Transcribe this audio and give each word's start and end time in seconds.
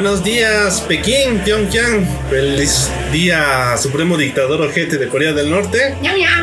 Buenos 0.00 0.24
días, 0.24 0.80
Pekín, 0.88 1.40
Pyongyang. 1.44 2.08
Feliz 2.30 2.88
día, 3.12 3.76
Supremo 3.76 4.16
Dictador 4.16 4.62
Ojete 4.62 4.96
de 4.96 5.08
Corea 5.08 5.34
del 5.34 5.50
Norte. 5.50 5.94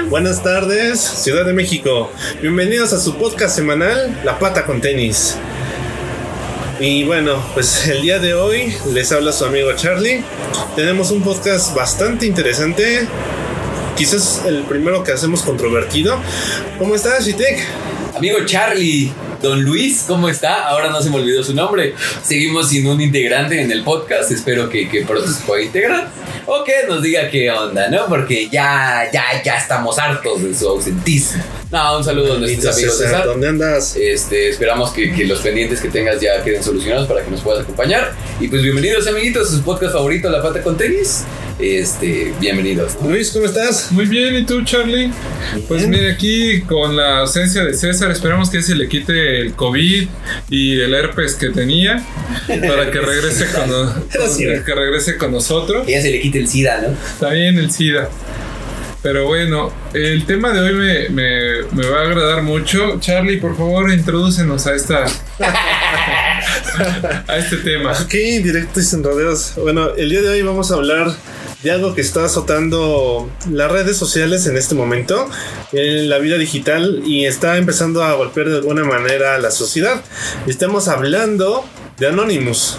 Buenas 0.10 0.44
tardes, 0.44 1.00
Ciudad 1.00 1.44
de 1.44 1.54
México. 1.54 2.12
Bienvenidos 2.40 2.94
a 2.94 3.00
su 3.00 3.18
podcast 3.18 3.56
semanal, 3.56 4.22
La 4.24 4.38
Pata 4.38 4.64
con 4.64 4.80
Tenis. 4.80 5.38
Y 6.80 7.04
bueno, 7.06 7.44
pues 7.56 7.88
el 7.88 8.04
día 8.04 8.20
de 8.20 8.36
hoy 8.36 8.76
les 8.94 9.12
habla 9.12 9.32
su 9.32 9.44
amigo 9.44 9.74
Charlie. 9.76 10.24
Tenemos 10.76 11.10
un 11.10 11.24
podcast 11.24 11.74
bastante 11.74 12.28
interesante. 12.28 13.08
Quizás 13.96 14.44
el 14.46 14.66
primero 14.66 15.04
que 15.04 15.14
hacemos 15.14 15.42
controvertido. 15.42 16.20
¿Cómo 16.78 16.94
estás, 16.94 17.26
Shitek? 17.26 17.66
Amigo 18.16 18.38
Charlie, 18.46 19.12
Don 19.42 19.64
Luis, 19.64 20.06
¿cómo 20.08 20.30
está? 20.30 20.68
Ahora 20.68 20.90
no 20.90 21.02
se 21.02 21.10
me 21.10 21.18
olvidó 21.18 21.44
su 21.44 21.54
nombre. 21.54 21.94
Seguimos 22.24 22.70
sin 22.70 22.88
un 22.88 23.00
integrante 23.02 23.62
en 23.62 23.72
el 23.72 23.84
podcast. 23.84 24.32
Espero 24.32 24.70
que, 24.70 24.90
que 24.90 25.04
pronto 25.04 25.28
se 25.28 25.44
pueda 25.46 25.64
integrar. 25.64 26.10
O 26.46 26.64
que 26.64 26.74
nos 26.88 27.02
diga 27.02 27.30
qué 27.30 27.52
onda, 27.52 27.90
¿no? 27.90 28.06
Porque 28.08 28.50
ya, 28.50 29.10
ya, 29.12 29.42
ya 29.44 29.58
estamos 29.58 30.00
hartos 30.00 30.44
de 30.44 30.56
su 30.56 30.68
ausentismo. 30.68 31.44
No, 31.70 31.98
un 31.98 32.04
saludo 32.04 32.36
a 32.36 32.38
nuestros 32.40 32.78
amigos 32.78 32.98
César, 32.98 33.26
¿Dónde 33.26 33.50
andas? 33.50 33.98
Este, 33.98 34.48
esperamos 34.48 34.92
que, 34.92 35.14
que, 35.14 35.26
los 35.26 35.40
pendientes 35.40 35.82
que 35.82 35.90
tengas 35.90 36.22
ya 36.22 36.42
queden 36.42 36.64
solucionados 36.64 37.08
para 37.10 37.26
que 37.26 37.30
nos 37.30 37.42
puedas 37.42 37.64
acompañar. 37.64 38.14
Y 38.40 38.48
pues 38.48 38.62
bienvenidos, 38.62 39.06
amiguitos, 39.06 39.52
a 39.52 39.58
su 39.58 39.64
podcast 39.64 39.92
favorito, 39.92 40.30
La 40.30 40.42
Pata 40.42 40.62
con 40.62 40.78
Tenis. 40.78 41.26
Este, 41.60 42.32
bienvenidos. 42.40 42.94
Luis, 43.04 43.32
¿cómo 43.32 43.48
estás? 43.48 43.92
Muy 43.92 44.06
bien, 44.06 44.36
¿y 44.38 44.46
tú, 44.46 44.64
Charlie? 44.64 45.12
Pues 45.68 45.86
mire, 45.88 46.12
aquí 46.12 46.62
con 46.62 46.96
la 46.96 47.20
ausencia 47.20 47.66
de 47.66 47.74
César, 47.74 48.12
esperamos 48.12 48.50
que 48.50 48.62
se 48.62 48.74
le 48.74 48.88
quite 48.88 49.42
el 49.42 49.54
COVID 49.54 50.08
y 50.50 50.80
el 50.80 50.94
herpes 50.94 51.34
que 51.34 51.50
tenía 51.50 52.02
para 52.48 52.92
que 52.92 53.02
regrese 53.02 53.46
con, 53.48 53.70
con 53.70 54.64
que 54.64 54.74
regrese 54.74 55.18
con 55.18 55.34
nosotros. 55.34 55.86
Que 55.86 55.92
ya 55.94 56.02
se 56.02 56.12
le 56.12 56.22
quite 56.22 56.40
el 56.40 56.48
SIDA, 56.48 56.82
¿no? 56.82 56.96
Está 57.14 57.32
bien 57.32 57.58
el 57.58 57.72
SIDA. 57.72 58.10
Pero 59.08 59.26
bueno, 59.26 59.72
el 59.94 60.26
tema 60.26 60.52
de 60.52 60.60
hoy 60.60 60.74
me, 60.74 61.08
me, 61.08 61.64
me, 61.72 61.88
va 61.88 62.00
a 62.00 62.02
agradar 62.02 62.44
mucho. 62.44 63.00
Charlie, 63.00 63.38
por 63.38 63.56
favor, 63.56 63.90
introdúcenos 63.90 64.68
a 64.68 64.76
esta 64.76 65.06
a 67.26 67.38
este 67.38 67.56
tema. 67.56 67.94
Ok, 67.94 68.12
directo 68.12 68.82
y 68.82 68.84
sin 68.84 69.06
rodeos. 69.06 69.54
Bueno, 69.56 69.92
el 69.96 70.10
día 70.10 70.22
de 70.22 70.28
hoy 70.28 70.42
vamos 70.42 70.72
a 70.72 70.74
hablar 70.74 71.16
de 71.64 71.72
algo 71.72 71.96
que 71.96 72.02
está 72.02 72.26
azotando 72.26 73.32
las 73.50 73.72
redes 73.72 73.96
sociales 73.96 74.46
en 74.46 74.58
este 74.58 74.76
momento, 74.76 75.30
en 75.72 76.10
la 76.10 76.18
vida 76.18 76.38
digital, 76.38 77.02
y 77.06 77.28
está 77.28 77.56
empezando 77.56 78.04
a 78.04 78.12
golpear 78.12 78.50
de 78.50 78.58
alguna 78.58 78.84
manera 78.84 79.36
a 79.36 79.38
la 79.38 79.52
sociedad. 79.52 80.04
Estamos 80.48 80.90
hablando 80.90 81.64
de 81.98 82.08
Anonymous 82.08 82.78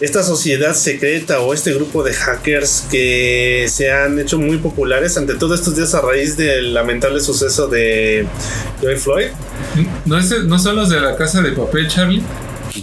esta 0.00 0.22
sociedad 0.22 0.74
secreta 0.74 1.40
o 1.40 1.52
este 1.52 1.72
grupo 1.72 2.02
de 2.02 2.12
hackers 2.12 2.84
que 2.90 3.66
se 3.68 3.90
han 3.90 4.18
hecho 4.18 4.38
muy 4.38 4.58
populares 4.58 5.16
ante 5.16 5.34
todos 5.34 5.58
estos 5.58 5.76
días 5.76 5.94
a 5.94 6.00
raíz 6.00 6.36
del 6.36 6.72
lamentable 6.72 7.20
suceso 7.20 7.66
de 7.66 8.26
George 8.80 9.00
Floyd. 9.00 9.26
¿No, 10.04 10.18
es, 10.18 10.30
¿No 10.44 10.58
son 10.58 10.76
los 10.76 10.88
de 10.88 11.00
la 11.00 11.16
casa 11.16 11.42
de 11.42 11.52
papel, 11.52 11.88
Charlie? 11.88 12.22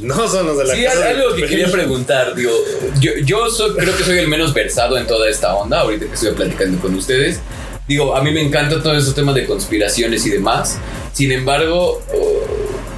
No 0.01 0.27
son 0.27 0.47
los 0.47 0.57
de 0.57 0.65
la 0.65 0.75
sí, 0.75 0.83
casa 0.83 1.09
algo 1.09 1.33
de 1.33 1.41
que 1.41 1.47
quería 1.47 1.71
preguntar. 1.71 2.35
Digo, 2.35 2.51
yo, 2.99 3.11
yo 3.23 3.49
soy, 3.49 3.75
creo 3.75 3.95
que 3.95 4.03
soy 4.03 4.17
el 4.17 4.27
menos 4.27 4.53
versado 4.53 4.97
en 4.97 5.07
toda 5.07 5.29
esta 5.29 5.55
onda, 5.55 5.81
ahorita 5.81 6.07
que 6.07 6.13
estoy 6.13 6.33
platicando 6.33 6.81
con 6.81 6.95
ustedes. 6.95 7.39
Digo, 7.87 8.15
a 8.15 8.23
mí 8.23 8.31
me 8.31 8.41
encantan 8.41 8.81
todos 8.81 9.01
esos 9.01 9.15
temas 9.15 9.35
de 9.35 9.45
conspiraciones 9.45 10.25
y 10.25 10.31
demás. 10.31 10.79
Sin 11.13 11.31
embargo, 11.31 12.01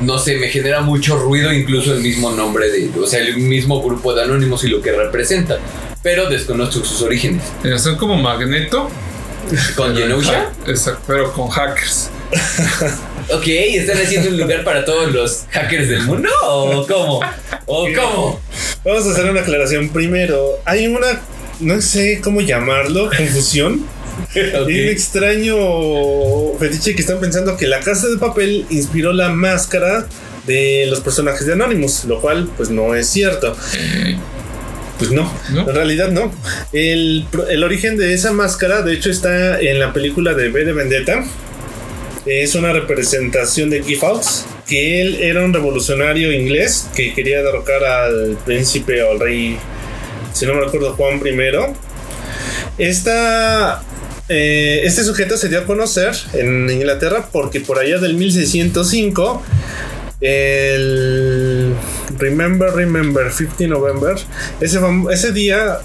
no 0.01 0.19
sé, 0.19 0.37
me 0.37 0.47
genera 0.49 0.81
mucho 0.81 1.17
ruido 1.17 1.51
incluso 1.51 1.93
el 1.93 2.01
mismo 2.01 2.31
nombre 2.31 2.69
de, 2.69 2.91
o 2.99 3.07
sea, 3.07 3.19
el 3.19 3.37
mismo 3.37 3.81
grupo 3.81 4.13
de 4.13 4.23
anónimos 4.23 4.63
y 4.63 4.67
lo 4.67 4.81
que 4.81 4.91
representa, 4.91 5.57
pero 6.03 6.29
desconozco 6.29 6.83
sus 6.85 7.01
orígenes. 7.01 7.43
Eh, 7.63 7.77
son 7.79 7.97
como 7.97 8.15
Magneto. 8.15 8.89
¿Con 9.75 9.95
Genosha? 9.95 10.51
Exacto, 10.67 11.03
pero 11.07 11.31
con 11.31 11.47
hackers. 11.47 12.09
ok, 13.33 13.47
¿están 13.47 13.97
haciendo 13.97 14.29
un 14.29 14.37
lugar 14.37 14.63
para 14.63 14.83
todos 14.83 15.11
los 15.11 15.45
hackers 15.51 15.89
del 15.89 16.01
mundo? 16.03 16.29
¿O 16.43 16.85
cómo? 16.85 17.21
¿O 17.65 17.87
cómo? 17.95 18.41
Vamos 18.83 19.05
a 19.07 19.11
hacer 19.11 19.29
una 19.29 19.41
aclaración 19.41 19.89
primero. 19.89 20.59
Hay 20.65 20.87
una, 20.87 21.21
no 21.59 21.81
sé 21.81 22.19
cómo 22.21 22.41
llamarlo, 22.41 23.09
confusión. 23.15 23.85
Okay. 24.29 24.51
Hay 24.53 24.81
un 24.83 24.89
extraño 24.89 25.55
fetiche 26.59 26.95
que 26.95 27.01
están 27.01 27.19
pensando 27.19 27.55
que 27.57 27.67
la 27.67 27.79
casa 27.79 28.07
de 28.07 28.17
papel 28.17 28.65
inspiró 28.69 29.13
la 29.13 29.29
máscara 29.29 30.07
de 30.45 30.85
los 30.89 31.01
personajes 31.01 31.45
de 31.45 31.53
Anonymous, 31.53 32.05
lo 32.05 32.21
cual 32.21 32.49
pues 32.57 32.69
no 32.69 32.95
es 32.95 33.07
cierto. 33.07 33.55
Pues 34.97 35.11
no, 35.11 35.31
¿No? 35.51 35.69
en 35.69 35.75
realidad 35.75 36.09
no. 36.09 36.31
El, 36.73 37.25
el, 37.49 37.63
origen 37.63 37.97
de 37.97 38.13
esa 38.13 38.31
máscara, 38.31 38.81
de 38.81 38.93
hecho, 38.93 39.11
está 39.11 39.59
en 39.59 39.79
la 39.79 39.93
película 39.93 40.33
de 40.33 40.49
B 40.49 40.65
de 40.65 40.73
Vendetta. 40.73 41.23
Es 42.25 42.55
una 42.55 42.73
representación 42.73 43.69
de 43.69 43.83
Fawkes, 43.83 44.45
que 44.67 45.01
él 45.01 45.15
era 45.21 45.43
un 45.43 45.53
revolucionario 45.53 46.31
inglés 46.33 46.89
que 46.95 47.13
quería 47.13 47.41
derrocar 47.43 47.83
al 47.83 48.37
príncipe 48.45 49.01
o 49.03 49.11
al 49.11 49.19
rey, 49.19 49.57
si 50.33 50.45
no 50.45 50.55
me 50.55 50.61
recuerdo, 50.61 50.93
Juan 50.93 51.21
I. 51.25 51.73
Esta 52.77 53.83
eh, 54.29 54.81
este 54.83 55.03
sujeto 55.03 55.37
se 55.37 55.49
dio 55.49 55.59
a 55.59 55.65
conocer 55.65 56.13
en 56.33 56.69
Inglaterra 56.69 57.29
porque 57.31 57.61
por 57.61 57.79
allá 57.79 57.97
del 57.99 58.15
1605, 58.15 59.41
el 60.21 61.73
Remember, 62.17 62.71
Remember, 62.71 63.31
15 63.31 63.67
November, 63.67 64.15
ese, 64.59 64.79
ese 65.11 65.31
día, 65.31 65.79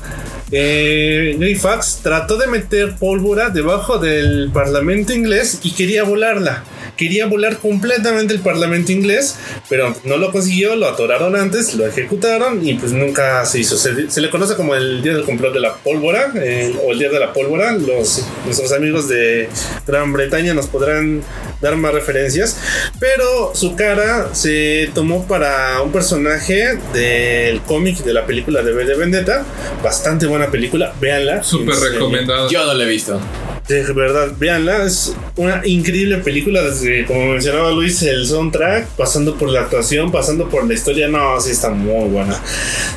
eh, 0.53 1.57
Fawkes 1.61 2.01
trató 2.03 2.37
de 2.37 2.47
meter 2.47 2.97
pólvora 2.97 3.51
debajo 3.51 3.99
del 3.99 4.51
parlamento 4.53 5.13
inglés 5.13 5.61
y 5.63 5.73
quería 5.73 6.05
volarla 6.05 6.63
quería 6.97 7.27
volar 7.27 7.59
completamente 7.59 8.35
el 8.35 8.41
parlamento 8.41 8.93
inglés, 8.93 9.37
pero 9.69 9.95
no 10.05 10.17
lo 10.17 10.31
consiguió, 10.31 10.77
lo 10.77 10.87
atoraron 10.87 11.37
antes, 11.37 11.75
lo 11.75 11.87
ejecutaron 11.87 12.67
y 12.67 12.75
pues 12.75 12.93
nunca 12.93 13.45
se 13.45 13.61
hizo. 13.61 13.77
Se, 13.77 14.11
se 14.11 14.21
le 14.21 14.31
conoce 14.31 14.55
como 14.55 14.75
el 14.75 15.03
día 15.03 15.15
del 15.15 15.25
complot 15.25 15.53
de 15.53 15.61
la 15.61 15.75
pólvora 15.75 16.33
eh, 16.37 16.75
o 16.85 16.93
el 16.93 16.99
día 16.99 17.11
de 17.11 17.19
la 17.19 17.33
pólvora. 17.33 17.73
Los, 17.73 18.25
nuestros 18.45 18.73
amigos 18.73 19.09
de 19.09 19.49
Gran 19.87 20.13
Bretaña 20.13 20.55
nos 20.55 20.67
podrán 20.67 21.23
dar 21.61 21.77
más 21.77 21.95
referencias, 21.95 22.59
pero 22.99 23.53
su 23.55 23.75
cara 23.75 24.35
se 24.35 24.91
tomó 24.95 25.27
para 25.27 25.81
un 25.83 25.93
personaje 25.93 26.79
del 26.93 27.61
cómic 27.63 27.99
de 27.99 28.13
la 28.13 28.27
película 28.27 28.63
de 28.63 28.73
B 28.73 28.85
de 28.85 28.95
Vendetta, 28.95 29.45
bastante 29.83 30.27
buena 30.43 30.51
película, 30.51 30.95
véanla. 31.01 31.43
Súper 31.43 31.75
recomendada. 31.77 32.49
Yo 32.49 32.65
no 32.67 32.75
la 32.75 32.85
he 32.85 32.89
visto. 32.89 33.21
De 33.69 33.83
verdad, 33.93 34.33
véanla, 34.39 34.85
es 34.85 35.15
una 35.37 35.63
increíble 35.65 36.19
película 36.19 36.63
desde, 36.63 37.07
como 37.07 37.33
mencionaba 37.33 37.71
Luis, 37.71 38.03
el 38.03 38.27
soundtrack, 38.27 38.89
pasando 38.97 39.37
por 39.37 39.51
la 39.51 39.61
actuación, 39.61 40.11
pasando 40.11 40.49
por 40.49 40.67
la 40.67 40.75
historia, 40.75 41.07
no, 41.09 41.41
sí 41.41 41.53
está 41.53 41.71
muy 41.71 42.09
buena. 42.09 42.41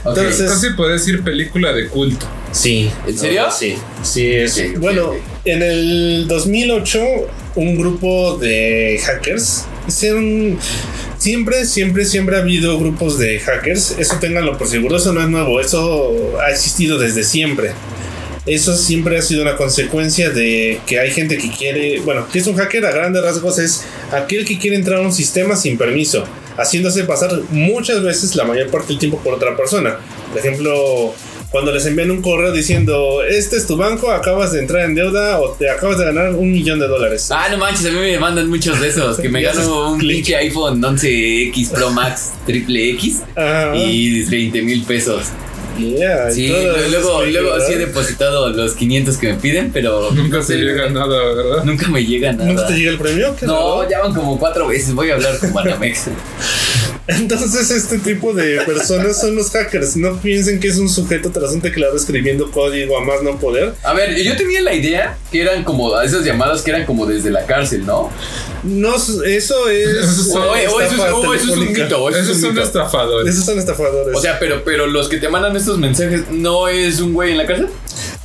Okay. 0.03 0.23
Entonces, 0.23 0.50
casi 0.50 0.72
puede 0.72 0.94
decir 0.94 1.23
película 1.23 1.72
de 1.72 1.88
culto. 1.88 2.25
Sí. 2.51 2.89
¿En 3.05 3.17
serio? 3.17 3.44
No, 3.44 3.51
sí, 3.51 3.75
sí, 4.01 4.31
es. 4.31 4.53
Okay, 4.53 4.75
bueno, 4.75 5.09
okay. 5.09 5.22
en 5.45 5.61
el 5.61 6.25
2008, 6.28 7.00
un 7.55 7.77
grupo 7.77 8.38
de 8.38 8.99
hackers 9.03 9.66
siempre, 9.88 11.66
siempre, 11.66 12.05
siempre 12.05 12.38
ha 12.38 12.39
habido 12.39 12.79
grupos 12.79 13.17
de 13.17 13.39
hackers. 13.39 13.95
Eso 13.97 14.17
ténganlo 14.19 14.57
por 14.57 14.67
seguro, 14.67 14.97
eso 14.97 15.13
no 15.13 15.21
es 15.21 15.29
nuevo, 15.29 15.59
eso 15.59 16.39
ha 16.41 16.51
existido 16.51 16.97
desde 16.97 17.23
siempre. 17.23 17.71
Eso 18.45 18.77
siempre 18.77 19.17
ha 19.17 19.21
sido 19.23 19.41
una 19.41 19.55
consecuencia 19.55 20.29
de 20.29 20.79
que 20.85 20.99
hay 20.99 21.09
gente 21.09 21.37
que 21.37 21.49
quiere, 21.49 21.99
bueno, 22.02 22.28
que 22.31 22.37
es 22.37 22.46
un 22.46 22.55
hacker 22.55 22.85
a 22.85 22.91
grandes 22.91 23.23
rasgos, 23.23 23.57
es 23.57 23.84
aquel 24.11 24.46
que 24.46 24.59
quiere 24.59 24.75
entrar 24.75 24.99
a 24.99 25.02
un 25.02 25.11
sistema 25.11 25.55
sin 25.55 25.79
permiso, 25.79 26.25
haciéndose 26.55 27.05
pasar 27.05 27.31
muchas 27.49 28.03
veces, 28.03 28.35
la 28.35 28.43
mayor 28.43 28.69
parte 28.69 28.90
del 28.90 28.99
tiempo, 28.99 29.19
por 29.23 29.34
otra 29.34 29.57
persona. 29.57 29.97
Por 30.31 30.40
ejemplo, 30.40 31.16
cuando 31.55 31.72
les 31.72 31.85
envían 31.85 32.11
un 32.11 32.22
correo 32.22 32.52
diciendo, 32.52 33.23
este 33.23 33.55
es 33.55 33.66
tu 33.66 33.78
banco, 33.78 34.11
acabas 34.11 34.52
de 34.52 34.59
entrar 34.59 34.84
en 34.84 34.93
deuda 34.93 35.40
o 35.40 35.52
te 35.52 35.69
acabas 35.69 35.97
de 35.97 36.03
ganar 36.03 36.34
un 36.34 36.52
millón 36.52 36.79
de 36.79 36.87
dólares. 36.90 37.29
Ah, 37.31 37.47
no 37.49 37.57
manches, 37.57 37.85
a 37.85 37.91
mí 37.91 37.97
me 37.97 38.19
mandan 38.19 38.49
muchos 38.49 38.78
de 38.81 38.90
esos, 38.90 39.17
que 39.17 39.29
me 39.29 39.41
gano 39.41 39.93
un 39.93 39.97
pinche 39.97 40.35
iPhone 40.35 40.81
11X 40.81 41.72
Pro 41.72 41.91
Max 41.91 42.34
triple 42.46 42.90
X 42.96 43.22
Ajá. 43.37 43.73
y 43.73 44.25
20 44.25 44.61
mil 44.63 44.84
pesos. 44.84 45.28
Yeah, 45.79 46.29
sí, 46.29 46.49
luego, 46.90 47.23
luego 47.23 47.59
sí 47.61 47.73
he 47.73 47.78
depositado 47.78 48.49
los 48.49 48.73
500 48.73 49.16
que 49.16 49.28
me 49.28 49.35
piden, 49.35 49.72
pero 49.72 50.11
nunca 50.11 50.41
te 50.41 50.57
llega 50.57 50.90
nada, 50.90 51.34
¿verdad? 51.35 51.63
Nunca 51.63 51.87
me 51.87 52.05
llega 52.05 52.34
nada. 52.34 52.49
¿Nunca 52.49 52.67
te 52.67 52.73
llega 52.73 52.91
el 52.91 52.97
premio? 52.97 53.34
No, 53.43 53.90
ya 53.90 54.02
van 54.02 54.13
como 54.13 54.37
cuatro 54.37 54.67
veces. 54.67 54.93
Voy 54.93 55.09
a 55.09 55.13
hablar 55.13 55.37
con 55.40 55.53
Banamex. 55.53 56.07
Entonces, 57.07 57.69
este 57.69 57.99
tipo 57.99 58.34
de 58.34 58.61
personas 58.66 59.19
son 59.22 59.35
los 59.35 59.52
hackers. 59.52 59.96
No 59.96 60.19
piensen 60.19 60.59
que 60.59 60.67
es 60.69 60.78
un 60.78 60.90
sujeto 60.90 61.29
tras 61.31 61.52
un 61.52 61.61
teclado 61.61 61.96
escribiendo 61.96 62.49
código 62.49 62.97
a 62.97 63.03
más 63.03 63.22
no 63.22 63.37
poder. 63.40 63.75
A 63.84 63.93
ver, 63.93 64.16
yo 64.16 64.35
tenía 64.35 64.61
la 64.61 64.73
idea 64.73 65.16
que 65.31 65.41
eran 65.41 65.63
como 65.63 66.02
esas 66.02 66.25
llamadas 66.25 66.63
que 66.63 66.72
eran 66.72 66.85
como 66.85 67.05
desde 67.05 67.29
la 67.29 67.46
cárcel, 67.46 67.85
¿no? 67.85 68.09
No, 68.63 68.96
eso 68.96 69.23
es. 69.23 69.52
O, 69.52 69.66
o 69.66 69.69
eso, 69.69 70.55
es, 70.81 70.91
estafa 70.91 71.13
o 71.16 71.34
eso 71.35 71.43
es 71.53 71.59
un 71.59 71.72
mito. 71.73 72.03
o 72.03 72.09
eso 72.09 72.19
es 72.19 72.25
Esos 72.25 72.35
un 72.37 72.41
son 72.41 72.53
mito. 72.55 72.63
estafadores. 72.66 73.34
Esos 73.34 73.46
son 73.46 73.59
estafadores. 73.59 74.17
O 74.17 74.22
sea, 74.22 74.40
pero, 74.40 74.63
pero 74.63 74.87
los 74.87 75.07
que 75.07 75.17
te 75.17 75.29
mandan 75.29 75.55
estos 75.55 75.78
mensajes 75.78 76.23
no 76.31 76.67
es 76.67 76.99
un 76.99 77.13
güey 77.13 77.34
en 77.34 77.37
la 77.37 77.46
cárcel. 77.46 77.67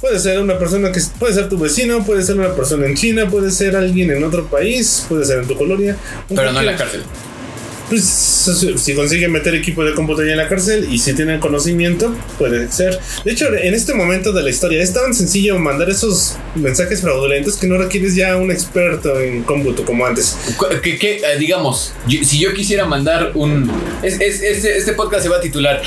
puede 0.01 0.19
ser 0.19 0.41
una 0.41 0.59
persona 0.59 0.91
que 0.91 1.01
puede 1.19 1.35
ser 1.35 1.51
tu 1.51 1.59
vecino, 1.59 2.03
puede 2.07 2.23
ser 2.23 2.37
una 2.39 2.55
persona 2.55 2.87
en 2.87 2.95
China, 2.97 3.29
puede 3.29 3.51
ser 3.51 3.77
alguien 3.77 4.11
en 4.11 4.25
otro 4.25 4.47
país, 4.47 5.05
puede 5.07 5.27
ser 5.27 5.41
en 5.41 5.49
tu 5.49 5.55
colonia. 5.55 5.97
Pero 6.29 6.51
no 6.53 6.61
en 6.61 6.67
la 6.67 6.77
cárcel. 6.77 7.03
Pues 7.91 8.05
si 8.77 8.95
consiguen 8.95 9.33
meter 9.33 9.55
equipo 9.55 9.85
de 9.85 9.93
computadora 9.95 10.31
en 10.31 10.39
la 10.39 10.49
cárcel 10.49 10.87
y 10.91 10.99
si 10.99 11.13
tienen 11.13 11.41
conocimiento, 11.41 12.15
puede 12.39 12.71
ser. 12.71 12.99
De 13.25 13.33
hecho, 13.33 13.47
en 13.53 13.75
este 13.75 13.95
momento 13.95 14.33
de 14.33 14.43
la 14.45 14.51
historia 14.51 14.81
es 14.83 14.93
tan 14.95 15.13
sencillo 15.13 15.59
mandar 15.59 15.91
esos 15.91 16.37
mensajes 16.55 17.01
fraudulentos 17.01 17.57
que 17.57 17.67
no 17.67 17.77
requieres 17.79 18.15
ya 18.15 18.37
un 18.37 18.51
experto 18.53 19.21
en 19.21 19.43
cómputo 19.43 19.85
como 19.85 20.07
antes. 20.07 20.37
Que, 20.83 21.17
eh, 21.17 21.21
digamos, 21.39 21.93
si 22.09 22.39
yo 22.39 22.55
quisiera 22.55 22.87
mandar 22.87 23.33
un. 23.35 23.71
es- 24.03 24.21
es- 24.21 24.41
este, 24.65 24.93
podcast 24.93 25.25
se 25.25 25.29
va 25.29 25.39
a 25.39 25.41
titular 25.41 25.83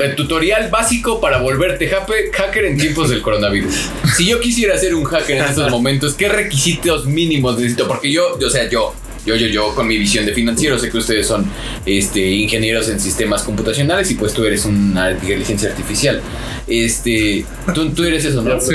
el 0.00 0.16
tutorial 0.16 0.70
básico 0.70 1.20
para 1.20 1.42
volverte 1.42 1.88
hacker 1.88 2.64
en 2.64 2.78
tiempos 2.78 3.10
del 3.10 3.20
coronavirus. 3.20 3.90
Si 4.16 4.24
yo 4.26 4.40
quisiera 4.40 4.78
ser 4.78 4.94
un 4.94 5.04
hacker 5.04 5.36
en 5.36 5.44
estos 5.44 5.70
momentos, 5.70 6.14
¿qué 6.14 6.28
requisitos 6.30 7.04
mínimos 7.04 7.58
necesito? 7.58 7.86
Porque 7.86 8.10
yo, 8.10 8.38
o 8.42 8.48
sea, 8.50 8.66
yo, 8.70 8.94
yo, 9.26 9.36
yo, 9.36 9.46
yo, 9.48 9.74
con 9.74 9.86
mi 9.86 9.98
visión 9.98 10.24
de 10.24 10.32
financiero, 10.32 10.78
sé 10.78 10.90
que 10.90 10.98
ustedes 10.98 11.26
son 11.26 11.46
este, 11.84 12.20
ingenieros 12.30 12.88
en 12.88 13.00
sistemas 13.00 13.42
computacionales 13.42 14.10
y 14.10 14.14
pues 14.14 14.32
tú 14.32 14.44
eres 14.44 14.64
una 14.64 15.10
inteligencia 15.10 15.70
artificial. 15.70 16.20
Este, 16.66 17.44
tú, 17.74 17.90
tú 17.90 18.04
eres 18.04 18.24
eso, 18.24 18.42
¿no? 18.42 18.60
Sí. 18.60 18.74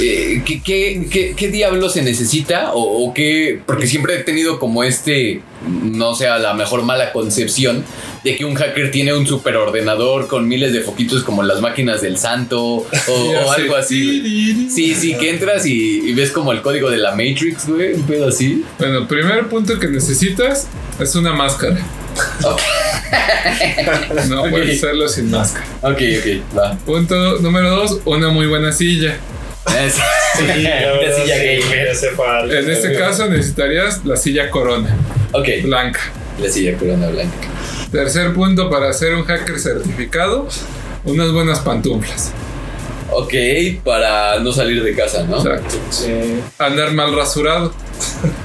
Eh, 0.00 0.42
¿qué, 0.44 0.62
qué, 0.62 1.06
qué, 1.10 1.34
qué 1.36 1.48
diablo 1.48 1.88
se 1.88 2.02
necesita? 2.02 2.72
O, 2.72 3.06
o 3.06 3.14
qué? 3.14 3.60
Porque 3.66 3.86
siempre 3.86 4.16
he 4.16 4.22
tenido 4.22 4.58
como 4.58 4.84
este, 4.84 5.40
no 5.68 6.14
sea 6.14 6.38
la 6.38 6.54
mejor 6.54 6.82
mala 6.82 7.12
concepción 7.12 7.84
de 8.24 8.36
que 8.36 8.44
un 8.44 8.54
hacker 8.54 8.90
tiene 8.90 9.12
un 9.14 9.26
superordenador 9.26 10.28
con 10.28 10.46
miles 10.48 10.72
de 10.72 10.80
foquitos 10.80 11.22
como 11.24 11.42
las 11.42 11.60
máquinas 11.60 12.00
del 12.02 12.18
santo 12.18 12.62
o, 12.64 12.86
o 13.08 13.52
algo 13.56 13.76
así. 13.76 14.68
Sí, 14.70 14.94
sí, 14.94 15.14
que 15.16 15.30
entras 15.30 15.66
y, 15.66 16.08
y 16.08 16.12
ves 16.14 16.30
como 16.30 16.52
el 16.52 16.62
código 16.62 16.90
de 16.90 16.98
la 16.98 17.10
Matrix, 17.12 17.68
güey, 17.68 17.94
un 17.94 18.02
pedo 18.02 18.28
así. 18.28 18.64
Bueno, 18.78 18.98
el 18.98 19.06
primer 19.06 19.48
punto 19.48 19.78
que 19.78 19.88
necesitas 19.88 20.66
es 21.00 21.14
una 21.14 21.32
máscara. 21.32 21.78
Ok. 22.44 22.60
No 24.28 24.44
puedes 24.50 24.78
hacerlo 24.82 25.08
sin 25.08 25.30
máscara. 25.30 25.64
Ok, 25.82 26.00
ok, 26.18 26.56
va. 26.58 26.76
Punto 26.86 27.38
número 27.40 27.70
dos, 27.70 28.00
una 28.04 28.28
muy 28.28 28.46
buena 28.46 28.72
silla. 28.72 29.16
Es- 29.84 29.94
Sí, 29.94 30.42
la 30.46 30.52
silla 31.16 31.36
sí, 31.36 31.60
gamer. 31.70 32.54
En 32.64 32.70
este 32.70 32.94
caso 32.94 33.28
necesitarías 33.28 34.04
la 34.04 34.16
silla 34.16 34.50
corona, 34.50 34.96
Ok, 35.32 35.48
blanca. 35.62 36.00
la 36.40 36.48
silla 36.48 36.76
corona 36.76 37.08
blanca. 37.08 37.48
Tercer 37.90 38.32
punto 38.32 38.70
para 38.70 38.92
ser 38.92 39.14
un 39.14 39.24
hacker 39.24 39.58
certificado, 39.58 40.48
unas 41.04 41.30
buenas 41.32 41.60
pantuflas. 41.60 42.32
Ok, 43.10 43.34
para 43.84 44.38
no 44.40 44.52
salir 44.52 44.82
de 44.82 44.94
casa, 44.94 45.24
¿no? 45.24 45.36
Exacto. 45.38 45.74
Sí. 45.90 46.40
Andar 46.58 46.92
mal 46.92 47.14
rasurado, 47.14 47.74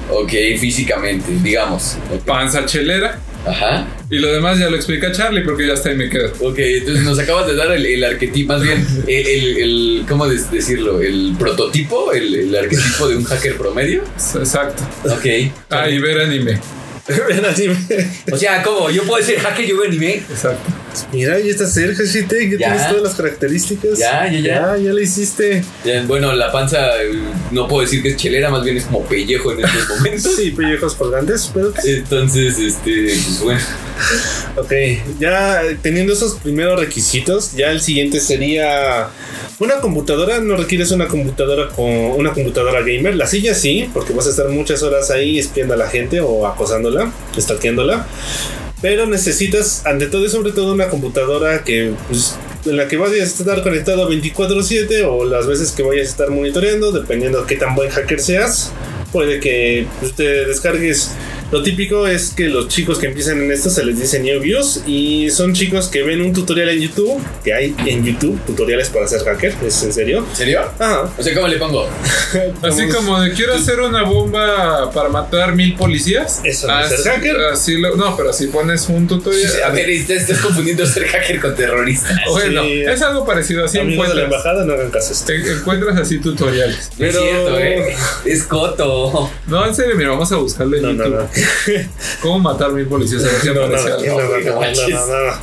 Ok, 0.09 0.31
físicamente, 0.59 1.31
digamos. 1.41 1.97
Panza 2.25 2.65
chelera. 2.65 3.19
Ajá. 3.45 3.87
Y 4.09 4.19
lo 4.19 4.31
demás 4.31 4.57
ya 4.59 4.69
lo 4.69 4.75
explica 4.75 5.11
Charlie 5.11 5.41
porque 5.41 5.67
ya 5.67 5.73
está 5.73 5.89
ahí 5.89 5.95
me 5.95 6.09
quedo. 6.09 6.31
Ok, 6.41 6.57
entonces 6.59 7.03
nos 7.03 7.19
acabas 7.19 7.47
de 7.47 7.55
dar 7.55 7.71
el, 7.71 7.85
el 7.85 8.03
arquetipo, 8.03 8.53
más 8.53 8.61
bien, 8.61 8.85
el, 9.07 9.27
el, 9.27 9.57
el- 9.57 10.05
¿cómo 10.07 10.27
decirlo? 10.27 11.01
El 11.01 11.35
prototipo, 11.39 12.11
el, 12.13 12.33
el 12.35 12.55
arquetipo 12.55 13.07
de 13.07 13.15
un 13.17 13.23
hacker 13.23 13.57
promedio. 13.57 14.03
Exacto. 14.35 14.83
Ok. 15.05 15.25
Ah, 15.69 15.89
y 15.89 15.99
ver 15.99 16.19
anime. 16.19 16.59
Ven 17.29 17.45
así. 17.45 17.67
O 18.31 18.37
sea, 18.37 18.61
¿cómo? 18.63 18.89
¿Yo 18.89 19.03
puedo 19.03 19.23
ser 19.25 19.39
hacker? 19.39 19.65
¿Yo 19.65 19.77
veo 19.77 19.87
anime? 19.87 20.15
Exacto. 20.29 20.69
Mira, 21.11 21.39
ya 21.39 21.45
estás 21.51 21.73
cerca, 21.73 22.03
Shite, 22.03 22.49
ya 22.51 22.57
Ya. 22.57 22.67
tienes 22.69 22.87
todas 22.89 23.03
las 23.03 23.15
características. 23.15 23.97
Ya, 23.99 24.31
ya, 24.31 24.39
ya. 24.39 24.77
Ya, 24.77 24.93
ya 24.93 25.01
hiciste. 25.01 25.63
Ya, 25.85 26.03
Bueno, 26.03 26.33
la 26.33 26.51
panza, 26.51 27.01
eh, 27.01 27.11
no 27.51 27.67
puedo 27.67 27.81
decir 27.81 28.01
que 28.01 28.09
es 28.09 28.17
chelera, 28.17 28.49
más 28.49 28.63
bien 28.63 28.77
es 28.77 28.85
como 28.85 29.03
pellejo 29.05 29.51
en 29.53 29.65
estos 29.65 29.89
momentos. 29.89 30.35
Sí, 30.37 30.51
pellejos 30.51 30.95
colgantes, 30.95 31.49
pero 31.53 31.73
Entonces, 31.83 32.57
este, 32.59 33.05
pues 33.25 33.39
bueno. 33.41 33.59
Ok, 34.57 34.71
ya 35.19 35.61
teniendo 35.81 36.13
esos 36.13 36.35
primeros 36.35 36.79
requisitos, 36.79 37.53
ya 37.53 37.71
el 37.71 37.81
siguiente 37.81 38.19
sería 38.19 39.09
una 39.59 39.75
computadora. 39.79 40.39
No 40.39 40.55
requieres 40.55 40.91
una 40.91 41.07
computadora 41.07 41.69
con 41.69 41.85
una 41.85 42.31
computadora 42.33 42.81
gamer. 42.81 43.15
La 43.15 43.25
silla 43.27 43.53
sí, 43.55 43.89
porque 43.93 44.13
vas 44.13 44.27
a 44.27 44.29
estar 44.29 44.47
muchas 44.49 44.83
horas 44.83 45.09
ahí 45.09 45.39
espiando 45.39 45.73
a 45.73 45.77
la 45.77 45.89
gente 45.89 46.19
o 46.21 46.45
acosándola, 46.45 47.11
stalkeándola. 47.39 48.05
Pero 48.81 49.07
necesitas, 49.07 49.85
ante 49.85 50.07
todo 50.07 50.25
y 50.25 50.29
sobre 50.29 50.51
todo, 50.51 50.73
una 50.73 50.87
computadora 50.87 51.63
que 51.63 51.93
pues, 52.07 52.35
en 52.65 52.77
la 52.77 52.87
que 52.87 52.97
vayas 52.97 53.39
a 53.39 53.43
estar 53.43 53.63
conectado 53.63 54.07
24/7 54.09 55.03
o 55.03 55.25
las 55.25 55.47
veces 55.47 55.71
que 55.71 55.83
vayas 55.83 56.07
a 56.07 56.11
estar 56.11 56.29
monitoreando, 56.29 56.91
dependiendo 56.91 57.41
de 57.41 57.47
qué 57.47 57.55
tan 57.55 57.75
buen 57.75 57.89
hacker 57.89 58.19
seas. 58.19 58.71
Puede 59.11 59.39
que 59.39 59.87
pues, 59.99 60.13
te 60.13 60.45
descargues. 60.45 61.11
Lo 61.51 61.63
típico 61.63 62.07
es 62.07 62.31
que 62.35 62.47
los 62.49 62.67
chicos 62.67 62.99
que 62.99 63.07
empiezan 63.07 63.41
en 63.41 63.51
esto 63.51 63.69
se 63.69 63.85
les 63.85 63.99
dice 63.99 64.19
newbies 64.19 64.83
y 64.85 65.29
son 65.29 65.53
chicos 65.53 65.87
que 65.87 66.03
ven 66.03 66.21
un 66.21 66.33
tutorial 66.33 66.69
en 66.69 66.81
YouTube, 66.81 67.21
que 67.43 67.53
hay 67.53 67.73
en 67.85 68.03
YouTube 68.03 68.37
tutoriales 68.45 68.89
para 68.89 69.07
ser 69.07 69.21
hacker, 69.23 69.53
es 69.65 69.81
en 69.83 69.93
serio. 69.93 70.25
¿En 70.29 70.35
serio? 70.35 70.61
Ajá. 70.77 71.09
O 71.17 71.23
sea, 71.23 71.33
¿cómo 71.33 71.47
le 71.47 71.57
pongo? 71.57 71.87
Así 72.63 72.87
como 72.89 73.21
de 73.21 73.31
quiero 73.33 73.53
hacer 73.53 73.79
una 73.79 74.03
bomba 74.03 74.91
para 74.91 75.07
matar 75.09 75.55
mil 75.55 75.75
policías. 75.75 76.41
Eso 76.43 76.67
no 76.67 76.79
es 76.81 76.89
ser 76.89 76.99
Así- 76.99 77.09
hacker. 77.09 77.37
así 77.53 77.77
lo- 77.77 77.95
no, 77.95 78.17
pero 78.17 78.33
si 78.33 78.47
pones 78.47 78.87
un 78.89 79.07
tutorial. 79.07 79.51
A 79.65 79.69
ver, 79.69 79.89
estás, 79.89 80.17
estás 80.23 80.39
confundiendo 80.39 80.85
ser 80.85 81.05
hacker 81.07 81.39
con 81.39 81.55
terrorista. 81.55 82.09
Bueno, 82.29 82.63
Sí. 82.63 82.81
es 82.81 83.01
algo 83.01 83.25
parecido. 83.25 83.63
Así 83.65 83.79
Amigos 83.79 84.09
de 84.09 84.15
la 84.15 84.23
encuentras, 84.23 84.45
embajada 84.45 84.65
no 84.65 84.73
hagan 84.73 84.91
caso 84.91 85.13
te- 85.25 85.51
encuentras 85.53 85.97
así 85.97 86.19
tutoriales. 86.19 86.89
Es 86.99 87.15
cierto, 87.17 87.57
¿eh? 87.59 87.95
Es 88.25 88.43
coto. 88.43 89.31
No, 89.47 89.65
en 89.65 89.73
serio, 89.73 89.95
mira, 89.95 90.09
vamos 90.09 90.31
a 90.31 90.35
buscarle 90.37 90.77
en 90.77 90.83
No, 90.83 90.93
no, 90.93 91.09
no. 91.09 91.29
¿Cómo 92.21 92.39
matar 92.39 92.71
mil 92.71 92.85
policías? 92.85 93.23
A 93.23 93.27
ver 93.27 93.41
si 93.41 93.47
No, 93.47 93.67
no, 93.67 95.07
no. 95.07 95.33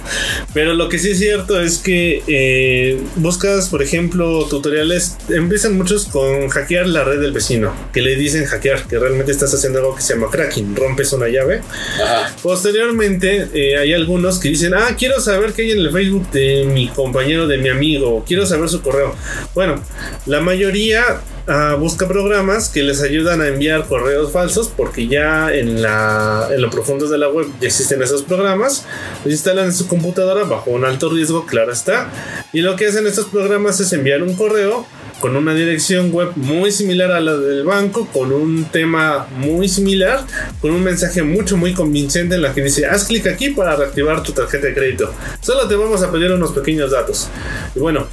Pero 0.52 0.75
lo 0.75 0.88
que 0.88 0.99
sí 0.99 1.11
es 1.11 1.19
cierto 1.19 1.61
es 1.61 1.79
que 1.79 2.23
eh, 2.26 3.00
buscas, 3.17 3.69
por 3.69 3.82
ejemplo, 3.82 4.46
tutoriales. 4.46 5.17
Empiezan 5.29 5.76
muchos 5.76 6.06
con 6.06 6.49
hackear 6.49 6.87
la 6.87 7.05
red 7.05 7.20
del 7.20 7.32
vecino. 7.32 7.74
Que 7.93 8.03
le 8.03 8.17
dicen 8.17 8.44
hackear, 8.44 8.84
que 8.84 8.98
realmente 8.98 9.32
estás 9.32 9.53
haciendo 9.55 9.81
algo 9.81 9.96
que 9.96 10.03
se 10.03 10.15
llama 10.15 10.29
cracking. 10.31 10.77
Rompes 10.77 11.13
una 11.13 11.29
llave. 11.29 11.60
Ajá. 12.03 12.34
Posteriormente, 12.43 13.48
eh, 13.53 13.77
hay 13.77 13.93
algunos 13.93 14.39
que 14.39 14.48
dicen: 14.48 14.74
Ah, 14.74 14.94
quiero 14.98 15.20
saber 15.20 15.53
qué 15.53 15.63
hay 15.63 15.72
en 15.72 15.79
el 15.79 15.93
Facebook 15.93 16.31
de 16.31 16.65
mi 16.65 16.89
compañero, 16.89 17.46
de 17.46 17.58
mi 17.58 17.69
amigo. 17.69 18.24
Quiero 18.27 18.46
saber 18.46 18.69
su 18.69 18.82
correo. 18.82 19.15
Bueno, 19.55 19.82
la 20.27 20.41
mayoría 20.41 21.20
ah, 21.46 21.77
busca 21.79 22.08
programas 22.08 22.69
que 22.69 22.82
les 22.82 23.03
ayudan 23.03 23.41
a 23.41 23.48
enviar 23.48 23.86
correos 23.86 24.32
falsos 24.32 24.69
porque 24.69 25.06
ya 25.08 25.53
en, 25.55 25.82
la, 25.82 26.48
en 26.51 26.60
lo 26.63 26.70
profundo 26.70 27.08
de 27.08 27.19
la 27.19 27.29
web 27.29 27.46
ya 27.60 27.69
existen 27.69 28.03
esos 28.03 28.22
programas. 28.22 28.84
Los 29.24 29.32
instalan 29.32 29.67
en 29.67 29.72
su 29.72 29.86
computadora 29.86 30.44
bajo 30.44 30.70
un 30.70 30.84
alto 30.84 31.10
riesgo, 31.10 31.46
claro 31.46 31.72
está. 31.72 32.10
Y 32.53 32.60
lo 32.60 32.77
que 32.77 32.86
hacen 32.86 33.06
estos 33.06 33.27
programas 33.27 33.81
es 33.81 33.93
enviar 33.93 34.22
un 34.22 34.34
correo 34.34 34.86
con 35.21 35.37
una 35.37 35.55
dirección 35.55 36.13
web 36.13 36.33
muy 36.37 36.71
similar 36.71 37.11
a 37.13 37.21
la 37.21 37.37
del 37.37 37.65
banco, 37.65 38.06
con 38.13 38.33
un 38.33 38.65
tema 38.67 39.27
muy 39.39 39.69
similar, 39.69 40.25
con 40.61 40.73
un 40.73 40.83
mensaje 40.83 41.23
mucho 41.23 41.56
muy 41.56 41.73
convincente 41.73 42.35
en 42.35 42.43
la 42.43 42.53
que 42.53 42.63
dice, 42.63 42.87
haz 42.87 43.05
clic 43.05 43.27
aquí 43.27 43.51
para 43.51 43.77
reactivar 43.77 44.23
tu 44.23 44.33
tarjeta 44.33 44.67
de 44.67 44.75
crédito. 44.75 45.13
Solo 45.41 45.67
te 45.69 45.77
vamos 45.77 46.03
a 46.03 46.11
pedir 46.11 46.33
unos 46.33 46.53
pequeños 46.53 46.91
datos. 46.91 47.29
Y 47.75 47.79
bueno, 47.79 48.06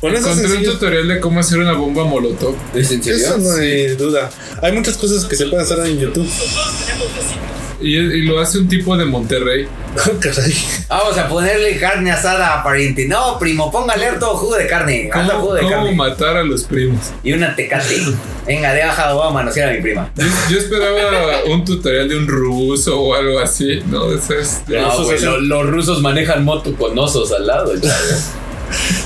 con 0.00 0.14
eso 0.14 0.30
Encontré 0.30 0.56
un 0.58 0.64
tutorial 0.64 1.08
de 1.08 1.20
cómo 1.20 1.40
hacer 1.40 1.58
una 1.58 1.72
bomba 1.72 2.04
molotov. 2.04 2.54
¿Es 2.74 2.90
en 2.90 3.02
serio? 3.02 3.26
eso 3.26 3.38
no 3.38 3.52
hay 3.52 3.88
duda. 3.96 4.30
Hay 4.62 4.72
muchas 4.72 4.96
cosas 4.96 5.24
que 5.24 5.36
se 5.36 5.46
pueden 5.46 5.64
hacer 5.64 5.78
en 5.86 5.98
YouTube. 5.98 6.28
Y, 7.82 7.96
y 7.96 8.22
lo 8.22 8.40
hace 8.40 8.58
un 8.58 8.68
tipo 8.68 8.96
de 8.96 9.04
Monterrey. 9.04 9.66
Vamos 10.88 11.18
a 11.18 11.28
ponerle 11.28 11.76
carne 11.78 12.10
asada, 12.10 12.62
pariente. 12.62 13.06
No, 13.06 13.38
primo, 13.38 13.70
póngale 13.70 14.06
harto 14.06 14.28
jugo 14.36 14.56
de 14.56 14.66
carne. 14.66 15.10
Harto 15.12 15.32
¿Cómo, 15.32 15.40
jugo 15.42 15.54
de 15.54 15.60
cómo 15.62 15.72
carne. 15.74 15.94
matar 15.94 16.36
a 16.38 16.42
los 16.44 16.64
primos? 16.64 17.10
Y 17.22 17.32
una 17.32 17.54
tecate. 17.54 17.96
Venga, 18.46 18.72
deja, 18.72 19.12
voy 19.12 19.26
a 19.26 19.30
manosear 19.30 19.70
a 19.70 19.72
mi 19.72 19.80
prima. 19.82 20.10
Yo, 20.16 20.24
yo 20.50 20.58
esperaba 20.58 21.44
un 21.50 21.64
tutorial 21.64 22.08
de 22.08 22.16
un 22.16 22.26
ruso 22.26 23.00
o 23.00 23.14
algo 23.14 23.38
así. 23.38 23.80
No, 23.86 24.12
eso 24.12 24.34
es. 24.34 24.62
No, 24.68 24.98
rusos 24.98 25.42
los 25.42 25.66
rusos 25.68 26.00
manejan 26.00 26.44
moto 26.44 26.74
con 26.74 26.98
osos 26.98 27.32
al 27.32 27.46
lado, 27.46 27.72
chavo. 27.80 27.94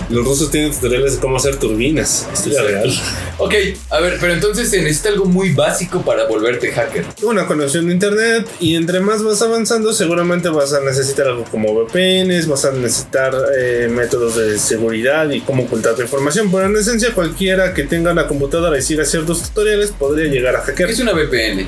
Los 0.08 0.24
rusos 0.24 0.50
tienen 0.50 0.72
tutoriales 0.72 1.14
de 1.14 1.20
cómo 1.20 1.36
hacer 1.36 1.56
turbinas. 1.56 2.26
Historia 2.32 2.62
real. 2.62 2.92
Ok, 3.38 3.54
a 3.90 4.00
ver, 4.00 4.18
pero 4.20 4.32
entonces 4.32 4.70
se 4.70 4.80
necesita 4.80 5.08
algo 5.10 5.26
muy 5.26 5.52
básico 5.52 6.02
para 6.02 6.26
volverte 6.26 6.70
hacker. 6.72 7.04
Una 7.22 7.46
conexión 7.46 7.86
de 7.86 7.92
internet 7.92 8.48
y 8.60 8.76
entre 8.76 9.00
más 9.00 9.22
vas 9.22 9.42
avanzando 9.42 9.92
seguramente 9.92 10.48
vas 10.48 10.72
a 10.72 10.80
necesitar 10.80 11.26
algo 11.26 11.44
como 11.44 11.74
VPNs, 11.74 12.46
vas 12.46 12.64
a 12.64 12.72
necesitar 12.72 13.34
eh, 13.58 13.88
métodos 13.90 14.36
de 14.36 14.58
seguridad 14.58 15.28
y 15.30 15.40
cómo 15.40 15.64
ocultar 15.64 15.94
tu 15.94 16.02
información. 16.02 16.50
Pero 16.50 16.66
en 16.66 16.76
esencia 16.76 17.12
cualquiera 17.12 17.74
que 17.74 17.84
tenga 17.84 18.12
una 18.12 18.26
computadora 18.26 18.78
y 18.78 18.82
siga 18.82 19.04
ciertos 19.04 19.42
tutoriales 19.42 19.90
podría 19.90 20.30
llegar 20.30 20.56
a 20.56 20.60
hackear. 20.60 20.88
¿Qué 20.88 20.94
es 20.94 21.00
una 21.00 21.12
VPN? 21.12 21.66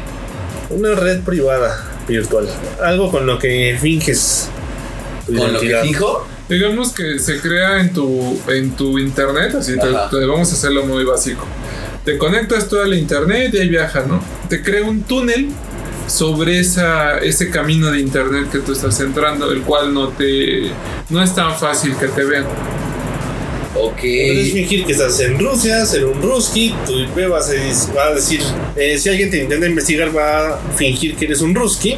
Una 0.70 0.94
red 0.94 1.20
privada 1.20 1.84
virtual. 2.06 2.48
Algo 2.82 3.10
con 3.10 3.26
lo 3.26 3.38
que 3.38 3.76
finges. 3.80 4.48
¿Con 5.26 5.52
lo 5.52 5.60
que 5.60 5.76
fijo? 5.82 6.26
Digamos 6.48 6.92
que 6.92 7.18
se 7.18 7.40
crea 7.40 7.80
en 7.80 7.92
tu, 7.92 8.40
en 8.48 8.70
tu 8.70 8.98
internet, 8.98 9.54
así 9.54 9.74
te, 9.76 10.26
vamos 10.26 10.50
a 10.50 10.54
hacerlo 10.54 10.86
muy 10.86 11.04
básico. 11.04 11.46
Te 12.04 12.16
conectas 12.16 12.68
tú 12.68 12.78
al 12.78 12.94
internet 12.94 13.52
y 13.52 13.58
ahí 13.58 13.68
viaja, 13.68 14.04
¿no? 14.08 14.22
Te 14.48 14.62
crea 14.62 14.84
un 14.84 15.02
túnel 15.02 15.50
sobre 16.06 16.58
esa, 16.58 17.18
ese 17.18 17.50
camino 17.50 17.90
de 17.90 18.00
internet 18.00 18.50
que 18.50 18.60
tú 18.60 18.72
estás 18.72 18.98
entrando, 19.00 19.52
el 19.52 19.60
cual 19.60 19.92
no 19.92 20.08
te 20.08 20.70
no 21.10 21.22
es 21.22 21.34
tan 21.34 21.54
fácil 21.54 21.94
que 21.96 22.08
te 22.08 22.24
vean. 22.24 22.46
Ok. 23.74 24.00
Puedes 24.00 24.52
fingir 24.52 24.84
que 24.86 24.92
estás 24.92 25.20
en 25.20 25.38
Rusia, 25.38 25.84
ser 25.84 26.06
un 26.06 26.20
ruski, 26.22 26.74
tu 26.86 26.98
IP 26.98 27.28
vas 27.28 27.50
a, 27.50 27.94
va 27.94 28.06
a 28.06 28.14
decir, 28.14 28.40
eh, 28.74 28.98
si 28.98 29.08
alguien 29.10 29.30
te 29.30 29.42
intenta 29.42 29.66
investigar 29.66 30.16
va 30.16 30.54
a 30.54 30.58
fingir 30.76 31.14
que 31.14 31.26
eres 31.26 31.42
un 31.42 31.54
ruski, 31.54 31.96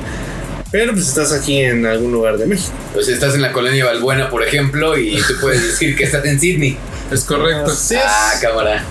pero 0.70 0.92
pues 0.92 1.08
estás 1.08 1.32
aquí 1.32 1.58
en 1.58 1.86
algún 1.86 2.12
lugar 2.12 2.38
de 2.38 2.46
México. 2.46 2.72
Pues 2.92 3.08
estás 3.08 3.34
en 3.34 3.42
la 3.42 3.52
colonia 3.52 3.84
Balbuena, 3.84 4.30
por 4.30 4.42
ejemplo, 4.42 4.96
y 4.96 5.16
tú 5.16 5.34
puedes 5.40 5.62
decir 5.62 5.96
que 5.96 6.04
estás 6.04 6.24
en 6.24 6.38
Sydney. 6.38 6.78
Es 7.10 7.24
correcto. 7.24 7.72
Así 7.72 7.96
es. 7.96 8.02
Ah, 8.04 8.32
cámara. 8.40 8.84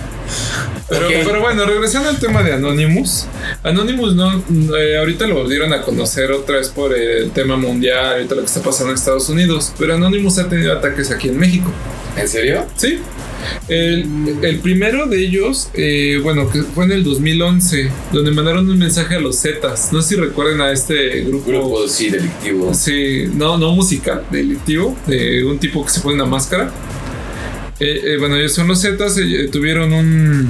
Pero, 0.88 1.40
bueno, 1.40 1.64
regresando 1.64 2.08
al 2.08 2.18
tema 2.18 2.42
de 2.42 2.52
Anonymous. 2.52 3.26
Anonymous 3.62 4.14
no, 4.14 4.42
eh, 4.76 4.98
ahorita 4.98 5.26
lo 5.26 5.36
volvieron 5.36 5.72
a 5.72 5.82
conocer 5.82 6.32
otra 6.32 6.56
vez 6.56 6.68
por 6.68 6.96
el 6.96 7.30
tema 7.30 7.56
mundial, 7.56 8.14
ahorita 8.14 8.34
lo 8.34 8.40
que 8.40 8.46
está 8.48 8.60
pasando 8.60 8.90
en 8.90 8.96
Estados 8.98 9.28
Unidos. 9.28 9.72
Pero 9.78 9.94
Anonymous 9.94 10.38
ha 10.38 10.48
tenido 10.48 10.72
ataques 10.72 11.10
aquí 11.10 11.28
en 11.28 11.38
México. 11.38 11.70
¿En 12.16 12.28
serio? 12.28 12.66
Sí. 12.76 12.98
El, 13.68 14.38
el 14.42 14.58
primero 14.58 15.06
de 15.06 15.24
ellos, 15.24 15.70
eh, 15.74 16.18
bueno, 16.22 16.50
que 16.50 16.62
fue 16.62 16.84
en 16.84 16.92
el 16.92 17.04
2011, 17.04 17.90
donde 18.12 18.30
mandaron 18.32 18.68
un 18.68 18.78
mensaje 18.78 19.14
a 19.14 19.20
los 19.20 19.40
Zetas. 19.40 19.92
No 19.92 20.02
sé 20.02 20.10
si 20.10 20.20
recuerden 20.20 20.60
a 20.60 20.72
este 20.72 21.22
grupo. 21.22 21.50
Grupo, 21.50 21.88
sí, 21.88 22.10
delictivo. 22.10 22.74
Sí, 22.74 23.30
no, 23.32 23.56
no 23.56 23.72
musical, 23.72 24.24
delictivo, 24.30 24.96
de 25.06 25.44
un 25.44 25.58
tipo 25.58 25.84
que 25.84 25.90
se 25.90 26.00
pone 26.00 26.16
una 26.16 26.26
máscara. 26.26 26.70
Eh, 27.80 28.00
eh, 28.04 28.16
bueno, 28.18 28.36
ellos 28.36 28.52
son 28.52 28.68
los 28.68 28.82
Zetas, 28.82 29.16
eh, 29.18 29.48
tuvieron 29.50 29.92
un. 29.92 30.48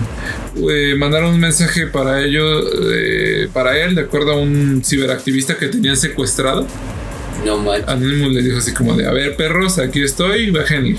mandaron 0.98 1.34
un 1.34 1.40
mensaje 1.40 1.86
para 1.86 2.22
ellos, 2.24 2.64
para 3.52 3.78
él, 3.78 3.94
de 3.94 4.02
acuerdo 4.02 4.32
a 4.32 4.36
un 4.36 4.82
ciberactivista 4.84 5.56
que 5.56 5.68
tenían 5.68 5.96
secuestrado. 5.96 6.66
No 7.46 7.58
manches. 7.58 7.88
Anonymous 7.88 8.32
le 8.32 8.42
dijo 8.42 8.58
así 8.58 8.72
como 8.72 8.96
de: 8.96 9.06
A 9.06 9.12
ver, 9.12 9.36
perros, 9.36 9.78
aquí 9.78 10.02
estoy, 10.02 10.50
bájenle. 10.50 10.98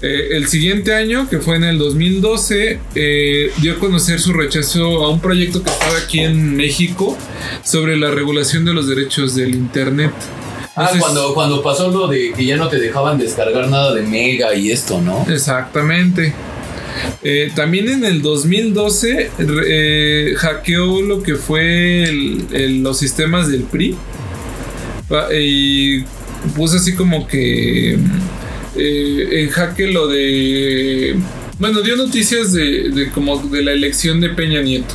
Eh, 0.00 0.36
el 0.36 0.46
siguiente 0.46 0.94
año, 0.94 1.28
que 1.28 1.38
fue 1.38 1.56
en 1.56 1.64
el 1.64 1.78
2012, 1.78 2.78
eh, 2.94 3.50
dio 3.60 3.72
a 3.72 3.78
conocer 3.78 4.20
su 4.20 4.32
rechazo 4.32 5.04
a 5.04 5.10
un 5.10 5.20
proyecto 5.20 5.62
que 5.62 5.70
estaba 5.70 5.98
aquí 5.98 6.20
en 6.20 6.54
México 6.56 7.18
sobre 7.64 7.96
la 7.96 8.12
regulación 8.12 8.64
de 8.64 8.74
los 8.74 8.86
derechos 8.86 9.34
del 9.34 9.56
Internet. 9.56 10.12
Ah, 10.78 10.82
Entonces- 10.92 11.02
cuando, 11.02 11.34
cuando 11.34 11.62
pasó 11.62 11.90
lo 11.90 12.06
de 12.08 12.32
que 12.36 12.44
ya 12.44 12.56
no 12.56 12.68
te 12.68 12.78
dejaban 12.78 13.18
descargar 13.18 13.68
nada 13.68 13.94
de 13.94 14.02
Mega 14.02 14.54
y 14.54 14.70
esto, 14.70 15.00
¿no? 15.00 15.26
Exactamente. 15.28 16.32
Eh, 17.22 17.50
también 17.54 17.88
en 17.88 18.04
el 18.04 18.22
2012 18.22 19.30
re- 19.38 19.64
eh, 19.66 20.34
hackeó 20.36 21.02
lo 21.02 21.22
que 21.22 21.34
fue 21.36 22.04
el- 22.04 22.44
el- 22.52 22.82
los 22.82 22.98
sistemas 22.98 23.48
del 23.48 23.62
PRI 23.62 23.94
Pa- 25.08 25.28
y 25.32 26.04
puso 26.56 26.76
así 26.76 26.94
como 26.94 27.26
que 27.26 27.98
eh, 28.76 29.28
en 29.32 29.48
jaque 29.50 29.86
lo 29.88 30.06
de 30.08 31.16
bueno 31.58 31.80
dio 31.82 31.96
noticias 31.96 32.52
de, 32.52 32.90
de 32.90 33.10
como 33.10 33.38
de 33.38 33.62
la 33.62 33.72
elección 33.72 34.20
de 34.20 34.28
Peña 34.30 34.60
Nieto 34.62 34.94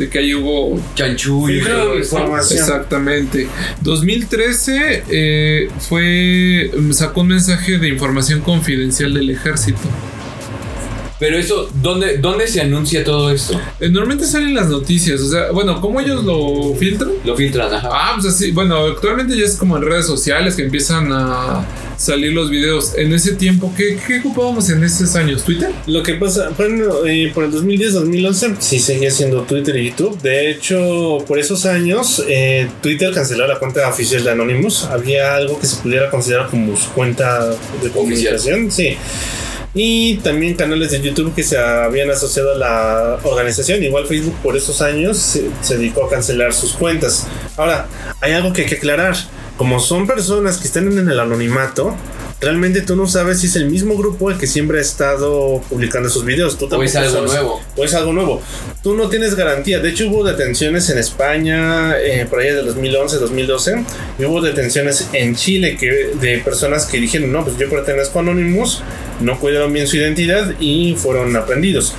de 0.00 0.08
que 0.08 0.18
ahí 0.18 0.34
hubo 0.34 0.80
Chanchullo. 0.94 1.50
y 1.54 1.58
Filtrado 1.58 1.84
todo 1.84 1.98
eso. 1.98 2.18
información. 2.18 2.58
Exactamente. 2.58 3.46
2013 3.82 5.04
eh, 5.10 5.68
fue 5.78 6.70
sacó 6.92 7.20
un 7.20 7.28
mensaje 7.28 7.78
de 7.78 7.88
información 7.88 8.40
confidencial 8.40 9.14
del 9.14 9.30
ejército. 9.30 9.78
Pero 11.20 11.36
eso, 11.36 11.70
¿dónde, 11.82 12.16
¿dónde 12.16 12.48
se 12.48 12.62
anuncia 12.62 13.04
todo 13.04 13.30
esto? 13.30 13.60
Eh, 13.78 13.90
Normalmente 13.90 14.24
salen 14.24 14.54
las 14.54 14.68
noticias, 14.68 15.20
o 15.20 15.30
sea, 15.30 15.50
bueno, 15.52 15.78
¿cómo 15.80 16.00
ellos 16.00 16.24
lo 16.24 16.74
filtran? 16.74 17.10
Lo 17.24 17.36
filtran, 17.36 17.72
ajá. 17.72 17.90
Ah, 17.92 18.12
pues 18.14 18.34
así, 18.34 18.52
bueno, 18.52 18.86
actualmente 18.86 19.36
ya 19.36 19.44
es 19.44 19.56
como 19.56 19.76
en 19.76 19.82
redes 19.82 20.06
sociales 20.06 20.56
que 20.56 20.62
empiezan 20.62 21.12
a 21.12 21.62
salir 21.98 22.32
los 22.32 22.48
videos. 22.48 22.94
En 22.96 23.12
ese 23.12 23.34
tiempo, 23.34 23.70
¿qué, 23.76 23.98
qué 24.06 24.20
ocupábamos 24.20 24.70
en 24.70 24.82
esos 24.82 25.14
años? 25.14 25.44
¿Twitter? 25.44 25.70
Lo 25.86 26.02
que 26.02 26.14
pasa, 26.14 26.48
bueno, 26.56 27.04
eh, 27.06 27.30
por 27.34 27.44
el 27.44 27.52
2010-2011 27.52 28.56
sí 28.58 28.78
seguía 28.78 29.10
siendo 29.10 29.42
Twitter 29.42 29.76
y 29.76 29.90
YouTube. 29.90 30.18
De 30.22 30.50
hecho, 30.50 31.18
por 31.28 31.38
esos 31.38 31.66
años, 31.66 32.24
eh, 32.28 32.66
Twitter 32.82 33.12
canceló 33.12 33.46
la 33.46 33.58
cuenta 33.58 33.86
oficial 33.90 34.24
de 34.24 34.30
Anonymous. 34.30 34.84
Había 34.84 35.34
algo 35.34 35.60
que 35.60 35.66
se 35.66 35.76
pudiera 35.76 36.08
considerar 36.08 36.48
como 36.48 36.74
su 36.78 36.88
cuenta 36.92 37.44
de 37.82 37.90
comunicación. 37.92 38.70
Sí. 38.70 38.96
Y 39.72 40.16
también 40.16 40.54
canales 40.54 40.90
de 40.90 41.00
YouTube 41.00 41.34
que 41.34 41.44
se 41.44 41.56
habían 41.56 42.10
asociado 42.10 42.52
a 42.52 42.58
la 42.58 43.18
organización. 43.22 43.82
Igual 43.82 44.06
Facebook 44.06 44.36
por 44.42 44.56
esos 44.56 44.82
años 44.82 45.16
se, 45.18 45.48
se 45.62 45.76
dedicó 45.76 46.06
a 46.06 46.10
cancelar 46.10 46.52
sus 46.54 46.72
cuentas. 46.72 47.26
Ahora, 47.56 47.86
hay 48.20 48.32
algo 48.32 48.52
que 48.52 48.62
hay 48.62 48.68
que 48.68 48.76
aclarar. 48.76 49.14
Como 49.56 49.78
son 49.78 50.06
personas 50.06 50.56
que 50.56 50.66
están 50.66 50.90
en 50.90 51.08
el 51.08 51.20
anonimato, 51.20 51.94
realmente 52.40 52.80
tú 52.80 52.96
no 52.96 53.06
sabes 53.06 53.40
si 53.40 53.46
es 53.46 53.56
el 53.56 53.66
mismo 53.66 53.94
grupo 53.94 54.30
el 54.30 54.38
que 54.38 54.46
siempre 54.46 54.78
ha 54.78 54.80
estado 54.80 55.60
publicando 55.68 56.08
sus 56.08 56.24
videos. 56.24 56.56
Tú 56.58 56.66
O 56.74 56.82
es 56.82 56.96
algo 56.96 57.12
sabes. 57.12 57.32
nuevo. 57.32 57.60
O 57.76 57.84
es 57.84 57.92
algo 57.94 58.12
nuevo. 58.14 58.42
Tú 58.82 58.94
no 58.94 59.08
tienes 59.10 59.34
garantía. 59.34 59.78
De 59.80 59.90
hecho, 59.90 60.08
hubo 60.08 60.24
detenciones 60.24 60.88
en 60.88 60.96
España 60.98 61.96
eh, 62.00 62.26
por 62.28 62.40
allá 62.40 62.56
del 62.56 62.66
2011, 62.66 63.18
2012. 63.18 63.84
Y 64.18 64.24
hubo 64.24 64.40
detenciones 64.40 65.08
en 65.12 65.36
Chile 65.36 65.76
que, 65.78 66.12
de 66.18 66.38
personas 66.38 66.86
que 66.86 66.96
dijeron: 66.98 67.30
No, 67.30 67.44
pues 67.44 67.58
yo 67.58 67.68
pertenezco 67.68 68.18
a 68.18 68.22
Anonymous. 68.22 68.82
No 69.20 69.38
cuidaron 69.38 69.72
bien 69.72 69.86
su 69.86 69.96
identidad 69.96 70.54
y 70.60 70.94
fueron 70.96 71.36
aprendidos. 71.36 71.94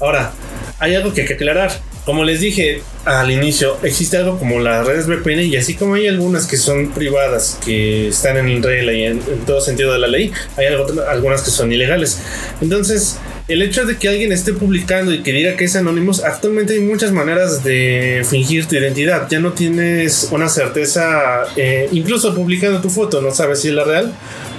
Ahora, 0.00 0.32
hay 0.78 0.94
algo 0.94 1.12
que 1.12 1.22
hay 1.22 1.26
que 1.26 1.34
aclarar. 1.34 1.70
Como 2.04 2.24
les 2.24 2.40
dije 2.40 2.82
al 3.06 3.30
inicio, 3.30 3.78
existe 3.82 4.18
algo 4.18 4.38
como 4.38 4.60
las 4.60 4.86
redes 4.86 5.06
VPN 5.06 5.42
y 5.44 5.56
así 5.56 5.74
como 5.74 5.94
hay 5.94 6.06
algunas 6.06 6.46
que 6.46 6.58
son 6.58 6.90
privadas, 6.90 7.58
que 7.64 8.08
están 8.08 8.36
en 8.36 8.62
regla 8.62 8.92
y 8.92 9.04
en, 9.04 9.20
todo 9.46 9.60
sentido 9.62 9.92
de 9.94 9.98
la 9.98 10.06
ley, 10.08 10.30
hay 10.58 10.66
algo- 10.66 10.86
algunas 11.08 11.40
que 11.42 11.50
son 11.50 11.72
ilegales. 11.72 12.20
Entonces, 12.60 13.16
el 13.48 13.62
hecho 13.62 13.86
de 13.86 13.96
que 13.96 14.08
alguien 14.08 14.32
esté 14.32 14.52
publicando 14.52 15.12
y 15.14 15.22
que 15.22 15.32
diga 15.32 15.56
que 15.56 15.64
es 15.64 15.76
anónimos, 15.76 16.24
actualmente 16.24 16.74
hay 16.74 16.80
muchas 16.80 17.10
maneras 17.12 17.64
de 17.64 18.22
fingir 18.28 18.66
tu 18.66 18.74
identidad. 18.76 19.26
Ya 19.30 19.38
no 19.40 19.52
tienes 19.52 20.28
una 20.30 20.48
certeza, 20.50 21.44
eh, 21.56 21.88
incluso 21.92 22.34
publicando 22.34 22.80
tu 22.82 22.90
foto, 22.90 23.22
no 23.22 23.30
sabes 23.34 23.60
si 23.60 23.68
es 23.68 23.74
la 23.74 23.84
real, 23.84 24.12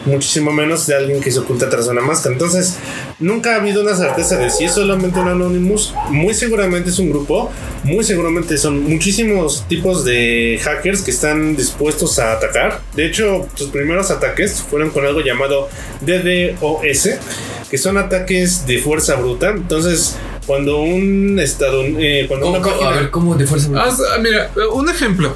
muchísimo 0.06 0.52
menos 0.52 0.86
de 0.88 0.96
alguien 0.96 1.22
que 1.22 1.32
se 1.32 1.40
oculta 1.40 1.70
tras 1.70 1.88
una 1.88 2.02
máscara. 2.02 2.34
Entonces, 2.34 2.76
nunca 3.20 3.54
ha 3.54 3.56
habido 3.58 3.82
una 3.82 3.96
certeza 3.96 4.38
de 4.38 4.50
si 4.50 4.66
es 4.66 4.74
solamente 4.76 5.20
un 5.20 5.28
Anonymous. 5.28 5.94
Muy 6.10 6.34
seguramente 6.34 6.90
es 6.92 7.00
un 7.00 7.10
grupo, 7.10 7.52
muy 7.84 8.04
seguramente 8.04 8.58
son 8.58 8.84
muchísimos 8.84 9.66
tipos 9.68 10.06
de 10.06 10.60
hackers 10.64 11.02
que 11.02 11.12
están 11.12 11.56
dispuestos 11.56 12.20
a 12.20 12.34
atacar. 12.34 12.82
De 12.96 13.06
hecho, 13.06 13.48
sus 13.56 13.70
primeros 13.70 14.12
ataques 14.12 14.62
fueron 14.70 14.90
con 14.92 15.06
algo 15.06 15.22
llamado 15.22 15.70
DDoS, 16.02 17.10
que 17.70 17.78
son 17.78 17.98
ataques 17.98 18.66
de 18.68 18.78
fuerza 18.80 19.16
bruta. 19.16 19.50
Entonces, 19.50 20.16
cuando 20.46 20.82
un 20.82 21.40
estado, 21.40 21.84
eh, 21.84 22.26
cuando 22.28 22.46
¿Cómo, 22.48 22.58
una 22.60 22.64
cómo- 22.64 22.76
a 22.76 22.80
página- 22.80 23.02
ver, 23.02 23.10
¿cómo 23.12 23.36
de 23.36 23.48
fuerza? 23.48 23.70
Haz- 23.76 24.02
ah, 24.14 24.20
mira, 24.22 24.52
un 24.74 24.88
ejemplo. 24.90 25.36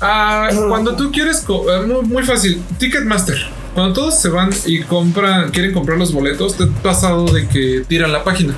Ah, 0.00 0.50
cuando 0.68 0.94
tú 0.94 1.10
quieres, 1.10 1.42
eh, 1.48 1.86
muy, 1.86 2.02
muy 2.02 2.22
fácil, 2.22 2.62
Ticketmaster. 2.78 3.38
Cuando 3.76 3.92
todos 3.92 4.18
se 4.18 4.30
van 4.30 4.48
y 4.64 4.80
compran, 4.84 5.50
quieren 5.50 5.74
comprar 5.74 5.98
los 5.98 6.10
boletos, 6.10 6.56
te 6.56 6.64
ha 6.64 6.82
pasado 6.82 7.26
de 7.26 7.46
que 7.46 7.84
tiran 7.86 8.10
la 8.10 8.24
página. 8.24 8.56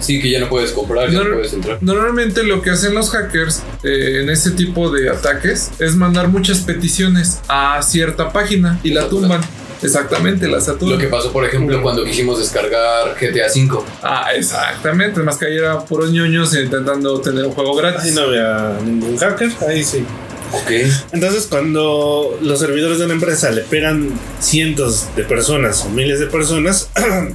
Sí, 0.00 0.20
que 0.20 0.28
ya 0.30 0.40
no 0.40 0.48
puedes 0.48 0.72
comprar, 0.72 1.08
ya 1.10 1.20
no, 1.20 1.28
No, 1.28 1.34
puedes 1.36 1.52
entrar. 1.52 1.78
Normalmente 1.80 2.42
lo 2.42 2.60
que 2.60 2.70
hacen 2.70 2.92
los 2.92 3.10
hackers 3.10 3.62
eh, 3.84 4.18
en 4.20 4.30
ese 4.30 4.50
tipo 4.50 4.90
de 4.90 5.10
ataques 5.10 5.70
es 5.78 5.94
mandar 5.94 6.26
muchas 6.26 6.58
peticiones 6.62 7.40
a 7.46 7.80
cierta 7.82 8.32
página 8.32 8.80
y 8.82 8.90
la 8.90 9.08
tumban. 9.08 9.42
Exactamente, 9.80 10.48
la 10.48 10.60
saturan. 10.60 10.96
Lo 10.96 11.00
que 11.00 11.06
pasó, 11.06 11.30
por 11.30 11.44
ejemplo, 11.44 11.80
cuando 11.80 12.02
quisimos 12.02 12.40
descargar 12.40 13.14
GTA 13.14 13.46
V. 13.54 13.84
Ah, 14.02 14.30
exactamente. 14.34 15.22
Más 15.22 15.36
que 15.36 15.46
ahí 15.46 15.56
era 15.56 15.78
puros 15.84 16.10
ñoños 16.10 16.52
intentando 16.56 17.20
tener 17.20 17.44
un 17.44 17.52
juego 17.52 17.76
gratis. 17.76 18.06
Ahí 18.06 18.10
no 18.12 18.22
había 18.22 18.76
ningún 18.84 19.16
hacker, 19.16 19.52
ahí 19.68 19.84
sí. 19.84 20.04
Ok. 20.52 20.70
Entonces, 21.12 21.46
cuando 21.46 22.38
los 22.40 22.58
servidores 22.58 22.98
de 22.98 23.04
una 23.04 23.14
empresa 23.14 23.50
le 23.50 23.62
pegan 23.62 24.10
cientos 24.40 25.08
de 25.16 25.24
personas 25.24 25.84
o 25.84 25.90
miles 25.90 26.20
de 26.20 26.26
personas, 26.26 26.90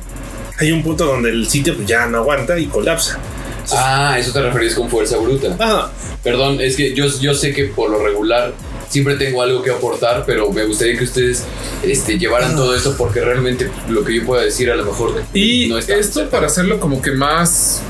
hay 0.60 0.72
un 0.72 0.84
punto 0.84 1.06
donde 1.06 1.30
el 1.30 1.48
sitio 1.48 1.76
pues, 1.76 1.88
ya 1.88 2.08
no 2.08 2.20
aguanta 2.20 2.58
y 2.60 2.68
colapsa. 2.68 3.20
Ah, 3.72 4.18
eso 4.20 4.34
te 4.34 4.42
referís 4.42 4.76
con 4.76 4.90
fuerza 4.90 5.18
bruta. 5.18 5.56
Ah, 5.60 5.92
Perdón, 6.24 6.62
es 6.62 6.78
que 6.78 6.94
yo, 6.94 7.06
yo 7.20 7.34
sé 7.34 7.54
que 7.54 7.66
por 7.66 7.90
lo 7.90 8.02
regular 8.02 8.54
siempre 8.88 9.16
tengo 9.16 9.42
algo 9.42 9.62
que 9.62 9.72
aportar, 9.72 10.24
pero 10.26 10.50
me 10.52 10.64
gustaría 10.64 10.98
que 10.98 11.04
ustedes 11.04 11.44
este, 11.84 12.18
llevaran 12.18 12.56
todo 12.56 12.74
esto 12.76 12.96
porque 12.98 13.20
realmente 13.20 13.70
lo 13.90 14.06
que 14.06 14.16
yo 14.16 14.26
pueda 14.26 14.44
decir 14.44 14.72
a 14.72 14.76
lo 14.76 14.86
mejor 14.86 15.22
Y 15.34 15.68
no 15.68 15.78
está 15.78 15.96
esto 15.96 16.30
para 16.30 16.48
hacerlo 16.48 16.80
como 16.80 17.02
que 17.02 17.12
más 17.12 17.82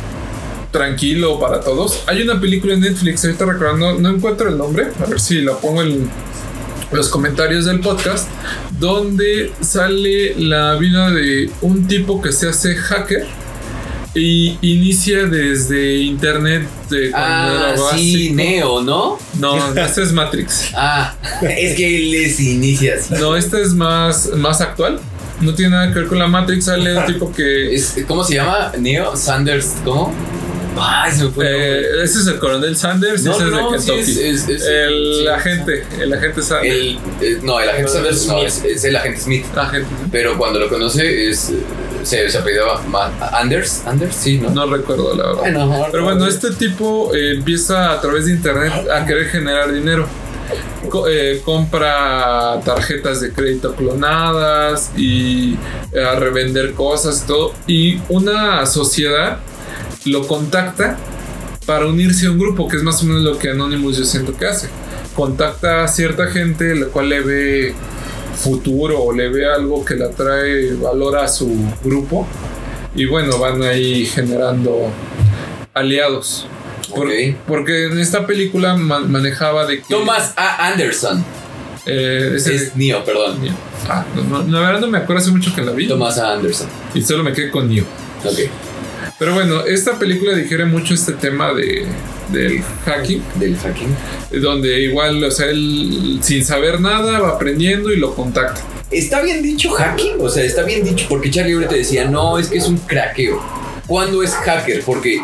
tranquilo 0.73 1.39
para 1.39 1.61
todos. 1.61 2.03
Hay 2.07 2.21
una 2.23 2.41
película 2.41 2.73
en 2.73 2.81
Netflix, 2.81 3.23
ahorita 3.23 3.45
recordando, 3.45 3.93
no 3.99 4.09
encuentro 4.09 4.49
el 4.49 4.57
nombre, 4.57 4.87
a 5.01 5.05
ver 5.05 5.21
si 5.21 5.41
la 5.41 5.53
pongo 5.53 5.83
en 5.83 6.09
los 6.91 7.07
comentarios 7.07 7.65
del 7.65 7.79
podcast, 7.79 8.27
donde 8.79 9.53
sale 9.61 10.35
la 10.37 10.75
vida 10.75 11.09
de 11.11 11.49
un 11.61 11.87
tipo 11.87 12.21
que 12.21 12.31
se 12.33 12.49
hace 12.49 12.75
hacker 12.75 13.25
y 14.15 14.57
inicia 14.61 15.23
desde 15.25 15.95
internet 15.97 16.67
de 16.89 17.09
cuando 17.11 17.27
Ah, 17.27 17.73
era 17.73 17.97
sí. 17.97 18.31
Neo, 18.33 18.81
¿no? 18.81 19.17
No, 19.39 19.75
este 19.75 20.03
es 20.03 20.11
Matrix. 20.11 20.69
Ah, 20.75 21.15
es 21.41 21.75
que 21.75 21.89
les 21.99 22.39
inicia 22.39 22.95
así. 22.95 23.13
No, 23.15 23.35
este 23.35 23.61
es 23.61 23.73
más, 23.73 24.29
más 24.35 24.61
actual. 24.61 24.99
No 25.41 25.55
tiene 25.55 25.71
nada 25.71 25.91
que 25.91 25.99
ver 25.99 26.07
con 26.07 26.19
la 26.19 26.27
Matrix. 26.27 26.65
Sale 26.65 26.95
un 26.95 27.05
tipo 27.07 27.31
que. 27.33 27.81
¿Cómo 28.07 28.23
se 28.23 28.35
llama? 28.35 28.71
Neo 28.77 29.15
Sanders, 29.15 29.73
¿cómo? 29.83 30.13
Ay, 30.79 31.11
se 31.11 31.23
me 31.25 31.29
fue. 31.31 31.45
el 31.45 31.51
nombre. 31.51 31.79
Eh, 32.01 32.03
ese 32.03 32.19
es 32.19 32.27
el 32.27 32.39
coronel 32.39 32.75
Sanders, 32.77 33.23
No, 33.23 33.31
ese 33.31 33.43
no, 33.45 33.75
es 33.75 33.85
de 33.85 33.93
sí, 33.93 33.99
Kentucky. 33.99 34.11
es- 34.11 34.17
es- 34.17 34.49
es- 34.49 34.67
el 34.67 35.15
sí. 35.21 35.27
agente, 35.27 35.83
el 36.01 36.13
agente 36.13 36.41
Sanders. 36.41 36.75
El, 36.75 36.99
eh, 37.21 37.39
no, 37.43 37.59
el 37.59 37.69
agente 37.69 37.91
Sanders 37.91 38.27
no, 38.27 38.37
es, 38.43 38.63
es 38.63 38.83
el 38.83 38.95
agente 38.95 39.19
Smith. 39.21 39.45
agente, 39.57 39.87
Pero 40.11 40.37
cuando 40.37 40.59
lo 40.59 40.69
conoce 40.69 41.29
es, 41.29 41.51
se, 42.03 42.29
se 42.29 42.37
apellidaba 42.37 42.81
Anders. 43.33 43.83
Anders, 43.85 44.15
sí, 44.15 44.37
¿no? 44.39 44.49
no 44.49 44.65
recuerdo 44.67 45.15
la 45.15 45.27
verdad. 45.27 45.39
Bueno, 45.41 45.87
Pero 45.91 46.03
bueno, 46.03 46.27
este 46.27 46.51
tipo 46.51 47.13
eh, 47.15 47.33
empieza 47.35 47.91
a 47.91 48.01
través 48.01 48.25
de 48.25 48.31
internet 48.33 48.73
a 48.93 49.05
querer 49.05 49.27
generar 49.27 49.71
dinero. 49.73 50.07
Co- 50.89 51.07
eh, 51.07 51.41
compra 51.45 52.59
tarjetas 52.65 53.21
de 53.21 53.31
crédito 53.31 53.73
clonadas 53.75 54.91
y 54.97 55.55
a 55.95 56.15
revender 56.15 56.73
cosas 56.73 57.21
y 57.23 57.27
todo. 57.27 57.53
Y 57.67 58.01
una 58.09 58.65
sociedad 58.65 59.39
lo 60.05 60.27
contacta 60.27 60.97
para 61.65 61.85
unirse 61.87 62.27
a 62.27 62.31
un 62.31 62.39
grupo, 62.39 62.67
que 62.67 62.77
es 62.77 62.83
más 62.83 63.01
o 63.01 63.05
menos 63.05 63.21
lo 63.23 63.37
que 63.37 63.49
Anonymous 63.49 63.97
yo 63.97 64.03
siento 64.05 64.35
que 64.37 64.45
hace. 64.47 64.67
Contacta 65.15 65.83
a 65.83 65.87
cierta 65.87 66.27
gente, 66.27 66.75
la 66.75 66.87
cual 66.87 67.09
le 67.09 67.21
ve 67.21 67.73
futuro 68.35 69.01
o 69.01 69.13
le 69.13 69.29
ve 69.29 69.45
algo 69.47 69.85
que 69.85 69.95
le 69.95 70.05
atrae 70.05 70.73
valor 70.73 71.17
a 71.17 71.27
su 71.27 71.49
grupo. 71.83 72.27
Y 72.95 73.05
bueno, 73.05 73.37
van 73.39 73.61
ahí 73.63 74.05
generando 74.05 74.89
aliados. 75.73 76.47
Por- 76.93 77.07
Ok. 77.07 77.13
porque 77.47 77.85
en 77.87 77.97
esta 77.99 78.27
película 78.27 78.75
ma- 78.75 78.99
manejaba 78.99 79.65
de 79.65 79.77
que... 79.77 79.85
Thomas 79.89 80.33
A. 80.35 80.67
Anderson. 80.67 81.23
eh, 81.85 82.33
ese- 82.35 82.55
Es 82.55 82.75
Neo, 82.75 83.03
perdón. 83.05 83.37
Ah, 83.89 84.05
no, 84.15 84.43
no, 84.43 84.51
la 84.51 84.59
verdad 84.67 84.81
no 84.81 84.87
me 84.87 84.97
acuerdo 84.99 85.21
hace 85.21 85.31
mucho 85.31 85.53
que 85.55 85.61
la 85.61 85.71
vi. 85.71 85.87
Thomas 85.87 86.17
A. 86.19 86.33
Anderson. 86.33 86.67
Y 86.93 87.01
solo 87.01 87.23
me 87.23 87.33
quedé 87.33 87.49
con 87.49 87.67
Neo. 87.73 87.85
Ok. 88.25 88.39
Pero 89.23 89.35
bueno, 89.35 89.65
esta 89.65 89.97
película 89.97 90.35
digiere 90.35 90.65
mucho 90.65 90.93
este 90.93 91.13
tema 91.13 91.53
de, 91.53 91.85
del 92.27 92.61
hacking, 92.83 93.23
Del 93.35 93.55
hacking. 93.55 93.95
donde 94.41 94.81
igual, 94.81 95.23
o 95.23 95.31
sea, 95.31 95.45
él 95.47 96.19
sin 96.21 96.43
saber 96.43 96.81
nada 96.81 97.19
va 97.21 97.29
aprendiendo 97.29 97.89
y 97.93 97.95
lo 97.95 98.13
contacta. 98.15 98.59
¿Está 98.91 99.21
bien 99.21 99.41
dicho 99.41 99.69
hacking? 99.71 100.15
O 100.19 100.27
sea, 100.27 100.43
está 100.43 100.63
bien 100.63 100.83
dicho 100.83 101.05
porque 101.07 101.31
Charlie 101.31 101.53
ahorita 101.53 101.73
decía, 101.73 102.03
no, 102.03 102.37
es 102.37 102.47
que 102.49 102.57
es 102.57 102.67
un 102.67 102.75
craqueo. 102.79 103.41
¿Cuándo 103.87 104.21
es 104.23 104.31
hacker? 104.33 104.81
Porque 104.81 105.21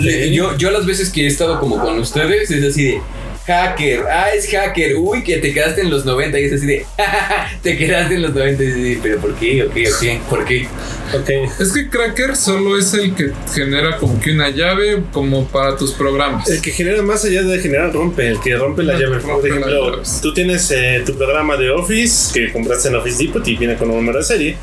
le- 0.00 0.32
yo, 0.34 0.56
yo 0.56 0.72
las 0.72 0.84
veces 0.84 1.10
que 1.10 1.22
he 1.22 1.26
estado 1.28 1.60
como 1.60 1.78
con 1.80 1.96
ustedes 2.00 2.50
es 2.50 2.64
así 2.64 2.84
de 2.86 3.00
hacker, 3.46 4.02
ah, 4.12 4.30
es 4.34 4.50
hacker, 4.50 4.96
uy, 4.96 5.22
que 5.22 5.36
te 5.38 5.54
quedaste 5.54 5.80
en 5.82 5.90
los 5.90 6.04
90 6.04 6.38
y 6.40 6.44
es 6.44 6.52
así 6.54 6.66
de, 6.66 6.84
te 7.62 7.76
quedaste 7.78 8.16
en 8.16 8.22
los 8.22 8.34
90 8.34 8.62
y 8.62 8.66
es 8.66 8.72
así 8.72 8.82
de, 8.82 8.98
pero 9.02 9.18
¿por 9.20 9.34
qué? 9.36 9.62
¿O 9.62 9.70
qué? 9.70 9.88
¿O 9.88 9.92
qué? 10.00 10.20
¿Por 10.28 10.44
qué? 10.44 10.68
Ok. 11.14 11.30
Es 11.60 11.72
que 11.72 11.88
Cracker 11.88 12.36
solo 12.36 12.78
es 12.78 12.92
el 12.94 13.14
que 13.14 13.32
genera 13.54 13.96
como 13.96 14.20
que 14.20 14.32
una 14.32 14.50
llave 14.50 15.02
como 15.12 15.46
para 15.46 15.76
tus 15.76 15.92
programas. 15.92 16.48
El 16.48 16.60
que 16.60 16.70
genera 16.70 17.02
más 17.02 17.24
allá 17.24 17.42
de 17.42 17.58
generar 17.60 17.92
rompe, 17.92 18.28
el 18.28 18.40
que 18.40 18.56
rompe 18.56 18.82
la 18.82 18.94
No, 18.94 18.98
llave. 19.00 19.18
rompe 19.18 19.48
Por 19.48 19.48
ejemplo, 19.48 20.02
tú 20.22 20.34
tienes 20.34 20.70
eh, 20.70 21.02
tu 21.04 21.14
programa 21.16 21.56
de 21.56 21.70
Office 21.70 22.32
que 22.32 22.52
compraste 22.52 22.88
en 22.88 22.96
Office 22.96 23.22
Depot 23.24 23.46
y 23.46 23.56
viene 23.56 23.76
con 23.76 23.90
un 23.90 23.96
número 23.96 24.18
de 24.18 24.24
serie. 24.24 24.56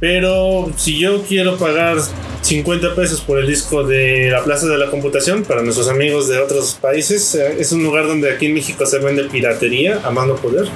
Pero 0.00 0.70
si 0.76 0.98
yo 0.98 1.22
quiero 1.22 1.56
pagar 1.56 1.96
50 2.42 2.94
pesos 2.94 3.20
por 3.20 3.38
el 3.38 3.46
disco 3.46 3.84
de 3.84 4.28
la 4.30 4.44
Plaza 4.44 4.66
de 4.66 4.78
la 4.78 4.90
Computación, 4.90 5.42
para 5.44 5.62
nuestros 5.62 5.88
amigos 5.88 6.28
de 6.28 6.38
otros 6.38 6.78
países, 6.80 7.34
eh, 7.34 7.56
es 7.58 7.72
un 7.72 7.82
lugar 7.82 8.06
donde 8.06 8.30
aquí 8.30 8.46
en 8.46 8.54
México 8.54 8.84
se 8.86 8.98
vende 8.98 9.24
piratería 9.24 10.00
a 10.04 10.10
mano 10.10 10.36
poder. 10.36 10.66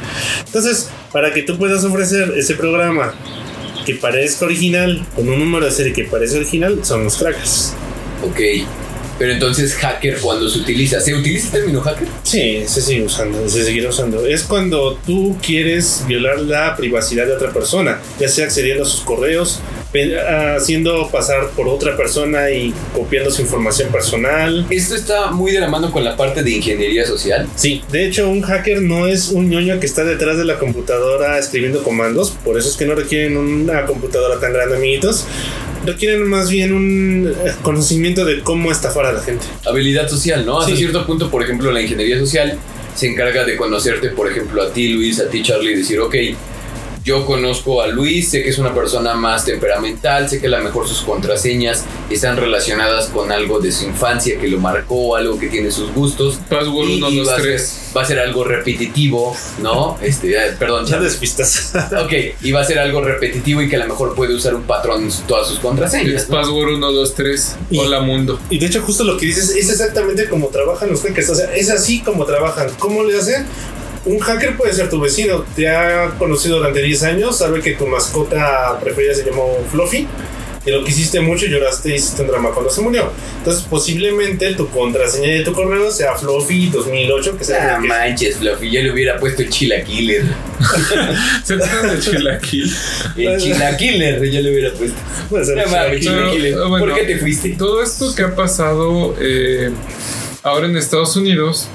Entonces, 0.46 0.90
para 1.12 1.32
que 1.32 1.42
tú 1.42 1.58
puedas 1.58 1.84
ofrecer 1.84 2.32
ese 2.36 2.54
programa 2.54 3.14
que 3.84 3.94
parezca 3.94 4.44
original, 4.44 5.06
con 5.14 5.28
un 5.28 5.38
número 5.38 5.66
de 5.66 5.72
serie 5.72 5.92
que 5.92 6.04
parece 6.04 6.36
original, 6.36 6.80
son 6.84 7.04
los 7.04 7.16
crackers. 7.16 7.74
Ok. 8.22 8.40
Pero 9.18 9.32
entonces 9.32 9.74
hacker 9.74 10.18
cuando 10.18 10.48
se 10.48 10.60
utiliza, 10.60 10.98
¿se 10.98 11.14
utiliza 11.14 11.48
el 11.48 11.52
término 11.52 11.82
hacker? 11.82 12.08
Sí, 12.22 12.62
se 12.66 12.80
sigue 12.80 13.02
usando, 13.02 13.46
se 13.50 13.64
seguirá 13.64 13.90
usando. 13.90 14.26
Es 14.26 14.44
cuando 14.44 14.98
tú 15.04 15.36
quieres 15.42 16.04
violar 16.08 16.40
la 16.40 16.74
privacidad 16.74 17.26
de 17.26 17.34
otra 17.34 17.52
persona, 17.52 18.00
ya 18.18 18.28
sea 18.28 18.46
accediendo 18.46 18.84
a 18.84 18.86
sus 18.86 19.02
correos, 19.02 19.60
haciendo 20.56 21.08
pasar 21.10 21.50
por 21.50 21.68
otra 21.68 21.96
persona 21.96 22.50
y 22.50 22.72
copiando 22.94 23.30
su 23.30 23.42
información 23.42 23.90
personal. 23.90 24.66
Esto 24.70 24.94
está 24.94 25.30
muy 25.30 25.52
de 25.52 25.60
la 25.60 25.68
mano 25.68 25.90
con 25.90 26.04
la 26.04 26.16
parte 26.16 26.42
de 26.42 26.50
ingeniería 26.52 27.04
social. 27.06 27.48
Sí, 27.56 27.82
de 27.90 28.06
hecho 28.06 28.28
un 28.28 28.42
hacker 28.42 28.82
no 28.82 29.06
es 29.06 29.28
un 29.30 29.48
ñoño 29.50 29.80
que 29.80 29.86
está 29.86 30.04
detrás 30.04 30.36
de 30.38 30.44
la 30.44 30.58
computadora 30.58 31.38
escribiendo 31.38 31.82
comandos, 31.82 32.30
por 32.44 32.58
eso 32.58 32.68
es 32.68 32.76
que 32.76 32.86
no 32.86 32.94
requieren 32.94 33.36
una 33.36 33.84
computadora 33.86 34.38
tan 34.40 34.52
grande, 34.52 34.76
amiguitos. 34.76 35.26
Requieren 35.84 36.28
más 36.28 36.50
bien 36.50 36.74
un 36.74 37.32
eh, 37.46 37.52
conocimiento 37.62 38.26
de 38.26 38.40
cómo 38.42 38.70
estafar 38.70 39.06
a 39.06 39.12
la 39.12 39.22
gente. 39.22 39.44
habilidad 39.64 40.08
social, 40.08 40.44
¿no? 40.44 40.60
Hasta 40.60 40.72
Sí. 40.72 40.76
cierto 40.78 41.06
punto, 41.06 41.30
por 41.30 41.42
ejemplo, 41.42 41.72
la 41.72 41.80
ingeniería 41.80 42.18
social 42.18 42.58
se 42.94 43.06
encarga 43.08 43.44
de 43.44 43.56
conocerte, 43.56 44.10
por 44.10 44.30
ejemplo, 44.30 44.62
a 44.62 44.70
ti, 44.72 44.88
Luis, 44.88 45.18
a 45.20 45.28
ti, 45.30 45.42
Charlie, 45.42 45.72
y 45.72 45.76
decir, 45.76 45.98
ok, 46.00 46.14
yo 47.04 47.24
conozco 47.26 47.80
a 47.82 47.86
Luis, 47.86 48.28
sé 48.30 48.42
que 48.42 48.50
es 48.50 48.58
una 48.58 48.74
persona 48.74 49.14
más 49.14 49.44
temperamental, 49.44 50.28
sé 50.28 50.40
que 50.40 50.46
a 50.46 50.50
lo 50.50 50.58
mejor 50.60 50.86
sus 50.88 51.00
contraseñas 51.02 51.84
están 52.10 52.36
relacionadas 52.36 53.06
con 53.06 53.32
algo 53.32 53.58
de 53.60 53.72
su 53.72 53.84
infancia 53.86 54.38
que 54.38 54.48
lo 54.48 54.58
marcó, 54.58 55.16
algo 55.16 55.38
que 55.38 55.48
tiene 55.48 55.70
sus 55.70 55.92
gustos. 55.92 56.38
Password 56.48 56.88
Y- 56.88 56.96
1, 56.98 57.10
y 57.10 57.16
2, 57.18 57.28
va, 57.28 57.32
a 57.32 57.36
ser, 57.36 57.44
3. 57.44 57.80
va 57.96 58.02
a 58.02 58.04
ser 58.04 58.18
algo 58.18 58.44
repetitivo, 58.44 59.36
¿no? 59.62 59.98
Este, 60.02 60.34
perdón, 60.58 60.86
Ya 60.86 60.98
despistas. 61.00 61.72
Ok, 62.04 62.12
y 62.42 62.52
va 62.52 62.60
a 62.60 62.64
ser 62.64 62.78
algo 62.78 63.00
repetitivo 63.00 63.62
y 63.62 63.68
que 63.68 63.76
a 63.76 63.80
lo 63.80 63.86
mejor 63.86 64.14
puede 64.14 64.34
usar 64.34 64.54
un 64.54 64.62
patrón 64.62 65.04
en 65.04 65.10
todas 65.26 65.48
sus 65.48 65.58
contraseñas. 65.58 66.28
¿no? 66.28 66.36
Password 66.36 66.74
1, 66.74 66.92
2, 66.92 67.14
3. 67.14 67.56
Y- 67.70 67.78
Hola 67.78 68.00
mundo. 68.00 68.38
Y 68.50 68.58
de 68.58 68.66
hecho, 68.66 68.82
justo 68.82 69.04
lo 69.04 69.16
que 69.16 69.26
dices 69.26 69.50
es 69.56 69.68
exactamente 69.70 70.28
como 70.28 70.48
trabajan 70.48 70.90
los 70.90 71.02
hackers. 71.02 71.30
O 71.30 71.34
sea, 71.34 71.54
es 71.54 71.70
así 71.70 72.00
como 72.00 72.24
trabajan. 72.24 72.68
¿Cómo 72.78 73.02
le 73.04 73.18
hacen? 73.18 73.46
Un 74.04 74.18
hacker 74.18 74.56
puede 74.56 74.72
ser 74.72 74.88
tu 74.88 75.00
vecino. 75.00 75.44
Te 75.54 75.68
ha 75.68 76.10
conocido 76.18 76.58
durante 76.58 76.82
10 76.82 77.02
años. 77.04 77.36
Sabe 77.38 77.60
que 77.60 77.72
tu 77.72 77.86
mascota 77.86 78.78
preferida 78.82 79.14
se 79.14 79.24
llamó 79.24 79.58
Fluffy. 79.70 80.06
Que 80.64 80.70
lo 80.72 80.84
quisiste 80.84 81.20
mucho 81.20 81.46
y 81.46 81.48
lloraste 81.48 81.88
y 81.88 81.94
hiciste 81.94 82.20
un 82.20 82.28
drama 82.28 82.50
cuando 82.50 82.70
se 82.70 82.82
murió. 82.82 83.10
Entonces, 83.38 83.62
posiblemente 83.62 84.54
tu 84.54 84.68
contraseña 84.68 85.28
de 85.28 85.40
tu 85.42 85.54
correo 85.54 85.90
sea 85.90 86.14
Fluffy 86.16 86.68
2008. 86.68 87.38
Que 87.38 87.44
sea 87.44 87.76
Ah, 87.76 87.80
manches, 87.80 88.36
Fluffy, 88.36 88.70
yo 88.70 88.82
le 88.82 88.92
hubiera 88.92 89.18
puesto 89.18 89.40
el 89.40 89.48
chilaquiler. 89.48 90.22
Se 91.44 91.56
trata 91.56 91.94
de 91.94 91.98
chilaquil. 91.98 92.70
El 93.16 93.40
chilaquiler, 93.40 94.22
yo 94.30 94.40
le 94.42 94.50
hubiera 94.50 94.72
puesto. 94.74 94.98
No 95.30 95.98
chilaquiler. 95.98 96.54
bueno, 96.68 96.78
¿Por 96.78 96.94
qué 96.94 97.04
te 97.04 97.18
fuiste? 97.18 97.50
Todo 97.56 97.82
esto 97.82 98.14
que 98.14 98.22
ha 98.22 98.34
pasado 98.34 99.16
eh, 99.18 99.70
ahora 100.42 100.66
en 100.66 100.76
Estados 100.76 101.16
Unidos, 101.16 101.68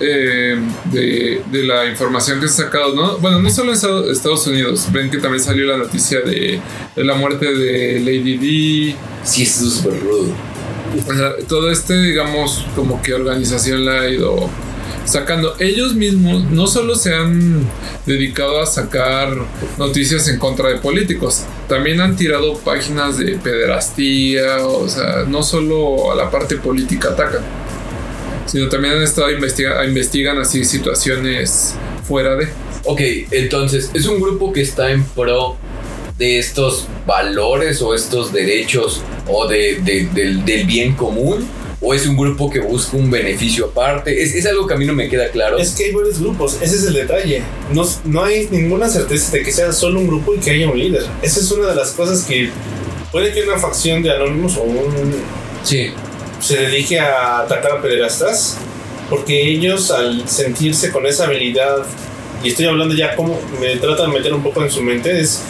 eh, 0.00 0.58
de, 0.92 1.42
de 1.50 1.62
la 1.64 1.86
información 1.86 2.40
que 2.40 2.48
se 2.48 2.62
ha 2.62 2.64
sacado, 2.66 2.94
¿no? 2.94 3.18
Bueno, 3.18 3.40
no 3.40 3.50
solo 3.50 3.70
en 3.70 3.74
Estado- 3.76 4.10
Estados 4.10 4.46
Unidos, 4.46 4.86
ven 4.92 5.10
que 5.10 5.18
también 5.18 5.42
salió 5.42 5.66
la 5.66 5.76
noticia 5.76 6.20
de, 6.20 6.60
de 6.96 7.04
la 7.04 7.14
muerte 7.14 7.52
de 7.52 8.00
Lady 8.00 8.36
D. 8.38 8.96
Sí, 9.24 9.42
es 9.42 9.50
súper 9.54 10.00
rudo. 10.00 10.32
O 11.06 11.14
sea, 11.14 11.32
todo 11.46 11.70
este, 11.70 12.00
digamos, 12.02 12.64
como 12.74 13.02
que 13.02 13.12
organización 13.14 13.84
la 13.84 14.00
ha 14.02 14.08
ido 14.08 14.48
sacando. 15.04 15.54
Ellos 15.58 15.94
mismos 15.94 16.44
no 16.50 16.66
solo 16.66 16.94
se 16.94 17.14
han 17.14 17.60
dedicado 18.06 18.60
a 18.60 18.66
sacar 18.66 19.30
noticias 19.78 20.28
en 20.28 20.38
contra 20.38 20.68
de 20.70 20.76
políticos, 20.76 21.44
también 21.68 22.00
han 22.00 22.16
tirado 22.16 22.54
páginas 22.58 23.16
de 23.18 23.32
pederastía, 23.36 24.58
o 24.66 24.88
sea, 24.88 25.24
no 25.28 25.42
solo 25.42 26.10
a 26.12 26.14
la 26.14 26.30
parte 26.30 26.56
política 26.56 27.10
atacan. 27.10 27.40
Sino 28.48 28.68
también 28.68 28.94
han 28.96 29.02
estado 29.02 29.30
investiga 29.30 29.84
investigan 29.84 30.38
así 30.38 30.64
situaciones 30.64 31.74
fuera 32.06 32.34
de. 32.36 32.48
Ok, 32.84 33.00
entonces 33.30 33.90
es 33.94 34.06
un 34.06 34.20
grupo 34.20 34.52
que 34.52 34.62
está 34.62 34.90
en 34.90 35.04
pro 35.04 35.56
de 36.18 36.38
estos 36.38 36.86
valores 37.06 37.80
o 37.82 37.94
estos 37.94 38.32
derechos 38.32 39.02
o 39.28 39.46
de, 39.46 39.80
de- 39.82 40.06
del, 40.12 40.44
del 40.44 40.66
bien 40.66 40.94
común 40.94 41.46
o 41.80 41.94
es 41.94 42.06
un 42.08 42.16
grupo 42.16 42.50
que 42.50 42.58
busca 42.58 42.96
un 42.96 43.08
beneficio 43.10 43.66
aparte. 43.66 44.20
Es, 44.20 44.34
es 44.34 44.44
algo 44.46 44.66
que 44.66 44.74
a 44.74 44.76
mí 44.76 44.84
no 44.84 44.94
me 44.94 45.08
queda 45.08 45.30
claro. 45.30 45.58
Es 45.58 45.72
que 45.72 45.84
hay 45.84 45.92
varios 45.92 46.18
grupos, 46.18 46.56
ese 46.60 46.74
es 46.76 46.84
el 46.86 46.94
detalle. 46.94 47.42
No, 47.72 47.86
no 48.04 48.24
hay 48.24 48.48
ninguna 48.50 48.88
certeza 48.88 49.30
de 49.32 49.42
que 49.44 49.52
sea 49.52 49.72
solo 49.72 50.00
un 50.00 50.08
grupo 50.08 50.34
y 50.34 50.38
que 50.38 50.50
haya 50.50 50.68
un 50.68 50.76
líder. 50.78 51.04
Esa 51.22 51.38
es 51.38 51.50
una 51.52 51.68
de 51.68 51.76
las 51.76 51.92
cosas 51.92 52.22
que 52.24 52.50
puede 53.12 53.32
que 53.32 53.42
una 53.44 53.58
facción 53.58 54.02
de 54.02 54.10
Anonymous 54.10 54.56
o 54.56 54.62
un 54.62 55.14
Sí, 55.62 55.90
se 56.40 56.56
dedique 56.56 56.98
a 56.98 57.40
atacar 57.40 57.72
a 57.72 57.82
pederastas, 57.82 58.56
porque 59.10 59.50
ellos 59.50 59.90
al 59.90 60.28
sentirse 60.28 60.92
con 60.92 61.06
esa 61.06 61.24
habilidad, 61.24 61.84
y 62.42 62.50
estoy 62.50 62.66
hablando 62.66 62.94
ya 62.94 63.16
como 63.16 63.40
me 63.60 63.76
tratan 63.76 64.10
de 64.10 64.18
meter 64.18 64.34
un 64.34 64.42
poco 64.42 64.62
en 64.62 64.70
su 64.70 64.82
mente, 64.82 65.20
es 65.20 65.42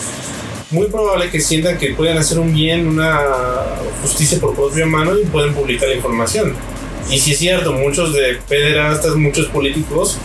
muy 0.71 0.87
probable 0.87 1.31
que 1.31 1.41
sientan 1.41 1.79
que 1.79 1.95
pueden 1.95 2.19
hacer 2.19 2.39
un 2.39 2.53
bien, 2.53 2.87
una 2.87 3.21
justicia 4.03 4.39
por 4.39 4.55
propia 4.55 4.87
mano 4.87 5.19
y 5.19 5.25
pueden 5.25 5.55
publicar 5.55 5.89
la 5.89 5.95
información. 5.95 6.55
Y 7.11 7.19
si 7.19 7.33
es 7.33 7.39
cierto, 7.39 7.73
muchos 7.73 8.13
de 8.13 8.39
pederastas, 8.49 9.15
muchos 9.15 9.47
políticos, 9.47 10.19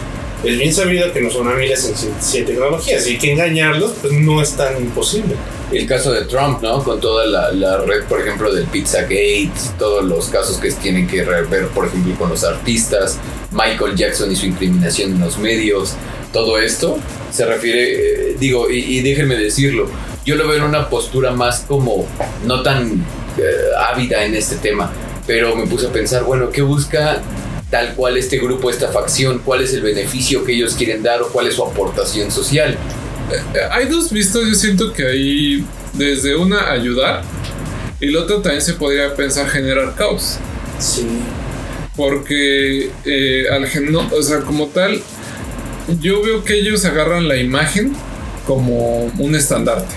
es 0.43 0.57
bien 0.57 0.73
sabido 0.73 1.11
que 1.13 1.29
son 1.29 1.47
hábiles 1.47 2.05
en 2.33 2.45
tecnología, 2.45 2.97
así 2.97 3.17
que 3.17 3.31
engañarlos 3.31 3.93
pues 4.01 4.13
no 4.13 4.41
es 4.41 4.51
tan 4.53 4.77
imposible. 4.77 5.35
el 5.71 5.87
caso 5.87 6.11
de 6.11 6.25
Trump, 6.25 6.61
¿no? 6.61 6.83
Con 6.83 6.99
toda 6.99 7.25
la, 7.25 7.51
la 7.51 7.77
red, 7.77 8.03
por 8.03 8.21
ejemplo, 8.21 8.53
del 8.53 8.65
Pizzagate, 8.65 9.51
todos 9.79 10.03
los 10.03 10.27
casos 10.27 10.57
que 10.57 10.71
tienen 10.71 11.07
que 11.07 11.23
ver, 11.23 11.47
por 11.69 11.87
ejemplo, 11.87 12.15
con 12.15 12.29
los 12.29 12.43
artistas, 12.43 13.17
Michael 13.51 13.95
Jackson 13.95 14.31
y 14.31 14.35
su 14.35 14.45
incriminación 14.45 15.13
en 15.13 15.19
los 15.21 15.37
medios, 15.37 15.95
todo 16.31 16.57
esto 16.59 16.97
se 17.31 17.45
refiere, 17.45 18.31
eh, 18.31 18.35
digo, 18.39 18.69
y, 18.69 18.97
y 18.97 19.01
déjenme 19.01 19.35
decirlo, 19.35 19.87
yo 20.25 20.35
lo 20.35 20.47
veo 20.47 20.57
en 20.57 20.63
una 20.63 20.89
postura 20.89 21.31
más 21.31 21.61
como 21.67 22.07
no 22.45 22.61
tan 22.61 23.03
eh, 23.37 23.43
ávida 23.91 24.23
en 24.25 24.35
este 24.35 24.57
tema, 24.57 24.91
pero 25.25 25.55
me 25.55 25.65
puse 25.67 25.87
a 25.87 25.91
pensar, 25.91 26.23
bueno, 26.23 26.49
¿qué 26.49 26.61
busca 26.61 27.21
tal 27.73 27.95
cual 27.95 28.17
este 28.17 28.37
grupo, 28.37 28.69
esta 28.69 28.89
facción? 28.89 29.39
¿Cuál 29.43 29.63
es 29.63 29.73
el 29.73 29.81
beneficio 29.81 30.43
que 30.45 30.53
ellos 30.53 30.75
quieren 30.75 31.01
dar 31.01 31.23
o 31.23 31.29
cuál 31.29 31.47
es 31.47 31.55
su 31.55 31.63
aportación 31.63 32.31
social? 32.31 32.77
Eh, 33.31 33.59
Hay 33.71 33.87
dos 33.87 34.11
vistas, 34.11 34.43
yo 34.47 34.53
siento 34.53 34.93
que 34.93 35.03
hay 35.07 35.65
desde 35.93 36.35
una 36.35 36.69
ayudar 36.71 37.23
y 37.99 38.11
la 38.11 38.21
otra 38.21 38.43
también 38.43 38.61
se 38.61 38.73
podría 38.73 39.15
pensar 39.15 39.49
generar 39.49 39.95
caos. 39.95 40.37
Sí. 40.77 41.07
Porque 41.95 42.91
eh, 43.05 43.45
al 43.51 43.67
no, 43.91 44.07
o 44.15 44.21
sea, 44.21 44.41
como 44.41 44.67
tal, 44.67 45.01
yo 45.99 46.21
veo 46.21 46.43
que 46.43 46.53
ellos 46.59 46.85
agarran 46.85 47.27
la 47.27 47.37
imagen 47.37 47.93
como 48.45 49.05
un 49.17 49.35
estandarte. 49.35 49.95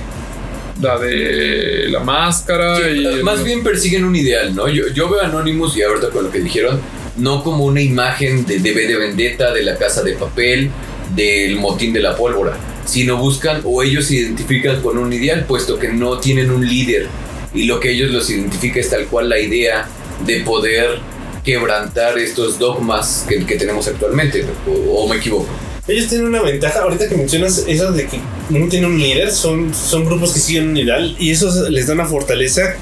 La 0.81 0.99
de 0.99 1.89
la 1.91 2.01
máscara 2.01 2.77
Sí, 2.77 2.83
y. 3.01 3.05
el- 3.07 3.23
más 3.23 3.45
bien 3.45 3.63
persiguen 3.63 4.05
un 4.05 4.17
ideal, 4.17 4.55
¿no? 4.55 4.67
Yo, 4.69 4.89
yo 4.89 5.11
veo 5.11 5.21
Anonymous 5.23 5.77
y 5.77 5.83
ahorita 5.83 6.09
con 6.11 6.25
lo 6.25 6.31
que 6.31 6.41
dijeron, 6.41 6.81
no 7.17 7.43
como 7.43 7.65
una 7.65 7.81
imagen 7.81 8.45
de 8.47 8.59
DB 8.59 8.89
de 8.89 8.97
Vendetta, 8.97 9.53
de 9.53 9.63
la 9.63 9.77
casa 9.77 10.03
de 10.03 10.13
papel, 10.15 10.71
del 11.15 11.57
motín 11.57 11.93
de 11.93 12.01
la 12.01 12.17
pólvora, 12.17 12.57
sino 12.85 13.17
buscan 13.17 13.61
o 13.65 13.83
ellos 13.83 14.07
se 14.07 14.17
identifican 14.17 14.83
con 14.83 14.99
un 14.99 15.13
ideal, 15.13 15.45
puesto 15.47 15.79
que 15.79 15.89
no 15.89 16.19
tienen 16.19 16.51
un 16.51 16.67
líder 16.67 17.09
y 17.55 17.65
lo 17.65 17.81
que 17.81 17.91
ellos 17.93 18.11
los 18.11 18.29
identifica 18.31 18.81
es 18.81 18.91
tal 18.91 19.07
cual 19.07 19.29
la 19.29 19.39
idea 19.39 19.89
de 20.27 20.41
poder 20.41 20.99
quebrantar 21.45 22.19
estos 22.19 22.59
dogmas 22.59 23.25
que, 23.29 23.39
tenemos 23.57 23.87
actualmente, 23.87 24.45
o, 24.67 25.05
o 25.05 25.09
me 25.09 25.17
equivoco. 25.17 25.49
Ellos 25.89 26.09
tienen 26.09 26.27
una 26.27 26.43
ventaja, 26.43 26.81
ahorita 26.81 27.09
que 27.09 27.15
mencionas 27.15 27.65
eso 27.69 27.93
de 27.93 28.07
que 28.07 28.19
no 28.51 28.67
tienen 28.69 28.91
un 28.91 28.99
líder, 28.99 29.31
son, 29.31 29.73
son 29.73 30.05
grupos 30.05 30.33
que 30.33 30.41
siguen 30.41 30.71
un 30.71 30.77
ideal 30.77 31.15
y 31.19 31.31
eso 31.31 31.71
les 31.71 31.87
da 31.87 31.95
una 31.95 32.07
fortaleza 32.07 32.75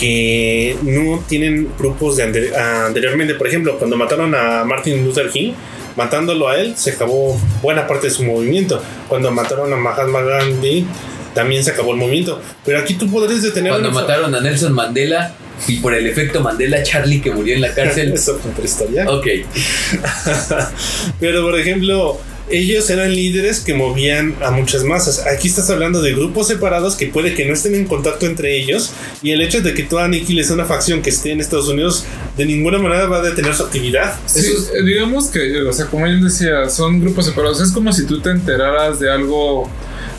que 0.00 0.76
no 0.82 1.22
tienen 1.28 1.68
grupos 1.78 2.16
de 2.16 2.22
ante- 2.22 2.56
anteriormente. 2.56 3.34
Por 3.34 3.46
ejemplo, 3.46 3.78
cuando 3.78 3.96
mataron 3.96 4.34
a 4.34 4.64
Martin 4.64 5.04
Luther 5.04 5.28
King, 5.30 5.52
matándolo 5.96 6.48
a 6.48 6.58
él, 6.58 6.74
se 6.76 6.92
acabó 6.92 7.38
buena 7.60 7.86
parte 7.86 8.06
de 8.06 8.12
su 8.14 8.24
movimiento. 8.24 8.82
Cuando 9.08 9.30
mataron 9.30 9.70
a 9.72 9.76
Mahatma 9.76 10.22
Gandhi, 10.22 10.86
también 11.34 11.62
se 11.62 11.72
acabó 11.72 11.90
el 11.92 11.98
movimiento. 11.98 12.40
Pero 12.64 12.78
aquí 12.78 12.94
tú 12.94 13.10
podrías 13.10 13.42
detener 13.42 13.72
Cuando 13.72 13.90
mataron 13.90 14.34
a 14.34 14.40
Nelson 14.40 14.72
Mandela 14.72 15.34
y 15.68 15.76
por 15.76 15.92
el 15.94 16.06
efecto 16.06 16.40
Mandela 16.40 16.82
Charlie 16.82 17.20
que 17.20 17.30
murió 17.30 17.54
en 17.54 17.60
la 17.60 17.74
cárcel. 17.74 18.12
Eso 18.14 18.38
es 18.38 18.46
otra 18.46 18.64
historia. 18.64 19.04
Ok, 19.10 19.26
Pero 21.20 21.42
por 21.42 21.58
ejemplo, 21.58 22.18
ellos 22.50 22.88
eran 22.90 23.14
líderes 23.14 23.60
que 23.60 23.74
movían 23.74 24.34
a 24.42 24.50
muchas 24.50 24.84
masas. 24.84 25.24
Aquí 25.26 25.48
estás 25.48 25.70
hablando 25.70 26.02
de 26.02 26.12
grupos 26.12 26.48
separados 26.48 26.96
que 26.96 27.06
puede 27.06 27.34
que 27.34 27.44
no 27.44 27.54
estén 27.54 27.74
en 27.74 27.86
contacto 27.86 28.26
entre 28.26 28.56
ellos. 28.56 28.92
Y 29.22 29.30
el 29.30 29.40
hecho 29.40 29.60
de 29.60 29.74
que 29.74 29.82
tú 29.84 29.98
aniquiles 29.98 30.50
una 30.50 30.64
facción 30.64 31.02
que 31.02 31.10
esté 31.10 31.32
en 31.32 31.40
Estados 31.40 31.68
Unidos 31.68 32.04
de 32.36 32.46
ninguna 32.46 32.78
manera 32.78 33.06
va 33.06 33.18
a 33.18 33.22
detener 33.22 33.54
su 33.54 33.62
actividad. 33.62 34.16
Sí, 34.26 34.40
Eso 34.40 34.52
es- 34.52 34.68
eh, 34.74 34.82
digamos 34.84 35.26
que, 35.28 35.62
o 35.62 35.72
sea, 35.72 35.86
como 35.86 36.06
él 36.06 36.22
decía, 36.22 36.68
son 36.68 37.00
grupos 37.00 37.26
separados. 37.26 37.60
Es 37.60 37.72
como 37.72 37.92
si 37.92 38.06
tú 38.06 38.20
te 38.20 38.30
enteraras 38.30 39.00
de 39.00 39.10
algo 39.10 39.68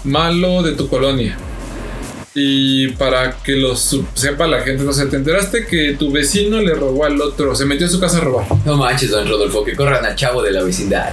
malo 0.04 0.64
de 0.64 0.74
tu 0.74 0.88
colonia. 0.88 1.38
Y 2.34 2.90
para 2.94 3.32
que 3.44 3.58
lo 3.58 3.76
sepa 3.76 4.48
la 4.48 4.62
gente, 4.62 4.84
no 4.84 4.94
sé, 4.94 5.08
te 5.08 5.18
enteraste 5.18 5.66
que 5.66 5.96
tu 6.00 6.12
vecino 6.12 6.62
le 6.62 6.74
robó 6.76 7.04
al 7.04 7.20
otro, 7.22 7.56
se 7.56 7.66
metió 7.66 7.88
a 7.88 7.90
su 7.90 8.00
casa 8.00 8.18
a 8.18 8.22
robar. 8.22 8.46
no 8.66 8.78
manches, 8.78 9.12
don 9.12 9.28
Rodolfo, 9.28 9.66
que 9.66 9.76
corran 9.76 10.06
al 10.06 10.16
chavo 10.16 10.42
de 10.42 10.52
la 10.52 10.64
vecindad. 10.64 11.12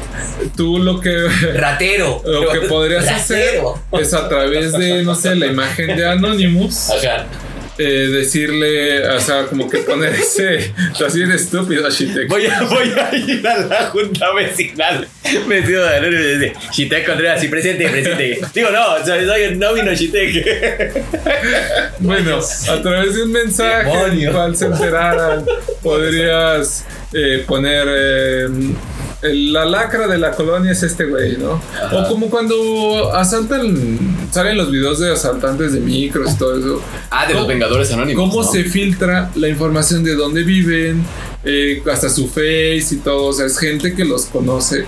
Tú 0.57 0.79
lo 0.79 1.01
que 1.01 1.29
Ratero. 1.55 2.23
Lo 2.25 2.49
que 2.51 2.61
podrías 2.69 3.09
hacer 3.09 3.61
es 3.93 4.15
a 4.15 4.29
través 4.29 4.73
de, 4.73 5.03
no 5.03 5.15
sé, 5.15 5.35
la 5.35 5.47
imagen 5.47 5.97
de 5.97 6.09
Anonymous, 6.09 6.91
Ajá. 6.91 7.27
Eh, 7.79 8.09
decirle, 8.09 9.07
o 9.09 9.21
sea, 9.21 9.47
como 9.47 9.69
que 9.71 9.79
poner 9.79 10.15
ese, 10.15 10.73
así 11.07 11.21
de 11.21 11.37
estúpido, 11.37 11.89
Shitek. 11.89 12.29
Voy 12.29 12.47
a, 12.47 12.63
voy 12.63 12.93
a 12.97 13.15
ir 13.15 13.47
a 13.47 13.59
la 13.59 13.87
junta 13.87 14.33
vecinal 14.35 15.07
metido 15.47 15.85
de 15.85 15.97
anónimo 15.97 16.21
y 16.21 16.39
decir, 16.39 16.53
Shitek 16.73 17.07
Contreras, 17.07 17.41
sí, 17.41 17.49
presente, 17.49 17.89
presente. 17.89 18.41
Digo, 18.55 18.71
no, 18.71 19.05
soy, 19.05 19.27
soy 19.27 19.57
no 19.57 19.75
vino 19.75 19.95
Shitek. 19.95 21.05
Bueno, 22.01 22.39
a 22.39 22.83
través 22.83 23.15
de 23.15 23.23
un 23.25 23.33
mensaje 23.33 23.91
el 24.07 24.31
cual 24.31 24.57
se 24.57 24.67
enteraran, 24.67 25.45
podrías 25.83 26.85
eh, 27.13 27.45
poner 27.47 27.87
eh, 27.89 28.49
el- 29.23 29.53
la 29.53 29.65
lacra 29.65 30.07
de 30.07 30.19
la 30.19 30.31
colonia 30.33 30.73
es 30.73 30.83
este 30.83 31.05
güey, 31.05 31.37
¿no? 31.37 31.61
Ajá. 31.83 31.97
O 31.99 32.09
como 32.09 32.31
cuando 32.31 33.13
asaltan, 33.15 33.99
salen 34.31 34.57
los 34.57 34.71
videos 34.71 34.99
de 35.01 35.13
asaltantes 35.13 35.73
de 35.73 35.81
micros 35.81 36.33
y 36.33 36.37
todo 36.37 36.59
eso. 36.59 36.83
Ah, 37.11 37.23
de 37.27 37.33
los 37.35 37.43
¿Cómo- 37.43 37.49
Vengadores 37.49 37.93
Anónimos. 37.93 38.29
¿Cómo 38.31 38.43
¿no? 38.43 38.51
se 38.53 38.65
filtra 38.65 39.31
la 39.35 39.49
información 39.49 40.05
de 40.05 40.15
dónde 40.15 40.43
viven? 40.45 41.05
eh, 41.45 41.83
hasta 41.91 42.11
su 42.11 42.27
face 42.29 42.89
y 42.91 42.97
todo. 42.97 43.27
O 43.27 43.33
sea, 43.33 43.47
es 43.47 43.59
gente 43.59 43.95
que 43.95 44.05
los 44.05 44.25
conoce. 44.27 44.85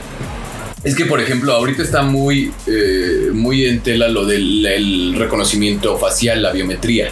Es 0.83 0.95
que, 0.97 1.07
por 1.07 1.21
ejemplo, 1.21 1.53
ahorita 1.53 1.83
está 1.83 2.03
muy, 2.03 2.53
eh, 2.67 3.31
muy 3.33 3.67
en 3.67 3.81
tela 3.81 4.09
lo 4.09 4.27
del 4.27 4.67
el 4.67 5.15
reconocimiento 5.17 5.97
facial, 5.97 6.43
la 6.43 6.53
biometría. 6.53 7.11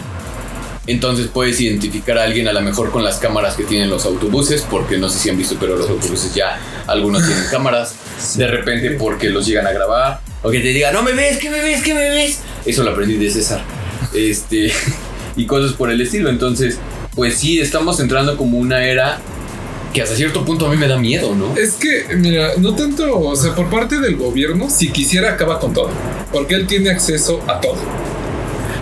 Entonces 0.89 1.27
puedes 1.31 1.61
identificar 1.61 2.17
a 2.17 2.23
alguien 2.23 2.47
a 2.47 2.51
lo 2.51 2.61
mejor 2.61 2.91
con 2.91 3.03
las 3.03 3.17
cámaras 3.17 3.55
que 3.55 3.63
tienen 3.63 3.91
los 3.91 4.05
autobuses, 4.05 4.65
porque 4.67 4.97
no 4.97 5.07
sé 5.07 5.19
si 5.19 5.29
han 5.29 5.37
visto, 5.37 5.55
pero 5.59 5.75
los 5.75 5.87
autobuses 5.87 6.33
ya 6.33 6.59
algunos 6.87 7.27
tienen 7.27 7.43
cámaras. 7.51 7.93
De 8.35 8.47
repente 8.47 8.91
porque 8.91 9.29
los 9.29 9.45
llegan 9.45 9.67
a 9.67 9.71
grabar. 9.71 10.19
O 10.41 10.49
que 10.49 10.61
te 10.61 10.69
diga, 10.69 10.91
no 10.91 11.03
me 11.03 11.11
ves, 11.13 11.37
que 11.37 11.51
me 11.51 11.61
ves, 11.61 11.83
que 11.83 11.93
me 11.93 12.09
ves. 12.09 12.39
Eso 12.65 12.83
lo 12.83 12.89
aprendí 12.89 13.17
de 13.17 13.29
César. 13.29 13.61
Este, 14.15 14.73
y 15.35 15.45
cosas 15.45 15.73
por 15.73 15.91
el 15.91 16.01
estilo. 16.01 16.27
Entonces, 16.31 16.79
pues 17.13 17.35
sí, 17.35 17.59
estamos 17.59 17.99
entrando 17.99 18.35
como 18.35 18.57
una 18.57 18.83
era 18.83 19.19
que 19.93 20.01
hasta 20.01 20.15
cierto 20.15 20.43
punto 20.43 20.65
a 20.65 20.69
mí 20.71 20.77
me 20.77 20.87
da 20.87 20.97
miedo, 20.97 21.35
¿no? 21.35 21.55
Es 21.55 21.73
que, 21.73 22.15
mira, 22.15 22.53
no 22.57 22.73
tanto, 22.73 23.19
o 23.19 23.35
sea, 23.35 23.53
por 23.53 23.69
parte 23.69 23.99
del 23.99 24.15
gobierno, 24.15 24.71
si 24.71 24.89
quisiera 24.89 25.33
acaba 25.33 25.59
con 25.59 25.71
todo. 25.71 25.91
Porque 26.31 26.55
él 26.55 26.65
tiene 26.65 26.89
acceso 26.89 27.43
a 27.47 27.61
todo. 27.61 27.77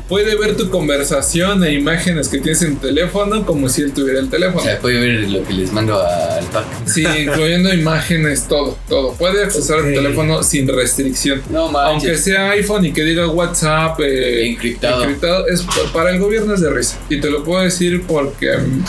Puede 0.07 0.37
ver 0.37 0.55
tu 0.55 0.69
conversación 0.69 1.63
e 1.65 1.73
imágenes 1.73 2.29
que 2.29 2.37
tienes 2.37 2.61
en 2.61 2.77
tu 2.77 2.87
teléfono 2.87 3.45
como 3.45 3.67
si 3.67 3.81
él 3.81 3.91
tuviera 3.91 4.19
el 4.19 4.27
O 4.27 4.29
teléfono. 4.29 4.61
sea, 4.63 4.79
puede 4.79 4.99
ver 5.01 5.29
lo 5.29 5.43
que 5.43 5.53
les 5.53 5.73
mando 5.73 6.01
al 6.01 6.45
pack. 6.45 6.65
Sí, 6.87 7.03
incluyendo 7.23 7.73
imágenes, 7.73 8.47
todo, 8.47 8.77
todo. 8.87 9.13
Puede 9.15 9.43
accesar 9.43 9.79
a 9.79 9.81
tu 9.81 9.87
Ok. 9.89 9.93
teléfono 9.95 10.43
sin 10.43 10.67
restricción. 10.69 11.41
No 11.49 11.63
Aunque 11.77 12.07
manches. 12.07 12.23
sea 12.23 12.51
iPhone 12.51 12.85
y 12.85 12.93
que 12.93 13.03
diga 13.03 13.27
WhatsApp 13.27 13.99
eh, 13.99 14.47
Encriptado. 14.47 15.03
encriptado, 15.03 15.47
es, 15.47 15.65
para 15.93 16.11
el 16.11 16.19
gobierno 16.19 16.53
es 16.53 16.61
de 16.61 16.69
risa. 16.69 16.97
Y 17.09 17.19
te 17.19 17.29
lo 17.29 17.43
puedo 17.43 17.61
decir 17.63 18.03
porque 18.07 18.51
mm, 18.57 18.83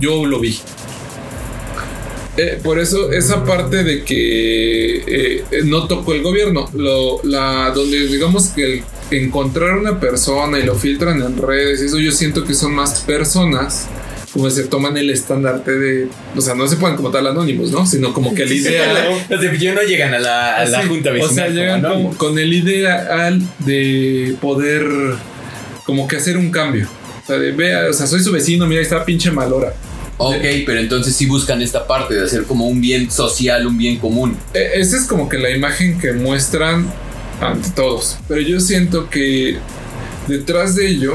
yo 0.00 0.24
lo 0.24 0.40
vi. 0.40 0.58
Eh, 2.38 2.58
por 2.64 2.78
eso 2.78 3.12
esa 3.12 3.44
parte 3.44 3.84
de 3.84 4.04
que 4.04 4.96
eh, 4.96 5.44
eh, 5.50 5.60
no 5.64 5.86
tocó 5.86 6.14
el 6.14 6.22
gobierno, 6.22 6.66
lo, 6.72 7.20
la, 7.24 7.70
donde 7.74 8.06
digamos 8.06 8.46
que 8.48 8.64
el- 8.64 8.82
encontrar 9.20 9.76
una 9.78 9.98
persona 9.98 10.58
y 10.58 10.62
lo 10.64 10.74
filtran 10.74 11.20
en 11.22 11.36
redes, 11.36 11.80
eso 11.80 11.98
yo 11.98 12.12
siento 12.12 12.44
que 12.44 12.54
son 12.54 12.74
más 12.74 13.00
personas 13.00 13.86
como 14.32 14.48
se 14.48 14.64
toman 14.64 14.96
el 14.96 15.10
estandarte 15.10 15.72
de, 15.72 16.08
o 16.34 16.40
sea, 16.40 16.54
no 16.54 16.66
se 16.66 16.76
pueden 16.76 16.96
como 16.96 17.10
tal 17.10 17.26
anónimos, 17.26 17.70
¿no? 17.70 17.84
Sino 17.84 18.14
como 18.14 18.34
que 18.34 18.44
el 18.44 18.52
ideal... 18.52 18.96
Los 19.28 19.40
de 19.42 19.48
Pillón 19.50 19.74
no 19.74 19.82
llegan 19.82 20.14
a 20.14 20.18
la, 20.18 20.56
a 20.56 20.64
la 20.64 20.80
Sí, 20.82 20.88
junta 20.88 21.10
vecinal. 21.10 21.30
O 21.30 21.34
sea, 21.34 21.48
llegan 21.50 21.82
como 21.82 21.94
como- 21.94 22.16
con 22.16 22.38
el 22.38 22.50
ideal 22.54 23.42
de 23.58 24.34
poder 24.40 24.86
como 25.84 26.08
que 26.08 26.16
hacer 26.16 26.38
un 26.38 26.50
cambio. 26.50 26.88
O 27.22 27.26
sea, 27.26 27.36
de 27.38 27.52
vea, 27.52 27.88
o 27.90 27.92
sea, 27.92 28.06
soy 28.06 28.20
su 28.20 28.32
vecino, 28.32 28.66
mira, 28.66 28.78
ahí 28.80 28.84
está 28.84 29.04
pinche 29.04 29.30
malora. 29.30 29.74
Ok, 30.16 30.44
pero 30.64 30.80
entonces 30.80 31.14
sí 31.14 31.26
buscan 31.26 31.60
esta 31.60 31.86
parte 31.86 32.14
de 32.14 32.24
hacer 32.24 32.44
como 32.44 32.66
un 32.68 32.80
bien 32.80 33.10
social, 33.10 33.66
un 33.66 33.76
bien 33.76 33.98
común. 33.98 34.36
E- 34.54 34.70
Esa 34.80 34.96
es 34.96 35.02
como 35.04 35.28
que 35.28 35.36
la 35.36 35.50
imagen 35.50 35.98
que 35.98 36.12
muestran 36.12 36.86
ante 37.42 37.70
todos. 37.70 38.18
Pero 38.28 38.40
yo 38.40 38.60
siento 38.60 39.10
que 39.10 39.58
detrás 40.28 40.74
de 40.74 40.88
ello, 40.88 41.14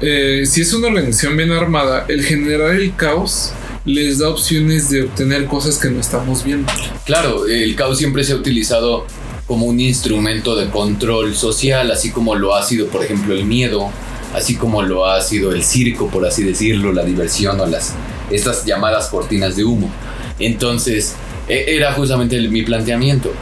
eh, 0.00 0.44
si 0.46 0.62
es 0.62 0.72
una 0.74 0.88
organización 0.88 1.36
bien 1.36 1.52
armada, 1.52 2.04
el 2.08 2.24
generar 2.24 2.72
el 2.72 2.94
caos 2.96 3.52
les 3.84 4.18
da 4.18 4.28
opciones 4.28 4.90
de 4.90 5.02
obtener 5.02 5.46
cosas 5.46 5.78
que 5.78 5.90
no 5.90 6.00
estamos 6.00 6.44
viendo. 6.44 6.70
Claro, 7.04 7.46
el 7.46 7.74
caos 7.74 7.98
siempre 7.98 8.22
se 8.24 8.32
ha 8.32 8.36
utilizado 8.36 9.06
como 9.46 9.66
un 9.66 9.80
instrumento 9.80 10.54
de 10.54 10.70
control 10.70 11.34
social, 11.34 11.90
así 11.90 12.10
como 12.10 12.34
lo 12.34 12.54
ha 12.54 12.64
sido, 12.64 12.86
por 12.86 13.04
ejemplo, 13.04 13.34
el 13.34 13.44
miedo, 13.44 13.90
así 14.34 14.56
como 14.56 14.82
lo 14.82 15.06
ha 15.06 15.20
sido 15.20 15.52
el 15.52 15.62
circo, 15.62 16.08
por 16.08 16.24
así 16.24 16.42
decirlo, 16.42 16.92
la 16.92 17.04
diversión 17.04 17.60
o 17.60 17.66
las 17.66 17.94
estas 18.30 18.64
llamadas 18.64 19.08
cortinas 19.08 19.56
de 19.56 19.64
humo. 19.64 19.90
Entonces, 20.38 21.14
e- 21.48 21.76
era 21.76 21.92
justamente 21.92 22.40
mi 22.48 22.62
planteamiento. 22.62 23.32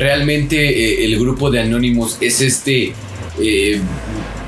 Realmente 0.00 0.56
eh, 0.56 1.04
el 1.04 1.18
grupo 1.18 1.50
de 1.50 1.60
Anonymous 1.60 2.16
es 2.22 2.40
este 2.40 2.94
eh, 3.38 3.80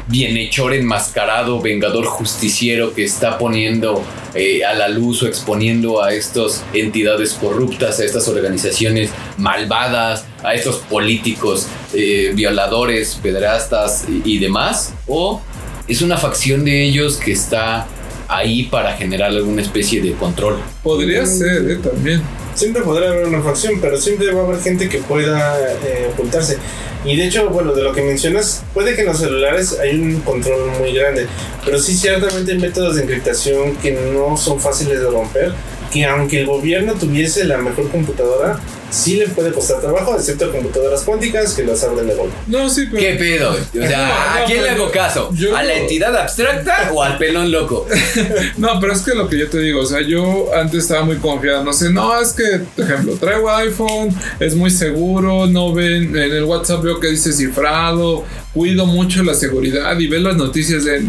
bienhechor 0.08 0.72
enmascarado, 0.72 1.60
vengador 1.60 2.06
justiciero 2.06 2.94
que 2.94 3.04
está 3.04 3.36
poniendo 3.36 4.02
eh, 4.32 4.64
a 4.64 4.72
la 4.72 4.88
luz 4.88 5.22
o 5.22 5.26
exponiendo 5.26 6.02
a 6.02 6.14
estas 6.14 6.64
entidades 6.72 7.34
corruptas, 7.34 8.00
a 8.00 8.04
estas 8.04 8.28
organizaciones 8.28 9.10
malvadas, 9.36 10.24
a 10.42 10.54
estos 10.54 10.76
políticos 10.76 11.68
violadores, 11.92 13.18
pedrastas 13.22 14.06
y, 14.24 14.38
demás, 14.38 14.94
o 15.06 15.42
es 15.86 16.00
una 16.00 16.16
facción 16.16 16.64
de 16.64 16.82
ellos 16.82 17.18
que 17.18 17.32
está 17.32 17.86
ahí 18.26 18.62
para 18.62 18.96
generar 18.96 19.28
alguna 19.28 19.60
especie 19.60 20.00
de 20.00 20.12
control. 20.12 20.56
Podría 20.82 21.26
ser, 21.26 21.82
también. 21.82 22.22
Siempre 22.54 22.82
podrá 22.82 23.08
haber 23.08 23.26
una 23.26 23.40
facción, 23.40 23.80
pero 23.80 23.96
siempre 23.96 24.30
va 24.32 24.42
a 24.42 24.44
haber 24.44 24.60
gente 24.60 24.88
que 24.88 24.98
pueda 24.98 25.58
eh, 25.60 26.10
ocultarse. 26.12 26.58
Y 27.04 27.16
de 27.16 27.26
hecho, 27.26 27.48
bueno, 27.50 27.72
de 27.72 27.82
lo 27.82 27.92
que 27.92 28.02
mencionas, 28.02 28.62
puede 28.74 28.94
que 28.94 29.00
en 29.00 29.08
los 29.08 29.18
celulares 29.18 29.78
hay 29.80 29.98
un 29.98 30.20
control 30.20 30.70
muy 30.78 30.92
grande, 30.92 31.26
pero 31.64 31.78
sí 31.78 31.94
ciertamente 31.94 32.52
hay 32.52 32.58
métodos 32.58 32.96
de 32.96 33.02
encriptación 33.02 33.76
que 33.76 33.92
no 33.92 34.36
son 34.36 34.60
fáciles 34.60 35.00
de 35.00 35.10
romper, 35.10 35.52
que 35.92 36.04
aunque 36.04 36.40
el 36.40 36.46
gobierno 36.46 36.94
tuviese 36.94 37.44
la 37.44 37.58
mejor 37.58 37.90
computadora, 37.90 38.60
sí 38.92 39.16
le 39.16 39.26
puede 39.28 39.50
costar 39.52 39.80
trabajo, 39.80 40.14
excepto 40.16 40.52
computadoras 40.52 41.00
cuánticas 41.02 41.54
que 41.54 41.64
las 41.64 41.82
abren 41.82 42.06
de 42.06 42.14
golpe. 42.14 42.34
No, 42.46 42.68
sí, 42.70 42.86
pero. 42.90 43.02
¿Qué 43.02 43.14
pedo? 43.14 43.50
O 43.50 43.54
sea, 43.88 44.36
¿a 44.36 44.40
No, 44.40 44.46
quién 44.46 44.62
le 44.62 44.70
hago 44.70 44.90
caso? 44.90 45.30
yo- 45.34 45.56
¿A 45.56 45.62
la 45.62 45.74
entidad 45.74 46.14
abstracta 46.16 46.90
o 46.92 47.02
al 47.02 47.18
pelón 47.18 47.50
loco? 47.50 47.86
No, 48.58 48.78
pero 48.80 48.92
es 48.92 49.00
que 49.00 49.14
lo 49.14 49.28
que 49.28 49.38
yo 49.38 49.48
te 49.48 49.58
digo, 49.58 49.80
o 49.80 49.86
sea, 49.86 50.00
yo 50.02 50.50
antes 50.54 50.80
estaba 50.84 51.02
muy 51.04 51.16
confiado, 51.16 51.64
no 51.64 51.72
sé, 51.72 51.90
no, 51.90 52.20
es 52.20 52.32
que, 52.32 52.60
por 52.76 52.84
ejemplo, 52.84 53.14
traigo 53.18 53.50
iPhone, 53.50 54.14
es 54.38 54.54
muy 54.54 54.70
seguro, 54.70 55.46
no 55.46 55.72
ven, 55.72 56.14
en 56.16 56.32
el 56.32 56.44
WhatsApp 56.44 56.82
veo 56.82 57.00
que 57.00 57.08
dice 57.08 57.32
cifrado, 57.32 58.24
cuido 58.52 58.84
mucho 58.86 59.22
la 59.22 59.34
seguridad 59.34 59.98
y 59.98 60.06
ves 60.06 60.22
las 60.22 60.36
noticias 60.36 60.84
de... 60.84 61.02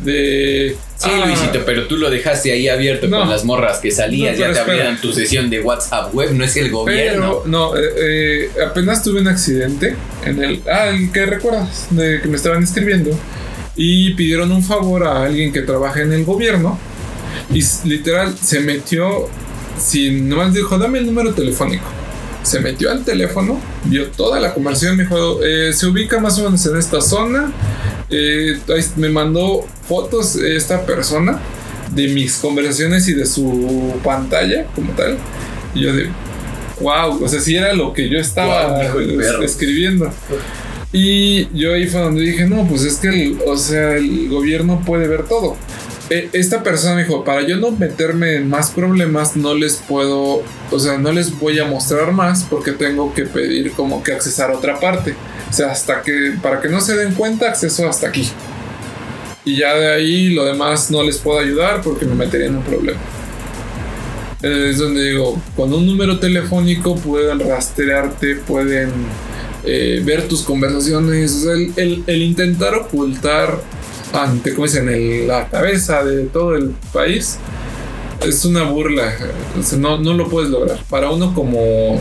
de 0.00 0.76
Sí, 0.96 1.10
ah, 1.12 1.26
Luisito, 1.26 1.60
pero 1.66 1.86
tú 1.86 1.98
lo 1.98 2.08
dejaste 2.08 2.52
ahí 2.52 2.68
abierto 2.68 3.06
No. 3.06 3.20
con 3.20 3.28
las 3.28 3.44
morras 3.44 3.78
que 3.78 3.90
salías, 3.90 4.38
No, 4.38 4.46
ya 4.46 4.52
te 4.52 4.58
abrieron 4.60 4.96
tu 4.98 5.12
sesión 5.12 5.50
de 5.50 5.60
WhatsApp 5.60 6.14
web, 6.14 6.32
no 6.32 6.42
es 6.42 6.56
el 6.56 6.70
gobierno. 6.70 7.40
Pero, 7.40 7.42
no, 7.46 7.76
eh, 7.76 7.82
eh, 7.98 8.50
apenas 8.66 9.02
tuve 9.02 9.20
un 9.20 9.28
accidente 9.28 9.94
en 10.24 10.42
el... 10.42 10.62
Ah, 10.66 10.88
el 10.88 11.12
que 11.12 11.26
recuerdas, 11.26 11.88
de 11.90 12.20
que 12.22 12.28
me 12.28 12.36
estaban 12.36 12.62
escribiendo. 12.62 13.10
Y 13.76 14.14
pidieron 14.14 14.50
un 14.52 14.62
favor 14.62 15.04
a 15.06 15.24
alguien 15.24 15.52
que 15.52 15.60
trabaja 15.60 16.00
en 16.00 16.12
el 16.14 16.24
gobierno. 16.24 16.78
Y 17.52 17.62
literal 17.86 18.34
se 18.40 18.60
metió, 18.60 19.28
sin 19.78 20.30
nomás 20.30 20.54
dijo, 20.54 20.78
dame 20.78 20.98
el 21.00 21.06
número 21.06 21.34
telefónico. 21.34 21.84
Se 22.46 22.60
metió 22.60 22.92
al 22.92 23.04
teléfono, 23.04 23.60
vio 23.84 24.06
toda 24.10 24.38
la 24.38 24.54
conversación, 24.54 24.96
me 24.96 25.02
dijo, 25.02 25.42
eh, 25.42 25.72
se 25.72 25.88
ubica 25.88 26.20
más 26.20 26.38
o 26.38 26.44
menos 26.44 26.64
en 26.66 26.76
esta 26.76 27.00
zona. 27.00 27.52
Eh, 28.08 28.60
ahí 28.68 28.84
me 28.94 29.08
mandó 29.08 29.66
fotos 29.88 30.36
esta 30.36 30.86
persona 30.86 31.40
de 31.92 32.06
mis 32.06 32.36
conversaciones 32.36 33.08
y 33.08 33.14
de 33.14 33.26
su 33.26 33.94
pantalla 34.04 34.66
como 34.76 34.92
tal. 34.92 35.18
Y 35.74 35.80
yo 35.80 35.92
de, 35.92 36.08
wow, 36.80 37.20
o 37.20 37.28
sea, 37.28 37.40
si 37.40 37.56
era 37.56 37.72
lo 37.72 37.92
que 37.92 38.08
yo 38.08 38.18
estaba 38.18 38.80
escribiendo. 39.42 40.12
Y 40.92 41.48
yo 41.52 41.74
ahí 41.74 41.88
fue 41.88 42.00
donde 42.00 42.22
dije, 42.22 42.46
no, 42.46 42.64
pues 42.68 42.84
es 42.84 42.96
que, 42.98 43.08
el, 43.08 43.38
o 43.44 43.56
sea, 43.56 43.96
el 43.96 44.28
gobierno 44.28 44.82
puede 44.86 45.08
ver 45.08 45.24
todo. 45.24 45.56
E- 46.10 46.28
Esta 46.32 46.62
persona 46.62 46.94
me 46.94 47.02
dijo, 47.02 47.24
para 47.24 47.42
yo 47.46 47.56
no 47.56 47.70
meterme 47.72 48.36
en 48.36 48.48
más 48.48 48.70
problemas, 48.70 49.36
no 49.36 49.54
les 49.54 49.76
puedo, 49.76 50.42
o 50.70 50.78
sea, 50.78 50.98
no 50.98 51.12
les 51.12 51.36
voy 51.38 51.58
a 51.58 51.64
mostrar 51.64 52.12
más 52.12 52.44
porque 52.48 52.72
tengo 52.72 53.12
que 53.12 53.24
pedir 53.24 53.72
como 53.72 54.02
que 54.02 54.12
accesar 54.12 54.50
a 54.50 54.56
otra 54.56 54.78
parte. 54.78 55.14
O 55.50 55.52
sea, 55.52 55.70
hasta 55.72 56.02
que, 56.02 56.34
para 56.42 56.60
que 56.60 56.68
no 56.68 56.80
se 56.80 56.96
den 56.96 57.14
cuenta, 57.14 57.48
acceso 57.48 57.88
hasta 57.88 58.08
aquí. 58.08 58.28
Y 59.44 59.56
ya 59.58 59.74
de 59.74 59.92
ahí 59.94 60.30
lo 60.30 60.44
demás 60.44 60.90
no 60.90 61.02
les 61.02 61.18
puedo 61.18 61.38
ayudar 61.38 61.80
porque 61.82 62.04
me 62.04 62.14
metería 62.14 62.46
en 62.48 62.56
un 62.56 62.62
problema. 62.62 62.98
Es 64.42 64.78
donde 64.78 65.08
digo, 65.10 65.40
con 65.56 65.72
un 65.72 65.86
número 65.86 66.18
telefónico 66.20 66.94
pueden 66.96 67.40
rastrearte, 67.40 68.36
pueden 68.36 68.90
eh, 69.64 70.00
ver 70.04 70.28
tus 70.28 70.42
conversaciones. 70.42 71.44
El- 71.76 72.04
el 72.06 72.22
intentar 72.22 72.74
ocultar 72.74 73.58
ante, 74.22 74.52
como 74.54 74.66
dicen, 74.66 74.88
el- 74.88 75.26
la 75.28 75.48
cabeza 75.48 76.02
de 76.04 76.24
todo 76.24 76.54
el 76.56 76.70
país 76.92 77.38
es 78.26 78.44
una 78.44 78.62
burla. 78.64 79.12
O 79.58 79.62
sea, 79.62 79.78
no, 79.78 79.98
no 79.98 80.14
lo 80.14 80.28
puedes 80.28 80.50
lograr. 80.50 80.78
Para 80.88 81.10
uno 81.10 81.34
como 81.34 82.00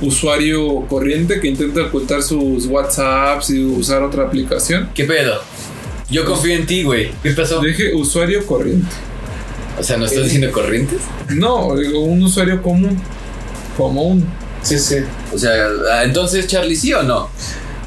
usuario 0.00 0.86
corriente 0.88 1.40
que 1.40 1.48
intenta 1.48 1.82
ocultar 1.82 2.22
sus 2.22 2.66
WhatsApps 2.66 3.50
y 3.50 3.64
usar 3.64 4.02
otra 4.02 4.24
aplicación. 4.24 4.90
¿Qué 4.94 5.04
pedo? 5.04 5.40
Yo 6.10 6.24
confío 6.24 6.54
en 6.54 6.66
ti, 6.66 6.82
güey. 6.82 7.10
¿Qué 7.22 7.30
pasó? 7.32 7.60
Dije 7.60 7.94
usuario 7.94 8.44
corriente. 8.46 8.88
O 9.78 9.82
sea, 9.82 9.96
¿no 9.96 10.06
estás 10.06 10.24
diciendo 10.24 10.50
corrientes? 10.52 10.98
No, 11.30 11.76
digo 11.76 12.00
un 12.00 12.22
usuario 12.22 12.60
común. 12.62 12.98
Común. 13.76 14.26
Sí, 14.62 14.78
sí. 14.78 14.96
O 15.32 15.38
sea, 15.38 15.52
ah, 15.92 16.04
entonces, 16.04 16.46
Charlie, 16.46 16.76
¿sí 16.76 16.92
o 16.92 17.02
no? 17.02 17.28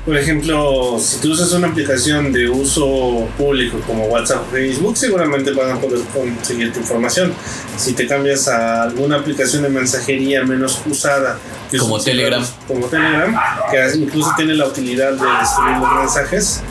Por 0.06 0.18
ejemplo, 0.18 0.98
si 1.00 1.22
tú 1.22 1.32
usas 1.32 1.54
una 1.54 1.70
aplicación 1.70 2.34
de 2.34 2.50
uso 2.50 3.26
público 3.38 3.80
como 3.88 4.04
WhatsApp 4.08 4.42
o 4.50 4.52
Facebook, 4.52 4.98
seguramente 4.98 5.52
van 5.54 5.72
a 5.72 5.80
poder 5.80 6.02
conseguir 6.14 6.74
tu 6.74 6.80
información. 6.80 7.34
Si 7.78 7.94
te 7.94 8.06
cambias 8.06 8.50
a 8.50 8.84
alguna 8.84 9.16
aplicación 9.18 9.64
de 9.64 9.70
mensajería 9.70 10.44
menos 10.44 10.82
usada, 10.86 11.40
Como 11.80 12.02
Telegram. 12.02 12.46
como 12.68 12.88
Telegram, 12.88 13.34
que 13.72 13.98
incluso 13.98 14.30
tiene 14.36 14.56
la 14.56 14.68
utilidad 14.68 15.14
de 15.14 15.26
distribuir 15.40 15.78
los 15.78 15.96
mensajes, 15.96 16.62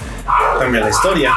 cambia 0.58 0.80
la 0.82 0.90
historia. 0.90 1.32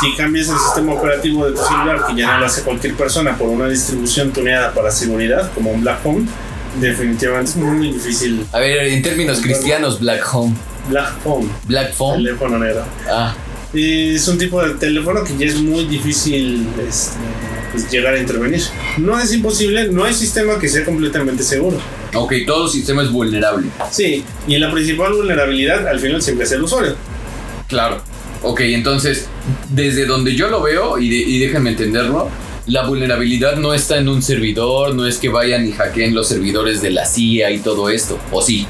Si 0.00 0.14
cambias 0.16 0.50
el 0.50 0.58
sistema 0.58 0.92
operativo 0.92 1.46
de 1.46 1.52
tu 1.52 1.62
celular, 1.64 2.04
que 2.06 2.14
ya 2.14 2.32
no 2.34 2.40
lo 2.40 2.46
hace 2.46 2.62
cualquier 2.62 2.94
persona 2.94 3.38
por 3.38 3.48
una 3.48 3.68
distribución 3.68 4.32
tuneada 4.32 4.74
para 4.74 4.90
seguridad, 4.90 5.50
como 5.54 5.70
un 5.70 5.80
Black 5.80 6.04
Home, 6.04 6.26
definitivamente 6.78 7.52
es 7.52 7.56
muy 7.56 7.90
difícil. 7.90 8.46
A 8.52 8.58
ver, 8.58 8.86
en 8.88 9.02
términos 9.02 9.40
cristianos, 9.40 9.98
Black 9.98 10.22
Home. 10.34 10.54
Black 10.88 11.18
Phone, 11.22 11.50
Black 11.64 11.92
Phone. 11.94 12.22
teléfono 12.22 12.58
negro. 12.58 12.84
Ah, 13.10 13.34
Y 13.74 14.14
es 14.14 14.26
un 14.28 14.38
tipo 14.38 14.62
de 14.62 14.74
teléfono 14.74 15.22
que 15.24 15.36
ya 15.36 15.46
es 15.46 15.56
muy 15.60 15.84
difícil 15.84 16.66
este, 16.88 17.16
pues, 17.72 17.90
llegar 17.90 18.14
a 18.14 18.18
intervenir. 18.18 18.62
No 18.96 19.18
es 19.18 19.32
imposible, 19.34 19.88
no 19.88 20.04
hay 20.04 20.14
sistema 20.14 20.58
que 20.58 20.68
sea 20.68 20.84
completamente 20.84 21.42
seguro. 21.42 21.76
ok, 22.14 22.32
todo 22.46 22.66
sistema 22.68 23.02
es 23.02 23.10
vulnerable. 23.12 23.68
Sí, 23.90 24.24
y 24.46 24.58
la 24.58 24.72
principal 24.72 25.12
vulnerabilidad 25.12 25.86
al 25.86 26.00
final 26.00 26.22
siempre 26.22 26.46
es 26.46 26.52
el 26.52 26.62
usuario. 26.62 26.96
Claro. 27.68 28.00
Ok, 28.42 28.60
entonces, 28.60 29.26
desde 29.68 30.06
donde 30.06 30.34
yo 30.34 30.48
lo 30.48 30.62
veo, 30.62 30.98
y, 30.98 31.10
de- 31.10 31.16
y 31.16 31.38
déjenme 31.40 31.70
entenderlo, 31.70 32.30
la 32.66 32.86
vulnerabilidad 32.86 33.56
no 33.56 33.74
está 33.74 33.98
en 33.98 34.08
un 34.08 34.22
servidor, 34.22 34.94
no 34.94 35.06
es 35.06 35.18
que 35.18 35.28
vayan 35.28 35.66
y 35.66 35.72
hackeen 35.72 36.14
los 36.14 36.28
servidores 36.28 36.80
de 36.80 36.90
la 36.90 37.04
CIA 37.04 37.50
y 37.50 37.58
todo 37.58 37.90
esto, 37.90 38.18
o 38.30 38.40
sí. 38.40 38.66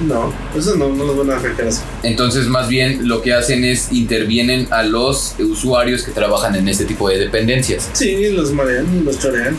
No, 0.00 0.32
eso 0.56 0.76
no, 0.76 0.88
no 0.88 1.04
nos 1.04 1.16
van 1.18 1.30
a 1.30 1.36
afectar 1.36 1.68
así. 1.68 1.82
Entonces, 2.02 2.46
más 2.46 2.68
bien 2.68 3.06
lo 3.06 3.20
que 3.20 3.34
hacen 3.34 3.64
es 3.64 3.92
intervienen 3.92 4.66
a 4.70 4.82
los 4.82 5.34
usuarios 5.38 6.02
que 6.02 6.12
trabajan 6.12 6.54
en 6.54 6.68
este 6.68 6.84
tipo 6.86 7.08
de 7.08 7.18
dependencias. 7.18 7.90
Sí, 7.92 8.30
los 8.30 8.52
marean, 8.52 9.04
los 9.04 9.18
chorean. 9.18 9.56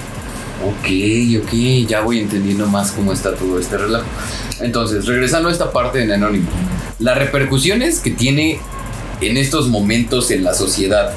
Ok, 0.63 1.43
ok, 1.43 1.87
ya 1.87 2.01
voy 2.01 2.19
entendiendo 2.19 2.67
más 2.67 2.91
cómo 2.91 3.13
está 3.13 3.35
todo 3.35 3.59
este 3.59 3.77
relajo. 3.77 4.05
Entonces, 4.59 5.05
regresando 5.05 5.49
a 5.49 5.51
esta 5.51 5.71
parte 5.71 6.01
en 6.03 6.11
Anónimo, 6.11 6.49
las 6.99 7.17
repercusiones 7.17 7.99
que 7.99 8.11
tiene 8.11 8.59
en 9.21 9.37
estos 9.37 9.67
momentos 9.67 10.31
en 10.31 10.43
la 10.43 10.53
sociedad, 10.53 11.13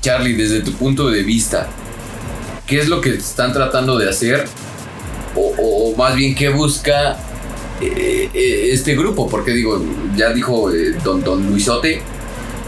Charlie, 0.00 0.34
desde 0.34 0.60
tu 0.60 0.72
punto 0.72 1.10
de 1.10 1.22
vista, 1.22 1.68
qué 2.66 2.78
es 2.78 2.88
lo 2.88 3.00
que 3.00 3.10
están 3.10 3.52
tratando 3.52 3.98
de 3.98 4.08
hacer 4.08 4.46
o, 5.34 5.54
o 5.58 5.96
más 5.96 6.14
bien 6.14 6.34
qué 6.34 6.48
busca 6.48 7.18
eh, 7.80 8.30
eh, 8.32 8.68
este 8.72 8.94
grupo, 8.94 9.28
porque 9.28 9.52
digo, 9.52 9.82
ya 10.16 10.32
dijo 10.32 10.72
eh, 10.72 10.94
don, 11.04 11.22
don 11.22 11.46
Luisote 11.46 12.00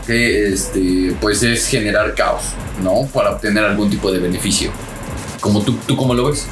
que 0.07 0.49
este, 0.49 1.15
pues 1.21 1.43
es 1.43 1.67
generar 1.67 2.15
caos, 2.15 2.43
¿no? 2.83 3.07
Para 3.13 3.33
obtener 3.33 3.65
algún 3.65 3.91
tipo 3.91 4.11
de 4.11 4.19
beneficio. 4.19 4.71
Como 5.41 5.63
tú, 5.63 5.77
¿Tú 5.87 5.97
cómo 5.97 6.15
lo 6.15 6.31
ves? 6.31 6.47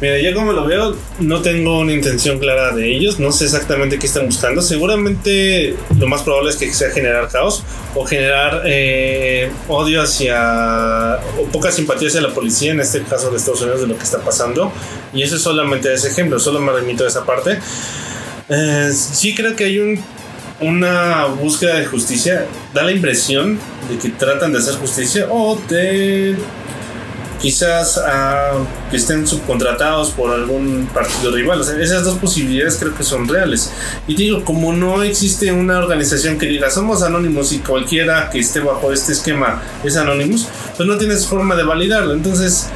Mira, 0.00 0.18
yo 0.18 0.34
como 0.34 0.52
lo 0.52 0.64
veo, 0.66 0.96
no 1.20 1.40
tengo 1.40 1.78
una 1.78 1.92
intención 1.92 2.38
clara 2.38 2.74
de 2.74 2.94
ellos, 2.94 3.20
no 3.20 3.30
sé 3.30 3.44
exactamente 3.44 3.98
qué 3.98 4.06
están 4.06 4.26
buscando. 4.26 4.60
Seguramente 4.60 5.76
lo 5.98 6.06
más 6.08 6.22
probable 6.22 6.50
es 6.50 6.56
que 6.56 6.72
sea 6.72 6.90
generar 6.90 7.28
caos 7.28 7.62
o 7.94 8.04
generar 8.04 8.62
eh, 8.66 9.50
odio 9.68 10.02
hacia 10.02 11.20
o 11.38 11.44
poca 11.52 11.70
simpatía 11.70 12.08
hacia 12.08 12.20
la 12.20 12.34
policía, 12.34 12.72
en 12.72 12.80
este 12.80 13.02
caso 13.02 13.30
de 13.30 13.36
Estados 13.36 13.62
Unidos, 13.62 13.82
de 13.82 13.86
lo 13.86 13.96
que 13.96 14.02
está 14.02 14.18
pasando. 14.18 14.72
Y 15.12 15.22
eso 15.22 15.36
es 15.36 15.42
solamente 15.42 15.92
ese 15.92 16.08
ejemplo, 16.08 16.38
solo 16.40 16.60
me 16.60 16.72
remito 16.72 17.04
a 17.04 17.08
esa 17.08 17.24
parte. 17.24 17.58
Eh, 18.48 18.90
sí 18.92 19.34
creo 19.34 19.54
que 19.54 19.64
hay 19.64 19.78
un, 19.78 20.00
una 20.60 21.26
búsqueda 21.26 21.76
de 21.76 21.86
justicia, 21.86 22.46
da 22.74 22.82
la 22.82 22.92
impresión 22.92 23.58
de 23.88 23.98
que 23.98 24.10
tratan 24.10 24.52
de 24.52 24.58
hacer 24.58 24.74
justicia 24.74 25.28
o 25.30 25.58
de 25.68 26.36
quizás 27.44 27.98
uh, 27.98 28.64
que 28.90 28.96
estén 28.96 29.26
subcontratados 29.26 30.12
por 30.12 30.30
algún 30.30 30.88
partido 30.94 31.30
rival. 31.30 31.60
O 31.60 31.64
sea, 31.64 31.78
esas 31.78 32.02
dos 32.02 32.16
posibilidades 32.16 32.78
creo 32.80 32.96
que 32.96 33.04
son 33.04 33.28
reales. 33.28 33.70
Y 34.08 34.14
digo, 34.14 34.42
como 34.46 34.72
no 34.72 35.02
existe 35.02 35.52
una 35.52 35.78
organización 35.78 36.38
que 36.38 36.46
diga 36.46 36.70
somos 36.70 37.02
anónimos 37.02 37.52
y 37.52 37.58
cualquiera 37.58 38.30
que 38.30 38.38
esté 38.38 38.60
bajo 38.60 38.90
este 38.94 39.12
esquema 39.12 39.62
es 39.84 39.98
anónimos, 39.98 40.48
pues 40.74 40.88
no 40.88 40.96
tienes 40.96 41.26
forma 41.26 41.54
de 41.54 41.64
validarlo. 41.64 42.14
Entonces, 42.14 42.68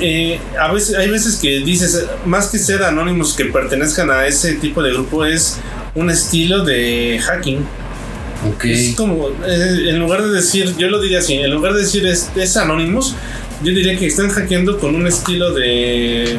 eh, 0.00 0.40
a 0.60 0.72
veces, 0.72 0.96
hay 0.96 1.08
veces 1.08 1.36
que 1.36 1.60
dices, 1.60 2.06
más 2.24 2.48
que 2.48 2.58
ser 2.58 2.82
anónimos 2.82 3.34
que 3.34 3.44
pertenezcan 3.44 4.10
a 4.10 4.26
ese 4.26 4.54
tipo 4.54 4.82
de 4.82 4.92
grupo, 4.92 5.24
es 5.24 5.58
un 5.94 6.10
estilo 6.10 6.64
de 6.64 7.20
hacking. 7.22 7.64
Okay. 8.54 8.72
Es 8.72 8.96
como, 8.96 9.28
eh, 9.46 9.90
en 9.90 9.98
lugar 10.00 10.24
de 10.24 10.30
decir, 10.30 10.74
yo 10.76 10.88
lo 10.88 11.00
diría 11.00 11.20
así, 11.20 11.34
en 11.34 11.52
lugar 11.52 11.74
de 11.74 11.82
decir 11.82 12.04
es, 12.06 12.30
es 12.34 12.56
anónimos, 12.56 13.14
yo 13.62 13.72
diría 13.72 13.98
que 13.98 14.06
están 14.06 14.30
hackeando 14.30 14.78
con 14.78 14.94
un 14.94 15.06
estilo 15.06 15.52
de 15.52 16.38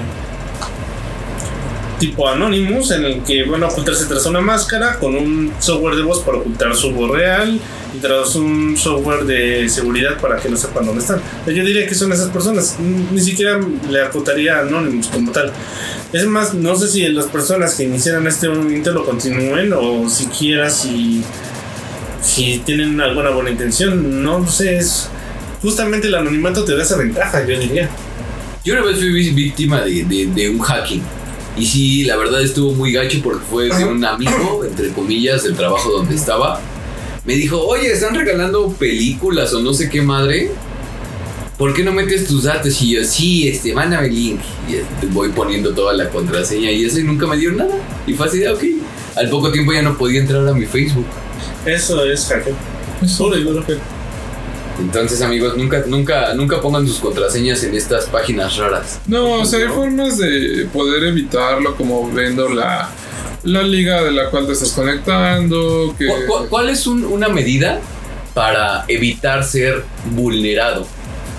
tipo 2.00 2.28
Anonymous 2.28 2.90
en 2.92 3.06
el 3.06 3.22
que 3.22 3.44
van 3.44 3.62
a 3.62 3.68
ocultarse 3.68 4.06
tras 4.06 4.26
una 4.26 4.42
máscara 4.42 4.98
con 4.98 5.16
un 5.16 5.54
software 5.60 5.96
de 5.96 6.02
voz 6.02 6.24
para 6.24 6.40
ocultar 6.40 6.76
su 6.76 6.92
voz 6.94 7.12
real 7.12 7.60
y 7.96 8.00
tras 8.00 8.36
un 8.36 8.76
software 8.76 9.26
de 9.26 9.70
seguridad 9.70 10.20
para 10.20 10.38
que 10.38 10.50
no 10.50 10.58
sepan 10.58 10.88
dónde 10.88 11.02
están. 11.02 11.22
Yo 11.46 11.64
diría 11.64 11.86
que 11.86 11.94
son 11.94 12.12
esas 12.12 12.30
personas, 12.30 12.78
ni 12.80 13.22
siquiera 13.22 13.60
le 13.88 14.02
acotaría 14.02 14.62
Anonymous 14.62 15.10
como 15.10 15.32
tal. 15.32 15.54
Es 16.12 16.26
más, 16.26 16.56
no 16.56 16.76
sé 16.76 16.88
si 16.88 17.08
las 17.10 17.26
personas 17.26 17.76
que 17.76 17.84
iniciaron 17.84 18.26
este 18.26 18.50
movimiento 18.50 18.92
lo 18.94 19.06
continúen 19.06 19.72
o 19.72 20.10
siquiera 20.10 20.72
si, 20.72 21.24
si 22.24 22.64
tienen 22.66 23.00
alguna 23.00 23.30
buena 23.30 23.52
intención, 23.52 24.24
no 24.24 24.48
sé, 24.48 24.78
es 24.78 25.08
justamente 25.62 26.08
el 26.08 26.16
anonimato 26.16 26.64
te 26.64 26.76
da 26.76 26.84
esa 26.84 26.98
ventaja, 26.98 27.46
yo 27.46 27.60
diría. 27.60 27.90
Yo 28.64 28.74
una 28.74 28.84
vez 28.84 28.98
fui 28.98 29.30
víctima 29.32 29.82
de, 29.82 30.50
un 30.50 30.60
hacking. 30.60 31.02
Y 31.58 31.66
sí, 31.66 32.04
la 32.06 32.16
verdad 32.16 32.42
estuvo 32.42 32.74
muy 32.74 32.92
gacho 32.92 33.20
porque 33.24 33.44
fue 33.50 33.70
de 33.70 33.86
un 33.86 34.04
amigo, 34.06 34.64
entre 34.64 34.90
comillas, 34.90 35.44
del 35.44 35.56
trabajo 35.56 35.92
donde 35.92 36.16
estaba. 36.16 36.62
Me 37.26 37.36
dijo, 37.36 37.60
oye, 37.60 37.92
están 37.92 38.16
regalando 38.16 38.72
películas 38.74 39.54
o 39.54 39.62
no 39.62 39.74
sé 39.74 39.90
qué 39.90 40.02
madre. 40.02 40.52
¿Por 41.58 41.74
qué 41.74 41.84
no 41.84 41.92
metes 41.92 42.26
tus 42.26 42.44
datos? 42.44 42.82
Y 42.82 42.96
yo, 42.96 43.04
sí, 43.04 43.48
este, 43.48 43.74
mándame 43.74 44.08
el 44.08 44.16
link. 44.16 44.40
Y 44.70 44.76
este, 44.76 45.08
voy 45.08 45.30
poniendo 45.30 45.74
toda 45.74 45.94
la 45.94 46.10
contraseña 46.10 46.72
y 46.72 46.86
eso 46.86 47.00
y 47.00 47.04
nunca 47.04 47.28
me 47.28 47.38
dieron 47.38 47.58
nada. 47.58 47.76
Y 48.08 48.14
fue 48.14 48.28
así 48.28 48.40
de, 48.40 48.50
ok. 48.50 48.64
Al 49.16 49.30
poco 49.30 49.52
tiempo 49.52 49.74
ya 49.74 49.82
no 49.82 49.98
podía 49.98 50.22
entrar 50.22 50.48
a 50.48 50.54
mi 50.54 50.66
Facebook. 50.66 51.06
Eso 51.66 52.04
es 52.06 52.26
hacking. 52.26 52.56
Eso 53.04 53.34
es 53.36 53.44
entonces, 54.82 55.22
amigos, 55.22 55.56
nunca, 55.56 55.84
nunca, 55.88 56.34
nunca 56.34 56.60
pongan 56.60 56.88
sus 56.88 57.00
contraseñas 57.00 57.64
en 57.64 57.76
estas 57.76 58.06
páginas 58.06 58.58
raras. 58.58 59.00
No, 59.08 59.42
o 59.42 59.46
sea, 59.46 59.60
hay 59.60 59.68
formas 59.68 60.18
de 60.18 60.68
poder 60.74 61.04
evitarlo, 61.04 61.76
como 61.76 62.10
viendo 62.10 62.50
la, 62.50 62.90
la 63.44 63.64
liga 63.64 64.04
de 64.04 64.12
la 64.12 64.30
cual 64.30 64.48
te 64.48 64.54
estás 64.54 64.72
conectando. 64.72 65.96
¿Cuál, 66.50 66.70
es 66.70 66.88
una 66.88 67.30
medida 67.30 67.80
para 68.34 68.86
evitar 68.88 69.44
ser 69.44 69.84
vulnerado? 70.12 70.88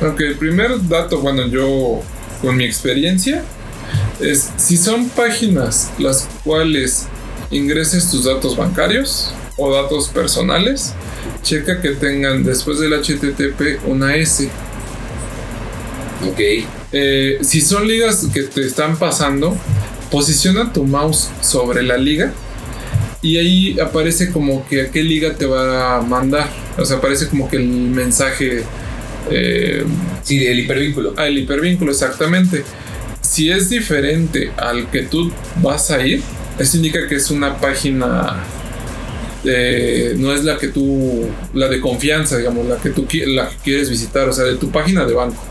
Ok, 0.01 0.21
el 0.21 0.37
primer 0.37 0.89
dato, 0.89 1.21
bueno, 1.21 1.47
yo 1.49 2.01
con 2.41 2.57
mi 2.57 2.65
experiencia, 2.65 3.45
es 4.21 4.51
si 4.57 4.77
son 4.77 5.09
páginas 5.09 5.91
las 5.99 6.29
cuales 6.45 7.07
ingreses 7.51 8.11
tus 8.11 8.25
datos 8.25 8.57
bancarios 8.57 9.33
o 9.63 9.75
datos 9.75 10.09
personales, 10.09 10.95
checa 11.43 11.81
que 11.81 11.91
tengan 11.91 12.45
después 12.45 12.79
del 12.79 12.93
HTTP 12.93 13.87
una 13.87 14.17
S. 14.17 14.49
Ok. 16.29 16.41
Eh, 16.93 17.39
si 17.41 17.61
son 17.61 17.87
ligas 17.89 18.29
que 18.33 18.43
te 18.43 18.67
están 18.67 18.97
pasando, 18.99 19.57
posiciona 20.11 20.73
tu 20.73 20.85
mouse 20.85 21.31
sobre 21.41 21.83
la 21.83 21.97
liga 21.97 22.33
y 23.23 23.39
ahí 23.39 23.81
aparece 23.81 24.33
como 24.33 24.67
que 24.67 24.83
a 24.83 24.91
qué 24.91 25.03
liga 25.03 25.35
te 25.35 25.47
va 25.47 25.97
a 25.97 26.03
mandar. 26.03 26.49
O 26.77 26.85
sea, 26.85 26.97
aparece 26.97 27.29
como 27.29 27.49
que 27.49 27.57
el 27.57 27.69
mensaje. 27.69 28.65
Eh, 29.31 29.85
sí, 30.25 30.45
el 30.45 30.61
hipervínculo. 30.61 31.15
Ah, 31.17 31.29
el 31.29 31.39
hipervínculo, 31.39 31.93
exactamente. 31.93 32.65
Si 33.21 33.51
es 33.51 33.71
diferente 33.71 34.51
al 34.57 34.91
que 34.91 35.03
tú 35.03 35.33
vas 35.63 35.91
a 35.93 36.05
ir, 36.05 36.21
eso 36.59 36.77
indica 36.77 37.07
que 37.09 37.15
es 37.15 37.31
una 37.31 37.59
página 37.59 38.43
eh, 39.45 40.15
no 40.19 40.33
es 40.33 40.45
la 40.45 40.57
que 40.59 40.69
tú, 40.69 41.29
la 41.55 41.69
de 41.69 41.81
confianza, 41.81 42.39
digamos, 42.39 42.67
la 42.67 42.77
que 42.77 42.91
tú 42.91 43.07
la 43.27 43.49
que 43.49 43.57
quieres 43.65 43.91
visitar, 43.91 44.29
o 44.29 44.33
sea, 44.33 44.45
de 44.45 44.57
tu 44.57 44.71
página 44.71 45.05
de 45.05 45.15
banco. 45.15 45.43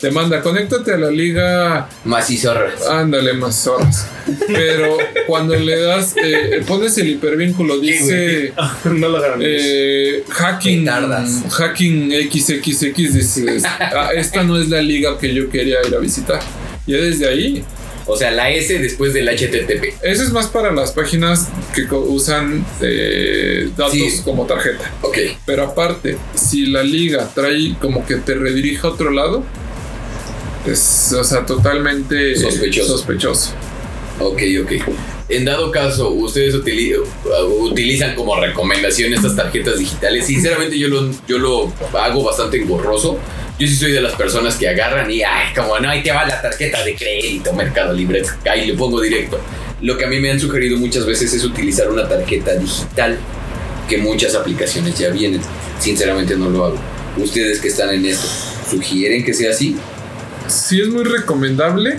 Te 0.00 0.12
manda, 0.12 0.40
conéctate 0.42 0.92
a 0.92 0.96
la 0.96 1.10
liga. 1.10 1.88
Macizorras. 2.04 2.86
Ándale, 2.86 3.32
macizorras. 3.32 4.06
Pero 4.46 4.96
cuando 5.26 5.56
le 5.56 5.76
das, 5.80 6.14
eh, 6.22 6.62
pones 6.68 6.96
el 6.98 7.08
hipervínculo, 7.08 7.80
dice. 7.80 8.52
no 8.84 9.08
lo 9.08 9.20
eh, 9.40 10.22
hacking. 10.28 10.86
Hacking 11.50 12.12
XXX. 12.30 12.94
Dices, 12.94 13.64
ah, 13.64 14.10
esta 14.14 14.44
no 14.44 14.60
es 14.60 14.68
la 14.68 14.80
liga 14.80 15.18
que 15.18 15.34
yo 15.34 15.50
quería 15.50 15.78
ir 15.84 15.94
a 15.96 15.98
visitar. 15.98 16.38
Ya 16.86 16.98
desde 16.98 17.28
ahí 17.28 17.64
o 18.08 18.16
sea, 18.16 18.30
la 18.30 18.50
S 18.50 18.76
después 18.78 19.12
del 19.12 19.28
HTTP. 19.28 20.02
Eso 20.02 20.22
es 20.22 20.32
más 20.32 20.46
para 20.46 20.72
las 20.72 20.92
páginas 20.92 21.48
que 21.74 21.82
usan 21.94 22.64
eh, 22.80 23.68
datos 23.76 24.22
como 24.24 24.46
tarjeta. 24.46 24.90
Ok. 25.02 25.18
Pero 25.44 25.64
aparte, 25.64 26.16
si 26.34 26.66
la 26.66 26.82
liga 26.82 27.30
trae 27.34 27.76
como 27.80 28.06
que 28.06 28.16
te 28.16 28.34
redirija 28.34 28.88
a 28.88 28.92
otro 28.92 29.10
lado, 29.10 29.44
es, 30.66 31.12
o 31.12 31.22
sea, 31.22 31.44
totalmente 31.44 32.34
sospechoso. 32.36 32.96
sospechoso. 32.96 33.50
Ok, 34.20 34.40
ok. 34.62 34.72
En 35.28 35.44
dado 35.44 35.70
caso, 35.70 36.08
ustedes 36.10 36.54
utilizan 36.54 38.14
como 38.14 38.40
recomendación 38.40 39.12
estas 39.12 39.36
tarjetas 39.36 39.78
digitales. 39.78 40.26
Sinceramente, 40.26 40.78
yo 40.78 40.88
lo, 40.88 41.10
yo 41.28 41.38
lo 41.38 41.72
hago 41.92 42.24
bastante 42.24 42.56
engorroso 42.56 43.18
yo 43.58 43.66
sí 43.66 43.74
soy 43.74 43.92
de 43.92 44.00
las 44.00 44.14
personas 44.14 44.56
que 44.56 44.68
agarran 44.68 45.10
y, 45.10 45.22
ay, 45.22 45.52
como 45.54 45.78
no, 45.80 45.88
ahí 45.88 46.02
te 46.02 46.12
va 46.12 46.24
la 46.24 46.40
tarjeta 46.40 46.84
de 46.84 46.94
crédito, 46.94 47.52
Mercado 47.52 47.92
Libre, 47.92 48.22
ahí 48.48 48.66
le 48.66 48.74
pongo 48.74 49.00
directo. 49.00 49.40
Lo 49.80 49.98
que 49.98 50.04
a 50.04 50.08
mí 50.08 50.20
me 50.20 50.30
han 50.30 50.38
sugerido 50.38 50.78
muchas 50.78 51.04
veces 51.04 51.32
es 51.32 51.44
utilizar 51.44 51.90
una 51.90 52.08
tarjeta 52.08 52.54
digital, 52.54 53.18
que 53.88 53.98
muchas 53.98 54.34
aplicaciones 54.36 54.96
ya 54.96 55.10
vienen. 55.10 55.40
Sinceramente 55.80 56.36
no 56.36 56.50
lo 56.50 56.66
hago. 56.66 56.78
Ustedes 57.16 57.60
que 57.60 57.68
están 57.68 57.90
en 57.90 58.06
esto, 58.06 58.28
¿sugieren 58.70 59.24
que 59.24 59.34
sea 59.34 59.50
así? 59.50 59.76
Sí, 60.46 60.80
es 60.80 60.88
muy 60.88 61.02
recomendable, 61.02 61.98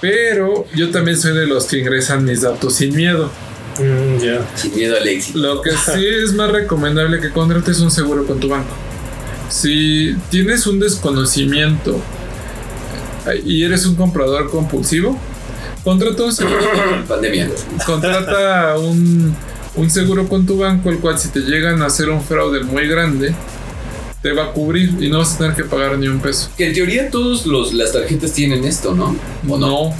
pero 0.00 0.66
yo 0.74 0.90
también 0.90 1.18
soy 1.18 1.36
de 1.36 1.46
los 1.46 1.66
que 1.66 1.78
ingresan 1.78 2.24
mis 2.24 2.42
datos 2.42 2.76
sin 2.76 2.94
miedo. 2.94 3.30
Mm. 3.78 4.20
Sin 4.56 4.74
miedo 4.76 4.96
al 4.96 5.08
éxito. 5.08 5.38
Lo 5.38 5.60
que 5.60 5.70
sí 5.70 6.06
es 6.06 6.34
más 6.34 6.52
recomendable 6.52 7.20
que 7.20 7.30
contrates 7.30 7.80
un 7.80 7.90
seguro 7.90 8.24
con 8.26 8.38
tu 8.38 8.48
banco. 8.48 8.76
Si 9.50 10.16
tienes 10.30 10.66
un 10.68 10.78
desconocimiento 10.78 12.00
y 13.44 13.64
eres 13.64 13.84
un 13.84 13.96
comprador 13.96 14.48
compulsivo, 14.48 15.18
contrata 15.82 16.22
un 16.22 16.32
seguro. 16.32 16.60
Pandemia. 17.08 17.50
Contrata 17.84 18.78
un, 18.78 19.34
seguro 19.88 20.28
con 20.28 20.46
tu 20.46 20.58
banco, 20.58 20.88
el 20.88 20.98
cual 20.98 21.18
si 21.18 21.30
te 21.30 21.40
llegan 21.40 21.82
a 21.82 21.86
hacer 21.86 22.10
un 22.10 22.22
fraude 22.22 22.62
muy 22.62 22.86
grande, 22.86 23.34
te 24.22 24.32
va 24.32 24.44
a 24.44 24.52
cubrir 24.52 24.94
y 25.00 25.10
no 25.10 25.18
vas 25.18 25.34
a 25.34 25.38
tener 25.38 25.56
que 25.56 25.64
pagar 25.64 25.98
ni 25.98 26.06
un 26.06 26.20
peso. 26.20 26.48
Que 26.56 26.68
en 26.68 26.72
teoría 26.72 27.10
todas 27.10 27.44
las 27.72 27.92
tarjetas 27.92 28.32
tienen 28.32 28.64
esto, 28.64 28.94
¿no? 28.94 29.16
¿O 29.48 29.58
no? 29.58 29.92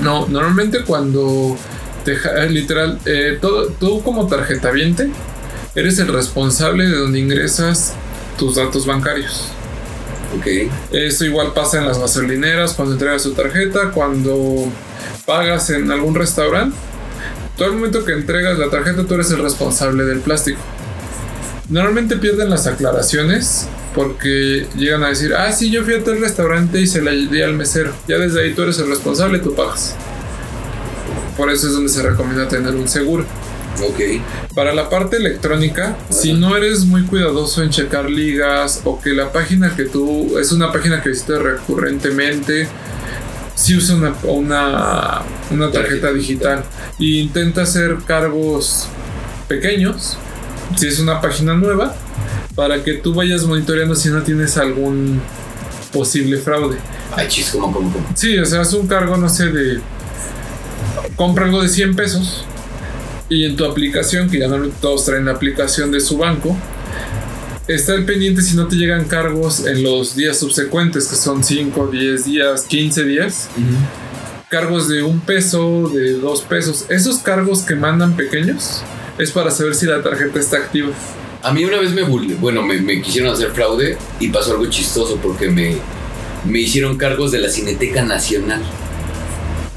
No, 0.00 0.28
normalmente 0.28 0.84
cuando 0.84 1.56
te 2.04 2.12
eh, 2.12 2.48
literal, 2.48 3.00
eh, 3.06 3.38
todo, 3.40 3.66
tú 3.80 4.02
como 4.02 4.28
tarjeta 4.28 4.70
viente, 4.70 5.10
eres 5.74 5.98
el 5.98 6.08
responsable 6.08 6.86
de 6.86 6.96
donde 6.96 7.18
ingresas 7.18 7.94
tus 8.40 8.56
datos 8.56 8.86
bancarios. 8.86 9.48
Ok. 10.36 10.46
Eso 10.92 11.24
igual 11.26 11.52
pasa 11.52 11.78
en 11.78 11.86
las 11.86 11.98
gasolineras, 11.98 12.72
cuando 12.72 12.94
entregas 12.94 13.22
tu 13.22 13.32
tarjeta, 13.32 13.90
cuando 13.92 14.66
pagas 15.26 15.70
en 15.70 15.90
algún 15.92 16.14
restaurante. 16.14 16.76
Todo 17.56 17.68
el 17.68 17.74
momento 17.74 18.04
que 18.04 18.12
entregas 18.12 18.58
la 18.58 18.70
tarjeta, 18.70 19.04
tú 19.04 19.14
eres 19.14 19.30
el 19.30 19.42
responsable 19.42 20.04
del 20.04 20.20
plástico. 20.20 20.58
Normalmente 21.68 22.16
pierden 22.16 22.48
las 22.48 22.66
aclaraciones 22.66 23.68
porque 23.94 24.66
llegan 24.76 25.04
a 25.04 25.08
decir, 25.08 25.34
ah, 25.34 25.52
sí, 25.52 25.70
yo 25.70 25.84
fui 25.84 25.94
a 25.94 26.02
tal 26.02 26.20
restaurante 26.20 26.80
y 26.80 26.86
se 26.86 27.02
la 27.02 27.10
di 27.10 27.42
al 27.42 27.54
mesero. 27.54 27.92
Ya 28.08 28.16
desde 28.16 28.42
ahí 28.42 28.54
tú 28.54 28.62
eres 28.62 28.78
el 28.78 28.88
responsable, 28.88 29.38
tú 29.40 29.54
pagas. 29.54 29.94
Por 31.36 31.50
eso 31.50 31.66
es 31.66 31.74
donde 31.74 31.90
se 31.90 32.02
recomienda 32.02 32.48
tener 32.48 32.74
un 32.74 32.88
seguro. 32.88 33.26
Ok. 33.78 34.54
Para 34.54 34.74
la 34.74 34.90
parte 34.90 35.16
electrónica, 35.16 35.96
si 36.10 36.34
no 36.34 36.56
eres 36.56 36.84
muy 36.84 37.04
cuidadoso 37.04 37.62
en 37.62 37.70
checar 37.70 38.10
ligas 38.10 38.82
o 38.84 39.00
que 39.00 39.10
la 39.10 39.32
página 39.32 39.74
que 39.74 39.84
tú 39.84 40.38
es 40.38 40.52
una 40.52 40.72
página 40.72 41.02
que 41.02 41.10
visitas 41.10 41.40
recurrentemente, 41.40 42.68
si 43.54 43.76
usa 43.76 43.96
una, 43.96 44.14
una, 44.24 45.22
una 45.50 45.70
tarjeta 45.70 46.12
digital 46.12 46.64
e 46.98 47.04
intenta 47.04 47.62
hacer 47.62 47.98
cargos 48.06 48.88
pequeños, 49.48 50.18
si 50.76 50.86
es 50.86 50.98
una 50.98 51.20
página 51.20 51.54
nueva, 51.54 51.94
para 52.54 52.82
que 52.82 52.94
tú 52.94 53.14
vayas 53.14 53.44
monitoreando 53.44 53.94
si 53.94 54.08
no 54.10 54.22
tienes 54.22 54.56
algún 54.58 55.20
posible 55.92 56.36
fraude. 56.38 56.76
Ay, 57.14 57.28
chis, 57.28 57.50
¿cómo, 57.50 57.72
cómo, 57.72 57.92
cómo? 57.92 58.06
Sí, 58.14 58.38
o 58.38 58.44
sea, 58.44 58.62
es 58.62 58.72
un 58.72 58.86
cargo, 58.86 59.16
no 59.16 59.28
sé, 59.28 59.46
de. 59.46 59.80
Compra 61.16 61.46
algo 61.46 61.62
de 61.62 61.68
100 61.68 61.96
pesos 61.96 62.44
y 63.30 63.44
en 63.44 63.56
tu 63.56 63.64
aplicación, 63.64 64.28
que 64.28 64.40
ya 64.40 64.48
no 64.48 64.68
todos 64.80 65.06
traen 65.06 65.24
la 65.24 65.32
aplicación 65.32 65.92
de 65.92 66.00
su 66.00 66.18
banco, 66.18 66.56
está 67.68 67.94
el 67.94 68.04
pendiente 68.04 68.42
si 68.42 68.56
no 68.56 68.66
te 68.66 68.74
llegan 68.74 69.04
cargos 69.04 69.66
en 69.66 69.84
los 69.84 70.16
días 70.16 70.38
subsecuentes, 70.38 71.06
que 71.06 71.14
son 71.14 71.42
5, 71.42 71.86
10 71.86 72.24
días, 72.24 72.62
15 72.64 73.04
días. 73.04 73.48
Cargos 74.48 74.88
de 74.88 75.04
un 75.04 75.20
peso, 75.20 75.88
de 75.94 76.14
dos 76.14 76.42
pesos. 76.42 76.86
Esos 76.88 77.18
cargos 77.18 77.62
que 77.62 77.76
mandan 77.76 78.16
pequeños 78.16 78.82
es 79.16 79.30
para 79.30 79.52
saber 79.52 79.76
si 79.76 79.86
la 79.86 80.02
tarjeta 80.02 80.40
está 80.40 80.56
activa. 80.56 80.90
A 81.42 81.52
mí 81.52 81.64
una 81.64 81.78
vez 81.78 81.92
me 81.92 82.02
burlé, 82.02 82.34
bueno, 82.34 82.62
me, 82.62 82.80
me 82.80 83.00
quisieron 83.00 83.32
hacer 83.32 83.52
fraude 83.52 83.96
y 84.18 84.28
pasó 84.28 84.52
algo 84.52 84.66
chistoso 84.66 85.18
porque 85.22 85.48
me, 85.48 85.76
me 86.44 86.58
hicieron 86.58 86.98
cargos 86.98 87.30
de 87.30 87.38
la 87.38 87.48
Cineteca 87.48 88.02
Nacional. 88.02 88.60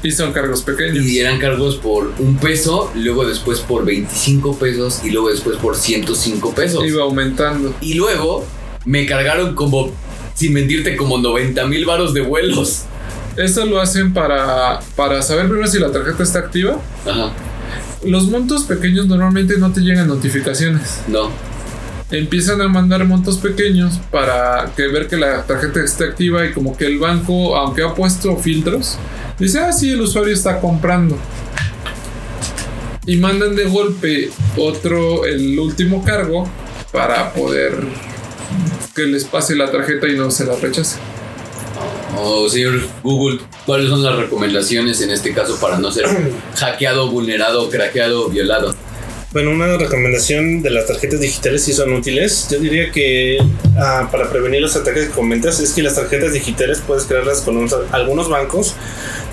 Y 0.04 0.10
son 0.12 0.32
cargos 0.32 0.62
pequeños. 0.62 1.04
Y 1.04 1.18
eran 1.18 1.38
cargos 1.40 1.76
por 1.76 2.12
un 2.18 2.36
peso, 2.36 2.92
luego 2.94 3.24
después 3.26 3.60
por 3.60 3.84
25 3.84 4.58
pesos 4.58 5.00
y 5.02 5.10
luego 5.10 5.30
después 5.30 5.56
por 5.56 5.76
105 5.76 6.54
pesos. 6.54 6.84
Iba 6.86 7.02
aumentando. 7.02 7.74
Y 7.80 7.94
luego 7.94 8.44
me 8.84 9.06
cargaron 9.06 9.54
como, 9.54 9.90
sin 10.34 10.52
mentirte, 10.52 10.94
como 10.96 11.16
90 11.18 11.66
mil 11.66 11.86
varos 11.86 12.12
de 12.12 12.20
vuelos. 12.20 12.82
Esto 13.36 13.64
lo 13.64 13.80
hacen 13.80 14.12
para, 14.12 14.78
para 14.94 15.22
saber 15.22 15.46
primero 15.48 15.66
si 15.66 15.78
la 15.78 15.90
tarjeta 15.90 16.22
está 16.22 16.38
activa. 16.40 16.80
Ajá, 17.04 17.32
Los 18.04 18.24
montos 18.28 18.64
pequeños 18.64 19.06
normalmente 19.06 19.56
no 19.58 19.72
te 19.72 19.80
llegan 19.80 20.06
notificaciones. 20.06 21.00
no. 21.08 21.30
Empiezan 22.10 22.60
a 22.60 22.68
mandar 22.68 23.04
montos 23.04 23.38
pequeños 23.38 23.98
para 24.10 24.70
que 24.76 24.88
ver 24.88 25.08
que 25.08 25.16
la 25.16 25.44
tarjeta 25.44 25.82
esté 25.82 26.04
activa 26.04 26.44
y 26.44 26.52
como 26.52 26.76
que 26.76 26.86
el 26.86 26.98
banco, 26.98 27.56
aunque 27.56 27.82
ha 27.82 27.94
puesto 27.94 28.36
filtros, 28.36 28.98
dice, 29.38 29.60
ah, 29.60 29.72
sí, 29.72 29.90
el 29.90 30.02
usuario 30.02 30.34
está 30.34 30.60
comprando. 30.60 31.16
Y 33.06 33.16
mandan 33.16 33.56
de 33.56 33.64
golpe 33.64 34.30
otro, 34.56 35.24
el 35.24 35.58
último 35.58 36.04
cargo 36.04 36.48
para 36.92 37.32
poder 37.32 37.78
que 38.94 39.02
les 39.02 39.24
pase 39.24 39.56
la 39.56 39.70
tarjeta 39.70 40.06
y 40.06 40.16
no 40.16 40.30
se 40.30 40.44
la 40.44 40.56
rechace. 40.56 40.98
Oh, 42.16 42.48
señor 42.48 42.80
Google, 43.02 43.40
¿cuáles 43.66 43.88
son 43.88 44.02
las 44.02 44.16
recomendaciones 44.16 45.00
en 45.00 45.10
este 45.10 45.34
caso 45.34 45.58
para 45.60 45.78
no 45.78 45.90
ser 45.90 46.06
hackeado, 46.56 47.10
vulnerado, 47.10 47.68
craqueado, 47.70 48.28
violado? 48.28 48.74
Bueno, 49.34 49.50
una 49.50 49.76
recomendación 49.76 50.62
de 50.62 50.70
las 50.70 50.86
tarjetas 50.86 51.18
digitales 51.20 51.64
si 51.64 51.72
son 51.72 51.92
útiles. 51.92 52.46
Yo 52.50 52.58
diría 52.60 52.90
que 52.92 53.38
ah, 53.76 54.08
para 54.10 54.30
prevenir 54.30 54.62
los 54.62 54.76
ataques 54.76 55.06
que 55.06 55.10
comentas 55.10 55.58
es 55.60 55.72
que 55.72 55.82
las 55.82 55.96
tarjetas 55.96 56.32
digitales 56.32 56.80
puedes 56.86 57.04
crearlas 57.04 57.40
con 57.40 57.56
un 57.56 57.68
sal- 57.68 57.86
algunos 57.92 58.28
bancos 58.30 58.74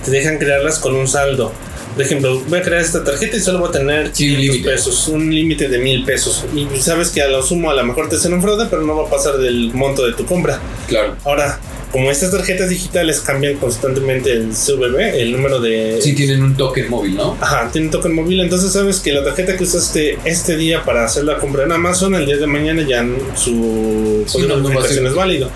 te 0.03 0.09
dejan 0.11 0.39
crearlas 0.39 0.79
con 0.79 0.95
un 0.95 1.07
saldo. 1.07 1.53
Por 1.93 2.03
ejemplo, 2.03 2.41
voy 2.47 2.57
a 2.59 2.61
crear 2.63 2.81
esta 2.81 3.03
tarjeta 3.03 3.37
y 3.37 3.41
solo 3.41 3.59
voy 3.59 3.69
a 3.69 3.73
tener 3.73 4.07
Sí, 4.07 4.29
500 4.29 4.41
límite. 4.55 4.69
pesos, 4.71 5.07
un 5.09 5.29
límite 5.35 5.67
de 5.69 5.77
mil 5.77 6.03
pesos. 6.03 6.45
Y 6.55 6.67
sabes 6.81 7.09
que 7.11 7.21
a 7.21 7.27
lo 7.27 7.43
sumo 7.43 7.69
a 7.69 7.75
lo 7.75 7.83
mejor 7.83 8.09
te 8.09 8.15
hacen 8.15 8.33
un 8.33 8.41
fraude, 8.41 8.65
pero 8.71 8.81
no 8.81 8.95
va 8.95 9.07
a 9.07 9.09
pasar 9.11 9.37
del 9.37 9.71
monto 9.73 10.03
de 10.07 10.13
tu 10.13 10.25
compra. 10.25 10.59
Claro. 10.87 11.15
Ahora, 11.25 11.59
como 11.91 12.09
estas 12.09 12.31
tarjetas 12.31 12.69
digitales 12.69 13.19
cambian 13.19 13.57
constantemente 13.57 14.31
el 14.31 14.51
CVV, 14.51 15.19
el 15.19 15.31
número 15.31 15.59
de, 15.59 15.99
Sí 16.01 16.15
tienen 16.15 16.43
un 16.43 16.55
token 16.55 16.89
móvil, 16.89 17.15
¿no? 17.15 17.37
Ajá, 17.41 17.69
tiene 17.71 17.89
token 17.89 18.13
móvil, 18.13 18.39
entonces 18.39 18.71
sabes 18.71 18.99
que 18.99 19.11
la 19.13 19.23
tarjeta 19.23 19.57
que 19.57 19.63
usaste 19.63 20.17
este 20.25 20.55
día 20.55 20.83
para 20.83 21.03
hacer 21.03 21.25
la 21.25 21.37
compra 21.37 21.63
en 21.63 21.71
Amazon, 21.71 22.15
el 22.15 22.25
día 22.25 22.37
de 22.37 22.47
mañana 22.47 22.81
ya 22.87 23.05
su 23.35 24.23
Sí, 24.25 24.39
no, 24.47 24.57
no 24.57 24.79
es 24.81 25.15
válido. 25.15 25.49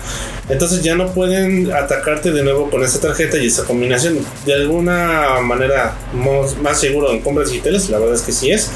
Entonces 0.48 0.82
ya 0.82 0.94
no 0.94 1.12
pueden 1.12 1.72
atacarte 1.72 2.30
de 2.30 2.42
nuevo 2.42 2.70
con 2.70 2.84
esa 2.84 3.00
tarjeta 3.00 3.38
y 3.38 3.46
esa 3.46 3.64
combinación. 3.64 4.18
De 4.44 4.54
alguna 4.54 5.40
manera 5.40 5.96
más 6.12 6.80
seguro 6.80 7.12
en 7.12 7.20
compras 7.20 7.50
digitales, 7.50 7.88
la 7.90 7.98
verdad 7.98 8.14
es 8.14 8.22
que 8.22 8.32
sí 8.32 8.50
es. 8.50 8.70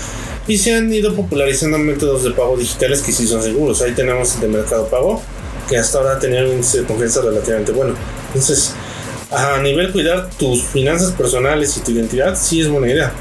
Y 0.48 0.58
se 0.58 0.74
han 0.74 0.92
ido 0.92 1.14
popularizando 1.14 1.78
métodos 1.78 2.24
de 2.24 2.30
pago 2.32 2.56
digitales 2.56 3.02
que 3.02 3.12
sí 3.12 3.26
son 3.26 3.42
seguros. 3.42 3.82
Ahí 3.82 3.92
tenemos 3.92 4.34
el 4.34 4.40
de 4.40 4.48
Mercado 4.48 4.88
Pago, 4.88 5.22
que 5.70 5.78
hasta 5.78 5.98
ahora 5.98 6.18
tenía 6.18 6.42
un 6.44 6.50
índice 6.50 6.80
de 6.80 6.84
confianza 6.84 7.22
relativamente 7.22 7.72
bueno. 7.72 7.94
Entonces, 8.26 8.74
a 9.30 9.58
nivel 9.62 9.92
cuidar 9.92 10.28
tus 10.38 10.62
finanzas 10.64 11.12
personales 11.12 11.76
y 11.76 11.80
tu 11.80 11.92
identidad, 11.92 12.36
sí 12.38 12.60
es 12.60 12.68
buena 12.68 12.88
idea. 12.88 13.12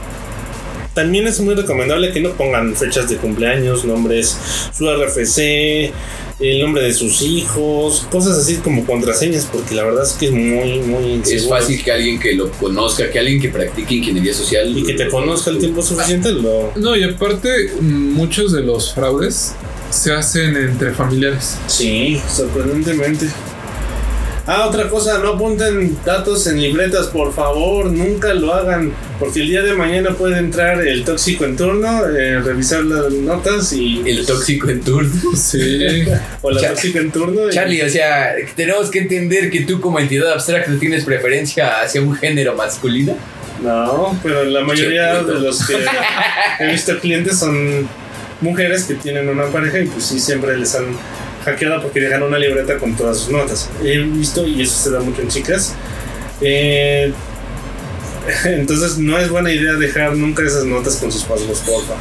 También 0.96 1.28
es 1.28 1.40
muy 1.40 1.54
recomendable 1.54 2.12
que 2.12 2.20
no 2.20 2.32
pongan 2.32 2.76
fechas 2.76 3.08
de 3.08 3.18
cumpleaños, 3.18 3.86
nombres, 3.86 4.36
su 4.76 4.86
RFC, 4.90 5.94
el 6.40 6.62
nombre 6.62 6.82
de 6.84 6.94
sus 6.94 7.22
hijos, 7.22 8.08
cosas 8.12 8.38
así 8.38 8.56
como 8.56 8.86
contraseñas, 8.86 9.48
porque 9.52 9.76
la 9.76 9.84
verdad 9.84 10.04
es 10.04 10.14
que 10.14 10.26
es 10.26 10.32
muy, 10.32 10.80
muy 10.80 11.22
Es 11.22 11.32
inseguro. 11.32 11.60
fácil 11.60 11.84
que 11.84 11.92
alguien 11.92 12.20
que 12.20 12.34
lo 12.34 12.52
conozca, 12.54 13.10
que 13.12 13.20
alguien 13.20 13.40
que 13.40 13.50
practique 13.50 13.94
ingeniería 13.96 14.34
social. 14.34 14.76
Y 14.76 14.84
que 14.84 14.94
te 14.94 15.08
conozca 15.10 15.52
el 15.52 15.60
tiempo 15.60 15.82
suficiente, 15.84 16.32
lo... 16.32 16.72
No, 16.76 16.96
y 16.96 17.04
aparte, 17.04 17.72
muchos 17.82 18.52
de 18.52 18.62
los 18.62 18.94
fraudes 18.94 19.54
se 19.90 20.14
hacen 20.14 20.56
entre 20.56 20.92
familiares. 20.92 21.58
Sí, 21.68 22.22
sorprendentemente. 22.28 23.28
Ah, 24.52 24.66
otra 24.68 24.90
cosa, 24.90 25.20
no 25.20 25.34
apunten 25.34 25.96
datos 26.04 26.48
en 26.48 26.60
libretas, 26.60 27.06
por 27.08 27.32
favor, 27.36 27.86
nunca 27.86 28.34
lo 28.34 28.52
hagan, 28.52 28.92
porque 29.20 29.42
el 29.42 29.48
día 29.48 29.62
de 29.62 29.74
mañana 29.74 30.16
puede 30.16 30.40
entrar 30.40 30.82
el 30.88 31.04
tóxico 31.04 31.46
en 31.46 31.56
turno, 31.56 32.08
eh, 32.08 32.40
revisar 32.40 32.84
las 32.84 33.14
notas 33.14 33.72
y... 33.74 34.02
El 34.08 34.26
tóxico 34.26 34.68
en 34.70 34.82
turno. 34.82 35.36
Sí. 35.36 36.04
o 36.42 36.50
la 36.50 36.62
Cha- 36.62 36.70
tóxica 36.70 36.98
en 36.98 37.12
turno. 37.12 37.48
y- 37.48 37.54
Charlie, 37.54 37.84
o 37.84 37.90
sea, 37.90 38.34
tenemos 38.56 38.90
que 38.90 39.00
entender 39.00 39.52
que 39.52 39.62
tú 39.62 39.80
como 39.80 40.00
entidad 40.00 40.32
abstracta 40.34 40.72
tienes 40.80 41.04
preferencia 41.04 41.82
hacia 41.82 42.02
un 42.02 42.16
género 42.16 42.56
masculino. 42.56 43.16
No, 43.62 44.18
pero 44.24 44.46
la 44.46 44.62
mayoría 44.62 45.22
de 45.22 45.34
los 45.42 45.62
que 45.68 45.76
he 46.60 46.72
visto 46.72 46.98
clientes 46.98 47.38
son 47.38 47.88
mujeres 48.42 48.84
que 48.86 48.96
tienen 48.96 49.30
una 49.30 49.46
pareja 49.46 49.80
y 49.80 49.86
pues 49.88 50.06
sí, 50.06 50.20
siempre 50.20 50.58
les 50.58 50.74
han 50.76 50.86
hackeado 51.46 51.82
porque 51.82 52.00
dejan 52.02 52.24
una 52.24 52.38
libreta 52.38 52.78
con 52.78 52.96
todas 52.96 53.18
sus 53.20 53.30
notas. 53.30 53.70
He 53.84 53.98
visto 54.00 54.46
y 54.48 54.62
eso 54.62 54.78
se 54.78 54.92
da 54.92 55.00
mucho 55.00 55.22
en 55.22 55.28
chicas. 55.30 55.74
Eh, 56.42 57.12
entonces 58.46 58.98
no 58.98 59.18
es 59.18 59.30
buena 59.30 59.52
idea 59.52 59.74
dejar 59.74 60.16
nunca 60.16 60.44
esas 60.44 60.66
notas 60.66 60.98
con 60.98 61.12
sus 61.12 61.24
passwords, 61.24 61.60
porfa. 61.62 61.96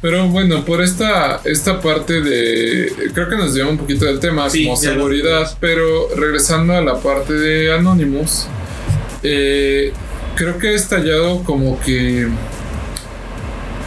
Pero 0.00 0.28
bueno, 0.28 0.64
por 0.64 0.82
esta, 0.82 1.40
esta 1.44 1.80
parte 1.80 2.20
de. 2.20 2.92
Creo 3.12 3.28
que 3.28 3.36
nos 3.36 3.54
lleva 3.54 3.70
un 3.70 3.78
poquito 3.78 4.04
del 4.04 4.20
tema 4.20 4.48
Sí, 4.48 4.64
como 4.64 4.80
ya 4.80 4.90
lo- 4.90 4.94
seguridad, 4.96 5.56
pero 5.60 6.08
regresando 6.16 6.74
a 6.74 6.80
la 6.80 6.98
parte 7.00 7.32
de 7.34 7.72
Anonymous, 7.74 8.46
eh, 9.22 9.92
creo 10.36 10.58
que 10.58 10.68
ha 10.68 10.72
estallado 10.72 11.42
como 11.42 11.80
que 11.80 12.28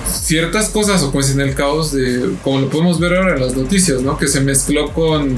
ciertas 0.10 0.70
cosas, 0.70 1.02
o 1.04 1.12
pues 1.12 1.32
en 1.32 1.42
el 1.42 1.54
caos 1.56 1.92
de. 1.92 2.32
Como 2.44 2.60
lo 2.62 2.70
podemos 2.70 3.00
ver 3.00 3.16
ahora 3.16 3.36
en 3.36 3.42
las 3.42 3.56
noticias, 3.56 4.02
¿no? 4.02 4.18
Que 4.18 4.28
se 4.28 4.42
mezcló 4.42 4.92
con, 4.94 5.36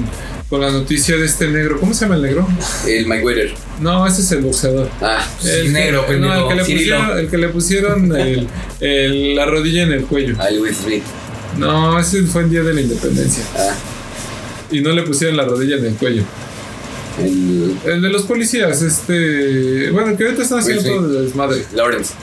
con 0.49 0.61
la 0.61 0.71
noticia 0.71 1.15
de 1.17 1.25
este 1.25 1.47
negro. 1.49 1.79
¿Cómo 1.79 1.93
se 1.93 2.01
llama 2.05 2.15
el 2.15 2.21
negro? 2.23 2.47
El 2.87 3.05
Mike 3.07 3.23
Weather. 3.23 3.53
No, 3.81 4.05
ese 4.07 4.21
es 4.21 4.31
el 4.31 4.39
boxeador. 4.41 4.89
Ah, 5.01 5.25
El 5.45 5.71
negro, 5.73 6.05
no, 6.19 6.33
el 6.33 6.47
que 6.49 6.55
le 6.55 6.65
Cirilo. 6.65 6.97
pusieron, 6.97 7.19
el 7.19 7.29
que 7.29 7.37
le 7.37 7.49
pusieron 7.49 8.15
el- 8.15 8.47
el- 8.79 9.35
la 9.35 9.45
rodilla 9.45 9.83
en 9.83 9.91
el 9.93 10.03
cuello. 10.05 10.35
Ah, 10.39 10.47
Will 10.59 10.75
Smith. 10.75 11.03
No, 11.57 11.99
ese 11.99 12.23
fue 12.23 12.43
el 12.43 12.49
día 12.49 12.61
de 12.63 12.73
la 12.73 12.81
independencia. 12.81 13.43
Ah, 13.55 13.73
Y 14.71 14.81
no 14.81 14.91
le 14.91 15.01
pusieron 15.03 15.35
la 15.37 15.45
rodilla 15.45 15.77
en 15.77 15.85
el 15.85 15.93
cuello. 15.95 16.23
el 17.19 17.75
El 17.85 18.01
de 18.01 18.09
los 18.09 18.23
policías, 18.23 18.81
este. 18.81 19.89
Bueno, 19.91 20.15
que 20.15 20.23
ahorita 20.25 20.43
están 20.43 20.59
haciendo 20.59 20.83
todo 20.83 21.21
desmadre. 21.21 21.65
Lawrence. 21.73 22.13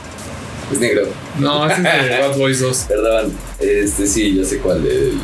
Es 0.73 0.81
negro. 0.81 1.03
No, 1.39 1.67
ese 1.71 1.77
es 1.83 2.05
de 2.09 2.19
Bad 2.29 2.37
Boys 2.37 2.61
2. 2.61 2.77
Perdón. 2.89 3.33
Este 3.61 4.07
sí, 4.07 4.35
yo 4.37 4.45
sé 4.45 4.59
cuál. 4.59 4.87
el- 4.87 5.19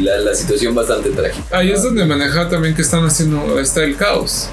la, 0.00 0.18
la 0.18 0.34
situación 0.34 0.74
bastante 0.74 1.10
trágica. 1.10 1.44
Ahí 1.56 1.70
es 1.70 1.82
donde 1.82 2.04
maneja 2.04 2.48
también 2.48 2.74
que 2.74 2.82
están 2.82 3.04
haciendo, 3.04 3.60
está 3.60 3.84
el 3.84 3.96
caos. 3.96 4.48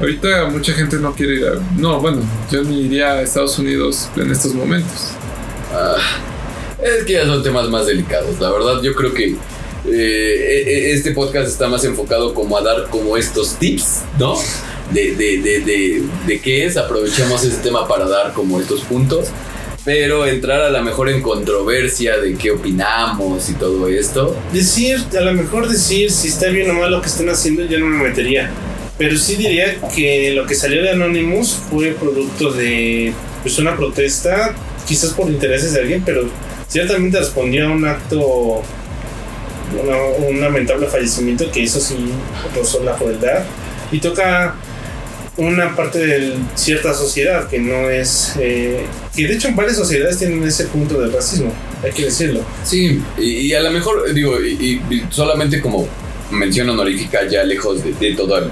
Ahorita 0.00 0.46
mucha 0.46 0.72
gente 0.72 0.96
no 0.96 1.12
quiere 1.14 1.34
ir 1.34 1.44
a... 1.46 1.52
No, 1.78 2.00
bueno, 2.00 2.22
yo 2.50 2.62
ni 2.62 2.82
iría 2.86 3.12
a 3.12 3.20
Estados 3.22 3.58
Unidos 3.58 4.08
en 4.16 4.30
estos 4.30 4.54
momentos. 4.54 5.10
Ah, 5.74 5.96
es 6.82 7.04
que 7.04 7.12
ya 7.12 7.26
son 7.26 7.42
temas 7.42 7.68
más 7.68 7.86
delicados. 7.86 8.40
La 8.40 8.50
verdad, 8.50 8.80
yo 8.80 8.94
creo 8.94 9.12
que 9.12 9.32
eh, 9.32 9.36
e- 9.86 10.62
e- 10.66 10.92
este 10.94 11.10
podcast 11.10 11.48
está 11.48 11.68
más 11.68 11.84
enfocado 11.84 12.32
como 12.32 12.56
a 12.56 12.62
dar 12.62 12.88
como 12.88 13.18
estos 13.18 13.56
tips, 13.56 13.98
¿no? 14.18 14.34
De, 14.92 15.14
de, 15.14 15.38
de, 15.38 16.02
de, 16.26 16.40
qué 16.40 16.66
es, 16.66 16.76
aprovechamos 16.76 17.44
ese 17.44 17.58
tema 17.58 17.86
para 17.86 18.08
dar 18.08 18.32
como 18.32 18.60
estos 18.60 18.80
puntos. 18.82 19.28
Pero 19.84 20.26
entrar 20.26 20.60
a 20.60 20.68
lo 20.70 20.82
mejor 20.82 21.08
en 21.08 21.22
controversia 21.22 22.18
de 22.18 22.34
qué 22.34 22.50
opinamos 22.50 23.48
y 23.48 23.54
todo 23.54 23.88
esto. 23.88 24.36
Decir, 24.52 24.98
a 25.16 25.20
lo 25.22 25.32
mejor 25.32 25.68
decir 25.68 26.10
si 26.10 26.28
está 26.28 26.48
bien 26.48 26.70
o 26.70 26.74
mal 26.74 26.90
lo 26.90 27.00
que 27.00 27.06
están 27.08 27.28
haciendo, 27.30 27.64
yo 27.64 27.78
no 27.78 27.86
me 27.86 28.08
metería. 28.08 28.50
Pero 28.98 29.16
sí 29.16 29.36
diría 29.36 29.80
que 29.94 30.32
lo 30.32 30.44
que 30.46 30.54
salió 30.54 30.82
de 30.82 30.90
Anonymous 30.90 31.56
fue 31.70 31.92
producto 31.92 32.52
de 32.52 33.14
pues, 33.42 33.58
una 33.58 33.74
protesta, 33.74 34.54
quizás 34.86 35.10
por 35.14 35.30
intereses 35.30 35.72
de 35.72 35.80
alguien, 35.80 36.02
pero 36.04 36.28
ciertamente 36.68 37.18
respondió 37.18 37.68
a 37.68 37.70
un 37.70 37.86
acto, 37.86 38.62
una- 39.82 40.28
un 40.28 40.40
lamentable 40.42 40.86
fallecimiento 40.88 41.50
que 41.50 41.60
hizo 41.60 41.80
sí 41.80 41.96
la 42.84 42.94
crueldad 42.96 43.44
y 43.90 43.98
toca 44.00 44.54
una 45.46 45.74
parte 45.74 45.98
de 45.98 46.34
cierta 46.54 46.94
sociedad 46.94 47.48
que 47.48 47.58
no 47.58 47.88
es, 47.88 48.34
eh, 48.38 48.84
que 49.14 49.26
de 49.26 49.34
hecho 49.34 49.48
en 49.48 49.56
varias 49.56 49.76
sociedades 49.76 50.18
tienen 50.18 50.42
ese 50.44 50.64
punto 50.66 51.00
del 51.00 51.12
racismo, 51.12 51.52
hay 51.82 51.92
que 51.92 52.04
decirlo. 52.04 52.40
Sí, 52.64 53.02
y, 53.18 53.52
a 53.52 53.60
lo 53.60 53.70
mejor, 53.70 54.12
digo, 54.12 54.40
y, 54.40 54.82
y 54.90 55.06
solamente 55.10 55.60
como 55.60 55.88
mención 56.30 56.68
honorífica, 56.68 57.26
ya 57.28 57.42
lejos 57.42 57.82
de, 57.82 57.92
de 57.94 58.14
todas 58.14 58.44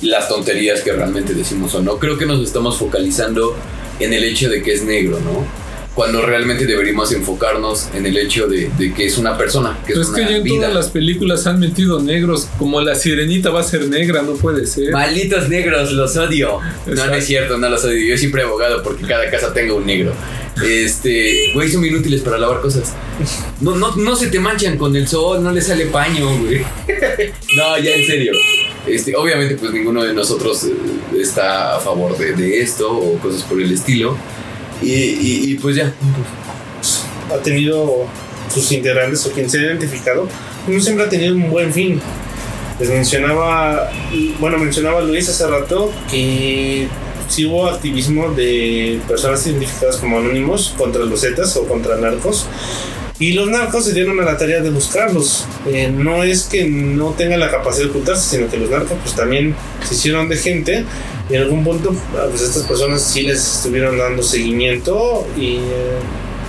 las 0.00 0.28
tonterías 0.28 0.80
que 0.80 0.92
realmente 0.92 1.34
decimos 1.34 1.74
o 1.74 1.82
no, 1.82 1.98
creo 1.98 2.18
que 2.18 2.26
nos 2.26 2.42
estamos 2.44 2.76
focalizando 2.78 3.56
en 4.00 4.12
el 4.12 4.24
hecho 4.24 4.48
de 4.48 4.62
que 4.62 4.74
es 4.74 4.84
negro, 4.84 5.18
¿no? 5.20 5.67
Cuando 5.98 6.22
realmente 6.24 6.64
deberíamos 6.64 7.10
enfocarnos 7.10 7.88
en 7.92 8.06
el 8.06 8.16
hecho 8.16 8.46
de, 8.46 8.70
de 8.78 8.94
que 8.94 9.06
es 9.06 9.18
una 9.18 9.36
persona, 9.36 9.76
que 9.84 9.94
Pero 9.94 10.02
es 10.02 10.06
es 10.06 10.14
una 10.14 10.18
que 10.26 10.30
ya 10.32 10.36
en 10.36 10.42
vida. 10.44 10.54
todas 10.60 10.74
las 10.74 10.90
películas 10.90 11.44
han 11.48 11.58
metido 11.58 12.00
negros, 12.00 12.46
como 12.56 12.80
la 12.80 12.94
sirenita 12.94 13.50
va 13.50 13.62
a 13.62 13.64
ser 13.64 13.88
negra, 13.88 14.22
no 14.22 14.34
puede 14.34 14.64
ser. 14.64 14.92
Malditos 14.92 15.48
negros, 15.48 15.90
los 15.90 16.16
odio. 16.16 16.60
No, 16.60 16.86
no 16.86 16.92
Exacto. 16.92 17.14
es 17.16 17.26
cierto, 17.26 17.58
no 17.58 17.68
los 17.68 17.84
odio. 17.84 17.98
Yo 18.10 18.16
siempre 18.16 18.42
he 18.42 18.44
abogado 18.44 18.80
porque 18.84 19.04
cada 19.08 19.28
casa 19.28 19.52
tenga 19.52 19.74
un 19.74 19.86
negro. 19.86 20.12
Este, 20.64 21.50
güey, 21.52 21.68
son 21.68 21.84
inútiles 21.84 22.20
para 22.20 22.38
lavar 22.38 22.60
cosas. 22.60 22.94
No, 23.60 23.74
no, 23.74 23.96
no 23.96 24.14
se 24.14 24.28
te 24.28 24.38
manchan 24.38 24.78
con 24.78 24.94
el 24.94 25.08
sol, 25.08 25.42
no 25.42 25.50
le 25.50 25.60
sale 25.60 25.86
paño, 25.86 26.28
güey. 26.38 26.62
No, 27.56 27.76
ya 27.76 27.96
en 27.96 28.06
serio. 28.06 28.32
Este, 28.86 29.16
obviamente, 29.16 29.56
pues 29.56 29.72
ninguno 29.72 30.04
de 30.04 30.14
nosotros 30.14 30.62
eh, 30.64 31.20
está 31.20 31.76
a 31.76 31.80
favor 31.80 32.16
de, 32.16 32.34
de 32.34 32.60
esto 32.60 32.88
o 32.96 33.18
cosas 33.18 33.42
por 33.42 33.60
el 33.60 33.72
estilo. 33.72 34.16
Y, 34.82 35.54
pues 35.56 35.76
ya. 35.76 35.92
ha 37.32 37.38
tenido 37.42 38.06
sus 38.52 38.72
integrantes 38.72 39.24
o 39.26 39.30
quien 39.30 39.50
se 39.50 39.58
ha 39.58 39.62
identificado, 39.62 40.28
no 40.66 40.80
siempre 40.80 41.04
ha 41.04 41.08
tenido 41.08 41.34
un 41.34 41.50
buen 41.50 41.72
fin. 41.72 42.00
Les 42.78 42.88
mencionaba, 42.88 43.90
bueno, 44.38 44.58
mencionaba 44.58 45.00
Luis 45.02 45.28
hace 45.28 45.46
rato 45.46 45.92
que 46.10 46.88
sí 47.28 47.44
hubo 47.46 47.66
activismo 47.66 48.30
de 48.30 49.00
personas 49.08 49.46
identificadas 49.46 49.96
como 49.96 50.18
anónimos 50.18 50.74
contra 50.78 51.04
los 51.04 51.20
Zetas 51.20 51.56
o 51.56 51.66
contra 51.66 51.96
narcos. 51.96 52.46
Y 53.20 53.32
los 53.32 53.48
narcos 53.48 53.84
se 53.84 53.94
dieron 53.94 54.20
a 54.20 54.22
la 54.22 54.36
tarea 54.36 54.60
de 54.60 54.70
buscarlos. 54.70 55.44
Eh, 55.66 55.90
no 55.92 56.22
es 56.22 56.44
que 56.44 56.64
no 56.68 57.10
tengan 57.10 57.40
la 57.40 57.50
capacidad 57.50 57.84
de 57.86 57.90
ocultarse, 57.90 58.36
sino 58.36 58.48
que 58.48 58.56
los 58.58 58.70
narcos 58.70 58.96
pues 59.02 59.16
también 59.16 59.56
se 59.86 59.94
hicieron 59.94 60.28
de 60.28 60.36
gente. 60.36 60.84
Y 61.28 61.34
en 61.34 61.42
algún 61.42 61.64
punto, 61.64 61.94
ah, 62.16 62.26
pues 62.30 62.42
estas 62.42 62.62
personas 62.62 63.02
sí 63.02 63.22
les 63.22 63.56
estuvieron 63.56 63.98
dando 63.98 64.22
seguimiento 64.22 65.26
y 65.36 65.56
eh, 65.56 65.98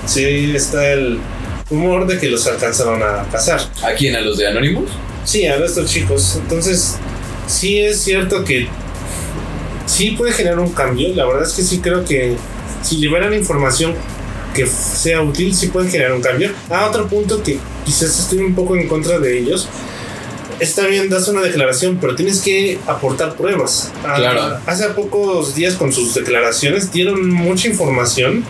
sí 0.05 0.53
está 0.55 0.91
el 0.91 1.19
rumor 1.71 2.05
de 2.05 2.19
que 2.19 2.29
los 2.29 2.45
alcanzaron 2.45 3.01
a 3.01 3.27
cazar. 3.31 3.61
¿A 3.83 3.93
quién? 3.93 4.15
¿A 4.15 4.21
los 4.21 4.37
de 4.37 4.47
Anonymous? 4.47 4.91
Sí, 5.25 5.45
a 5.45 5.55
estos 5.57 5.89
chicos. 5.89 6.37
Entonces, 6.39 6.97
sí 7.47 7.79
es 7.79 7.97
cierto 7.97 8.43
que 8.43 8.67
sí 9.87 10.11
puede 10.11 10.33
generar 10.33 10.59
un 10.59 10.71
cambio. 10.71 11.15
La 11.15 11.25
verdad 11.25 11.43
es 11.47 11.53
que 11.53 11.63
sí 11.63 11.79
creo 11.79 12.05
que 12.05 12.35
si 12.83 12.97
liberan 12.97 13.33
información 13.33 13.95
que 14.59 14.67
sea 14.67 15.21
útil, 15.21 15.55
sí 15.55 15.67
pueden 15.67 15.89
generar 15.89 16.13
un 16.13 16.21
cambio. 16.21 16.51
Ah, 16.69 16.87
otro 16.89 17.07
punto 17.07 17.41
que 17.41 17.59
quizás 17.85 18.19
estoy 18.19 18.39
un 18.39 18.55
poco 18.55 18.75
en 18.75 18.87
contra 18.87 19.19
de 19.19 19.39
ellos. 19.39 19.67
Está 20.59 20.87
bien, 20.87 21.09
das 21.09 21.29
una 21.29 21.41
declaración, 21.41 21.97
pero 22.01 22.15
tienes 22.15 22.41
que 22.41 22.77
aportar 22.85 23.35
pruebas. 23.35 23.91
Ah, 24.03 24.15
Claro. 24.17 24.57
Hace 24.65 24.89
pocos 24.89 25.55
días 25.55 25.75
con 25.75 25.93
sus 25.93 26.13
declaraciones 26.13 26.91
dieron 26.91 27.29
mucha 27.29 27.69
información, 27.69 28.43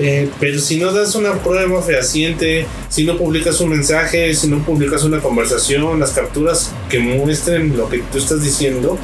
eh, 0.00 0.28
pero 0.40 0.58
si 0.58 0.80
no 0.80 0.92
das 0.92 1.14
una 1.14 1.34
prueba 1.34 1.80
fehaciente, 1.80 2.66
si 2.88 3.04
no 3.04 3.16
publicas 3.16 3.60
un 3.60 3.70
mensaje, 3.70 4.34
si 4.34 4.48
no 4.48 4.64
publicas 4.64 5.04
una 5.04 5.20
conversación, 5.20 6.00
las 6.00 6.10
capturas 6.10 6.72
que 6.90 6.98
muestren 6.98 7.76
lo 7.76 7.88
que 7.88 7.98
tú 7.98 8.18
estás 8.18 8.42
diciendo, 8.42 8.98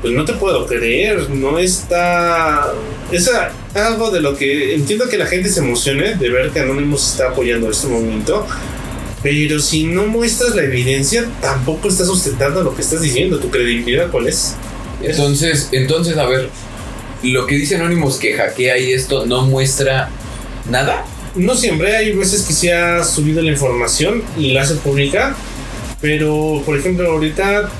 pues 0.00 0.14
no 0.14 0.24
te 0.24 0.32
puedo 0.34 0.66
creer, 0.66 1.28
no 1.30 1.58
está... 1.58 2.72
Es 3.12 3.30
algo 3.74 4.10
de 4.10 4.20
lo 4.20 4.36
que 4.36 4.74
entiendo 4.74 5.08
que 5.08 5.18
la 5.18 5.26
gente 5.26 5.48
se 5.48 5.60
emocione 5.60 6.14
de 6.14 6.30
ver 6.30 6.50
que 6.50 6.60
Anonymous 6.60 7.12
está 7.12 7.28
apoyando 7.28 7.70
este 7.70 7.88
movimiento, 7.88 8.46
pero 9.22 9.60
si 9.60 9.84
no 9.84 10.06
muestras 10.06 10.54
la 10.54 10.62
evidencia, 10.62 11.26
tampoco 11.42 11.88
estás 11.88 12.06
sustentando 12.06 12.62
lo 12.62 12.74
que 12.74 12.82
estás 12.82 13.02
diciendo, 13.02 13.38
tu 13.38 13.50
credibilidad 13.50 14.10
cuál 14.10 14.28
es. 14.28 14.54
Entonces, 15.02 15.68
entonces, 15.72 16.16
a 16.16 16.26
ver, 16.26 16.48
lo 17.22 17.46
que 17.46 17.56
dice 17.56 17.76
Anonymous 17.76 18.16
que 18.16 18.34
hackea 18.34 18.78
y 18.78 18.92
esto 18.92 19.26
no 19.26 19.42
muestra 19.42 20.08
nada. 20.70 21.04
No 21.34 21.54
siempre, 21.54 21.96
hay 21.96 22.12
veces 22.12 22.42
que 22.42 22.54
se 22.54 22.72
ha 22.72 23.04
subido 23.04 23.42
la 23.42 23.50
información 23.50 24.22
y 24.38 24.52
la 24.52 24.62
hace 24.62 24.76
pública, 24.76 25.36
pero 26.00 26.62
por 26.64 26.78
ejemplo 26.78 27.10
ahorita 27.10 27.70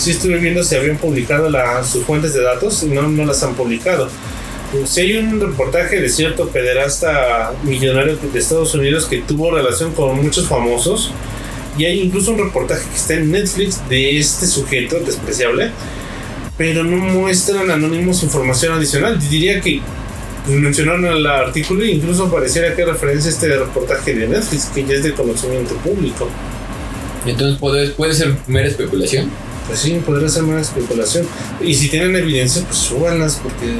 sí 0.00 0.10
estuve 0.12 0.38
viendo 0.38 0.62
si 0.64 0.74
habían 0.76 0.96
publicado 0.98 1.48
la- 1.50 1.82
sus 1.84 2.04
fuentes 2.04 2.34
de 2.34 2.42
datos 2.42 2.82
y 2.82 2.86
no, 2.86 3.02
no 3.08 3.24
las 3.24 3.42
han 3.42 3.54
publicado. 3.54 4.08
Si 4.84 5.00
hay 5.00 5.16
un 5.16 5.40
reportaje 5.40 6.00
de 6.00 6.08
cierto 6.08 6.48
pederasta 6.48 7.52
millonario 7.64 8.16
de 8.16 8.38
Estados 8.38 8.72
Unidos 8.74 9.06
que 9.06 9.18
tuvo 9.18 9.50
relación 9.50 9.92
con 9.92 10.22
muchos 10.22 10.46
famosos 10.46 11.10
y 11.76 11.84
hay 11.86 12.00
incluso 12.00 12.32
un 12.32 12.38
reportaje 12.38 12.88
que 12.88 12.94
está 12.96 13.14
en 13.14 13.32
Netflix 13.32 13.80
de 13.88 14.18
este 14.18 14.46
sujeto 14.46 15.00
despreciable, 15.00 15.70
pero 16.56 16.84
no 16.84 16.96
muestran 16.98 17.68
anónimos 17.70 18.22
información 18.22 18.74
adicional. 18.74 19.18
Diría 19.28 19.60
que 19.60 19.80
mencionaron 20.46 21.04
el 21.06 21.26
artículo 21.26 21.82
e 21.84 21.90
incluso 21.92 22.30
pareciera 22.30 22.74
que 22.76 22.84
referencia 22.84 23.28
este 23.30 23.48
reportaje 23.48 24.14
de 24.14 24.28
Netflix 24.28 24.66
que 24.66 24.84
ya 24.84 24.94
es 24.94 25.02
de 25.02 25.12
conocimiento 25.14 25.74
público. 25.76 26.28
Entonces 27.26 27.58
puede, 27.58 27.88
puede 27.90 28.14
ser 28.14 28.36
mera 28.46 28.68
especulación. 28.68 29.30
Pues 29.70 29.82
sí, 29.82 30.02
podría 30.04 30.28
ser 30.28 30.42
más 30.42 30.62
especulación. 30.62 31.24
Y 31.60 31.76
si 31.76 31.88
tienen 31.88 32.16
evidencia, 32.16 32.60
pues 32.66 32.76
súbanlas 32.76 33.36
porque 33.40 33.76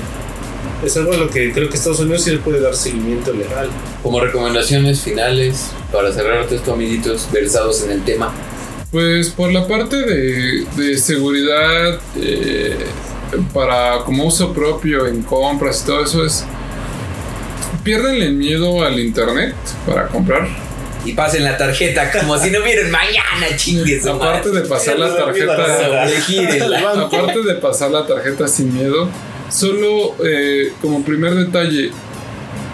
es 0.87 0.97
algo 0.97 1.13
a 1.13 1.17
lo 1.17 1.29
que 1.29 1.53
creo 1.53 1.69
que 1.69 1.77
Estados 1.77 1.99
Unidos 1.99 2.23
sí 2.23 2.31
le 2.31 2.39
puede 2.39 2.61
dar 2.61 2.77
seguimiento 2.77 3.33
legal. 3.33 3.69
Como 4.01 4.21
recomendaciones 4.21 5.01
finales 5.01 5.71
para 5.93 6.13
cerrar 6.13 6.47
esto, 6.49 6.73
amiguitos, 6.73 7.27
versados 7.33 7.83
en 7.83 7.91
el 7.91 8.05
tema. 8.05 8.33
Pues 8.93 9.31
por 9.31 9.51
la 9.51 9.67
parte 9.67 9.97
de, 9.97 10.65
de 10.77 10.97
seguridad 10.97 11.99
eh, 12.17 12.77
para 13.53 14.05
como 14.05 14.27
uso 14.27 14.53
propio 14.53 15.09
en 15.09 15.23
compras 15.23 15.83
y 15.83 15.87
todo 15.87 16.05
eso 16.05 16.25
es 16.25 16.45
pierden 17.83 18.23
el 18.23 18.35
miedo 18.35 18.85
al 18.85 19.01
internet 19.01 19.57
para 19.85 20.07
comprar. 20.07 20.70
Y 21.05 21.13
pasen 21.15 21.45
la 21.45 21.57
tarjeta 21.57 22.11
como 22.13 22.39
si 22.39 22.51
no 22.51 22.63
vieran 22.63 22.91
mañana, 22.91 23.57
chingues. 23.57 24.07
Aparte 24.07 24.51
de 24.51 24.61
pasar 24.63 24.99
la 24.99 25.07
tarjeta, 25.17 25.57
aparte 27.07 27.43
de 27.43 27.55
pasar 27.55 27.91
la 27.91 28.07
tarjeta 28.07 28.47
sin 28.47 28.75
miedo, 28.75 29.09
solo 29.51 30.15
eh, 30.25 30.73
como 30.83 31.03
primer 31.03 31.35
detalle, 31.35 31.91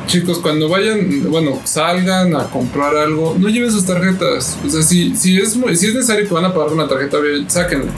chicos, 0.08 0.38
cuando 0.38 0.68
vayan, 0.68 1.30
bueno, 1.30 1.60
salgan 1.64 2.34
a 2.34 2.44
comprar 2.50 2.96
algo, 2.96 3.36
no 3.38 3.48
lleven 3.48 3.70
sus 3.70 3.86
tarjetas. 3.86 4.56
O 4.66 4.68
sea, 4.70 4.82
si, 4.82 5.14
si, 5.16 5.38
es, 5.40 5.56
muy- 5.56 5.76
si 5.76 5.86
es 5.86 5.94
necesario 5.94 6.26
que 6.26 6.34
van 6.34 6.44
a 6.46 6.52
pagar 6.54 6.72
una 6.72 6.88
tarjeta, 6.88 7.18
sáquenla. 7.48 7.92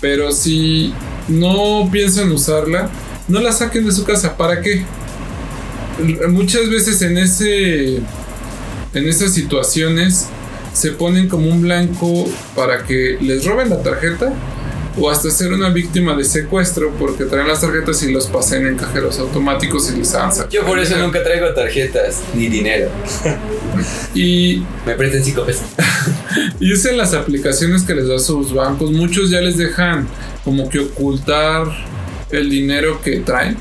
Pero 0.00 0.30
si 0.32 0.92
no 1.28 1.88
piensan 1.90 2.30
usarla, 2.32 2.88
no 3.28 3.40
la 3.40 3.52
saquen 3.52 3.86
de 3.86 3.92
su 3.92 4.04
casa. 4.04 4.36
¿Para 4.36 4.60
qué? 4.60 4.84
Muchas 6.28 6.68
veces 6.70 7.02
en 7.02 7.18
ese 7.18 8.00
en 8.94 9.08
esas 9.08 9.32
situaciones 9.32 10.26
se 10.72 10.92
ponen 10.92 11.28
como 11.28 11.48
un 11.48 11.62
blanco 11.62 12.28
para 12.54 12.84
que 12.84 13.18
les 13.20 13.44
roben 13.44 13.70
la 13.70 13.82
tarjeta 13.82 14.32
o 14.98 15.10
hasta 15.10 15.30
ser 15.30 15.52
una 15.52 15.70
víctima 15.70 16.16
de 16.16 16.24
secuestro 16.24 16.92
porque 16.98 17.24
traen 17.24 17.48
las 17.48 17.60
tarjetas 17.60 18.02
y 18.02 18.12
los 18.12 18.26
pasen 18.26 18.66
en 18.66 18.76
cajeros 18.76 19.18
automáticos 19.18 19.90
y 19.90 19.96
les 19.96 20.14
avanzan. 20.14 20.48
Yo 20.50 20.64
por 20.64 20.78
eso 20.78 20.96
nunca 20.98 21.22
traigo 21.22 21.52
tarjetas 21.54 22.22
ni 22.34 22.48
dinero. 22.48 22.90
Y, 24.14 24.64
Me 24.84 24.94
prestan 24.94 25.24
cinco 25.24 25.44
pesos. 25.44 25.62
y 26.60 26.72
es 26.72 26.84
en 26.84 26.96
las 26.96 27.14
aplicaciones 27.14 27.82
que 27.82 27.94
les 27.94 28.08
da 28.08 28.18
sus 28.18 28.52
bancos. 28.52 28.90
Muchos 28.90 29.30
ya 29.30 29.40
les 29.40 29.56
dejan 29.56 30.08
como 30.44 30.68
que 30.68 30.80
ocultar 30.80 31.66
el 32.30 32.50
dinero 32.50 33.00
que 33.00 33.20
traen 33.20 33.56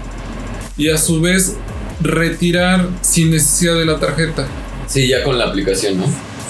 y 0.77 0.89
a 0.89 0.97
su 0.97 1.21
vez 1.21 1.55
retirar 2.01 2.87
sin 3.01 3.31
necesidad 3.31 3.75
de 3.75 3.85
la 3.85 3.99
tarjeta. 3.99 4.47
Sí, 4.89 5.07
ya 5.07 5.23
con 5.23 5.37
la 5.37 5.45
aplicación, 5.45 5.97
¿no? 5.99 6.05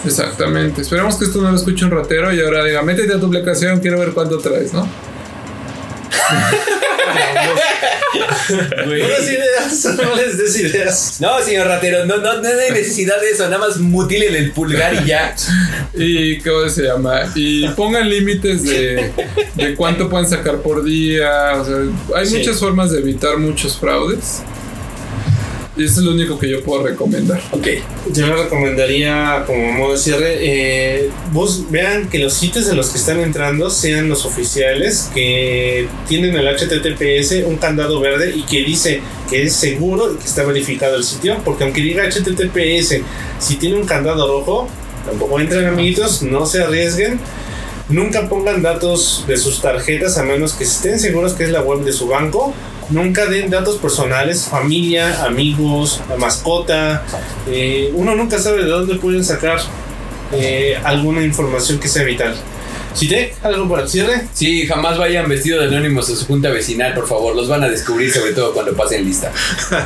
Exactamente. 0.06 0.82
Esperemos 0.82 1.18
que 1.18 1.26
esto 1.26 1.42
no 1.42 1.52
lo 1.52 1.58
escuche 1.58 1.84
un 1.86 1.92
ratero 1.92 2.34
y 2.34 2.40
ahora 2.42 2.64
diga, 2.64 2.82
métete 2.82 3.14
a 3.14 3.20
tu 3.20 3.26
aplicación, 3.28 3.80
quiero 3.82 4.00
ver 4.00 4.12
cuánto 4.14 4.38
traes, 4.40 4.74
¿no? 4.74 4.88
Güey. 8.86 9.02
No 9.02 9.08
des 9.08 9.32
ideas, 9.32 9.86
no 9.98 10.16
les 10.16 10.38
des 10.38 10.60
ideas. 10.60 11.18
No, 11.20 11.40
señor 11.42 11.68
ratero, 11.68 12.06
no, 12.06 12.18
no, 12.18 12.42
no 12.42 12.48
hay 12.50 12.72
necesidad 12.72 13.20
de 13.22 13.30
eso. 13.32 13.44
Nada 13.46 13.60
más 13.60 13.78
mutilen 13.78 14.36
el 14.36 14.52
pulgar 14.52 14.94
y 15.04 15.06
ya. 15.06 15.36
Y 15.94 16.40
¿cómo 16.40 16.68
se 16.70 16.84
llama? 16.84 17.32
Y 17.36 17.68
pongan 17.70 18.10
límites 18.10 18.64
de, 18.64 19.12
de 19.56 19.76
cuánto 19.76 20.10
pueden 20.10 20.28
sacar 20.28 20.58
por 20.62 20.84
día. 20.84 21.54
O 21.58 21.66
sea, 21.66 21.76
hay 22.16 22.26
Sí. 22.26 22.38
muchas 22.38 22.58
formas 22.60 22.92
de 22.92 23.00
evitar 23.00 23.38
muchos 23.38 23.78
fraudes. 23.78 24.42
Eso 25.80 26.02
es 26.02 26.06
lo 26.06 26.12
único 26.12 26.38
que 26.38 26.50
yo 26.50 26.62
puedo 26.62 26.84
recomendar. 26.84 27.42
Ok. 27.52 27.68
Yo 28.12 28.28
le 28.28 28.44
recomendaría, 28.44 29.44
como 29.48 29.72
modo 29.72 29.94
de 29.94 29.98
cierre, 29.98 30.38
eh, 30.40 31.10
vos 31.32 31.72
vean 31.72 32.10
que 32.10 32.20
los 32.20 32.34
sitios 32.34 32.68
en 32.68 32.76
los 32.76 32.90
que 32.90 32.98
están 32.98 33.22
entrando 33.22 33.70
sean 33.70 34.10
los 34.10 34.26
oficiales, 34.26 35.10
que 35.14 35.88
tienen 36.08 36.36
el 36.36 36.48
HTTPS, 36.48 37.46
un 37.46 37.56
candado 37.56 38.02
verde 38.02 38.34
y 38.36 38.44
que 38.44 38.64
dice 38.64 39.02
que 39.30 39.44
es 39.44 39.54
seguro 39.54 40.14
y 40.14 40.18
que 40.18 40.26
está 40.26 40.44
verificado 40.44 40.98
el 40.98 41.06
sitio, 41.06 41.38
porque 41.46 41.64
aunque 41.64 41.82
diga 41.82 42.04
HTTPS, 42.04 42.98
si 43.40 43.56
tiene 43.56 43.78
un 43.78 43.86
candado 43.86 44.28
rojo, 44.28 44.68
tampoco 45.06 45.40
entren 45.40 45.66
amiguitos, 45.66 46.24
no 46.24 46.46
se 46.46 46.62
arriesguen. 46.62 47.20
Nunca 47.88 48.30
pongan 48.30 48.62
datos 48.62 49.24
de 49.28 49.38
sus 49.38 49.62
tarjetas 49.62 50.18
a 50.18 50.24
menos 50.24 50.54
que 50.54 50.64
estén 50.64 51.00
seguros 51.00 51.34
que 51.34 51.46
es 51.46 51.50
la 51.50 51.62
web 51.62 51.84
de 51.84 51.92
su 51.92 52.08
banco. 52.08 52.54
Nunca 52.90 53.26
den 53.28 53.50
datos 53.50 53.78
personales, 53.78 54.48
familia, 54.50 55.24
amigos, 55.24 56.02
la 56.10 56.16
mascota. 56.16 57.04
Eh, 57.48 57.92
uno 57.94 58.16
nunca 58.16 58.40
sabe 58.40 58.64
de 58.64 58.70
dónde 58.70 58.96
pueden 58.96 59.24
sacar 59.24 59.60
eh, 60.32 60.78
alguna 60.84 61.24
información 61.24 61.80
que 61.80 61.88
sea 61.88 62.04
vital. 62.04 62.36
Chile, 62.94 63.34
¿algo 63.44 63.70
para 63.70 63.84
el 63.84 63.90
cierre? 63.90 64.28
Sí, 64.34 64.66
jamás 64.66 64.98
vayan 64.98 65.30
vestidos 65.30 65.62
de 65.62 65.68
anónimos 65.68 66.10
a 66.10 66.16
su 66.16 66.26
junta 66.26 66.50
vecinal, 66.50 66.94
por 66.96 67.08
favor. 67.08 67.36
Los 67.36 67.48
van 67.48 67.64
a 67.64 67.70
descubrir, 67.70 68.12
sobre 68.12 68.34
todo 68.34 68.54
cuando 68.54 68.74
pasen 68.74 69.06
lista. 69.06 69.32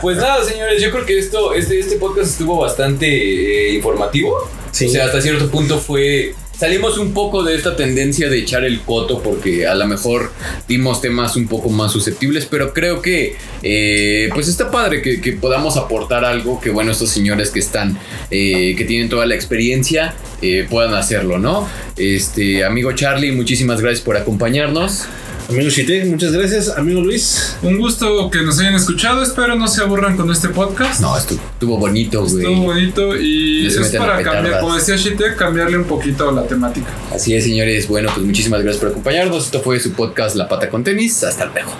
Pues 0.01 0.17
nada, 0.17 0.43
señores, 0.43 0.81
yo 0.81 0.91
creo 0.91 1.05
que 1.05 1.19
esto, 1.19 1.53
este, 1.53 1.79
este 1.79 1.97
podcast 1.97 2.31
estuvo 2.31 2.57
bastante 2.57 3.07
eh, 3.07 3.73
informativo. 3.73 4.49
Sí. 4.71 4.87
O 4.87 4.89
sea, 4.89 5.05
hasta 5.05 5.21
cierto 5.21 5.49
punto 5.49 5.77
fue. 5.77 6.33
Salimos 6.57 6.99
un 6.99 7.13
poco 7.13 7.43
de 7.43 7.55
esta 7.55 7.75
tendencia 7.75 8.29
de 8.29 8.37
echar 8.37 8.63
el 8.63 8.81
coto 8.81 9.23
porque 9.23 9.65
a 9.65 9.73
lo 9.73 9.87
mejor 9.87 10.31
dimos 10.67 11.01
temas 11.01 11.35
un 11.35 11.47
poco 11.47 11.69
más 11.69 11.91
susceptibles, 11.91 12.45
pero 12.45 12.73
creo 12.73 13.01
que 13.01 13.35
eh, 13.63 14.29
pues 14.33 14.47
está 14.47 14.69
padre 14.69 15.01
que, 15.01 15.33
podamos 15.33 15.77
aportar 15.77 16.23
algo 16.23 16.61
que 16.61 16.69
bueno 16.69 16.91
estos 16.91 17.09
señores 17.09 17.49
que 17.49 17.59
están 17.59 17.97
eh, 18.29 18.75
que 18.77 18.85
tienen 18.85 19.09
toda 19.09 19.25
la 19.25 19.33
experiencia 19.33 20.13
eh, 20.41 20.67
puedan 20.69 20.93
hacerlo, 20.93 21.39
¿no? 21.39 21.67
Este 21.97 22.63
amigo 22.63 22.91
Charlie, 22.93 23.31
muchísimas 23.31 23.81
gracias 23.81 24.01
por 24.01 24.15
acompañarnos. 24.15 25.07
Amigo 25.49 25.69
Chite, 25.69 26.05
muchas 26.05 26.31
gracias. 26.31 26.69
Amigo 26.77 27.01
Luis, 27.01 27.55
Un 27.61 27.77
gusto 27.77 28.29
que 28.31 28.41
nos 28.41 28.59
hayan 28.59 28.75
escuchado. 28.75 29.21
Espero 29.21 29.55
no 29.55 29.67
se 29.67 29.81
aburran 29.81 30.15
con 30.15 30.31
este 30.31 30.49
podcast. 30.49 31.01
No, 31.01 31.17
estuvo, 31.17 31.41
estuvo 31.53 31.77
bonito, 31.77 32.21
güey. 32.25 32.37
Estuvo 32.37 32.63
bonito 32.63 33.15
y 33.19 33.69
No 33.75 33.81
es 33.85 33.95
para 33.95 34.23
cambiar, 34.23 34.59
como 34.61 34.75
decía 34.75 34.95
Shitek, 34.95 35.35
cambiarle 35.35 35.77
un 35.77 35.85
poquito 35.85 36.31
la 36.31 36.43
temática. 36.47 36.87
Así 37.13 37.35
es, 37.35 37.43
señores. 37.43 37.87
Bueno, 37.87 38.09
pues 38.13 38.25
muchísimas 38.25 38.61
gracias 38.61 38.81
por 38.81 38.91
acompañarnos. 38.91 39.45
Esto 39.45 39.61
fue 39.61 39.79
su 39.79 39.91
podcast 39.93 40.35
La 40.35 40.47
Pata 40.47 40.69
con 40.69 40.83
Tenis. 40.83 41.23
Hasta 41.23 41.45
luego. 41.45 41.71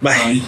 bye. 0.00 0.12
Ay. 0.12 0.42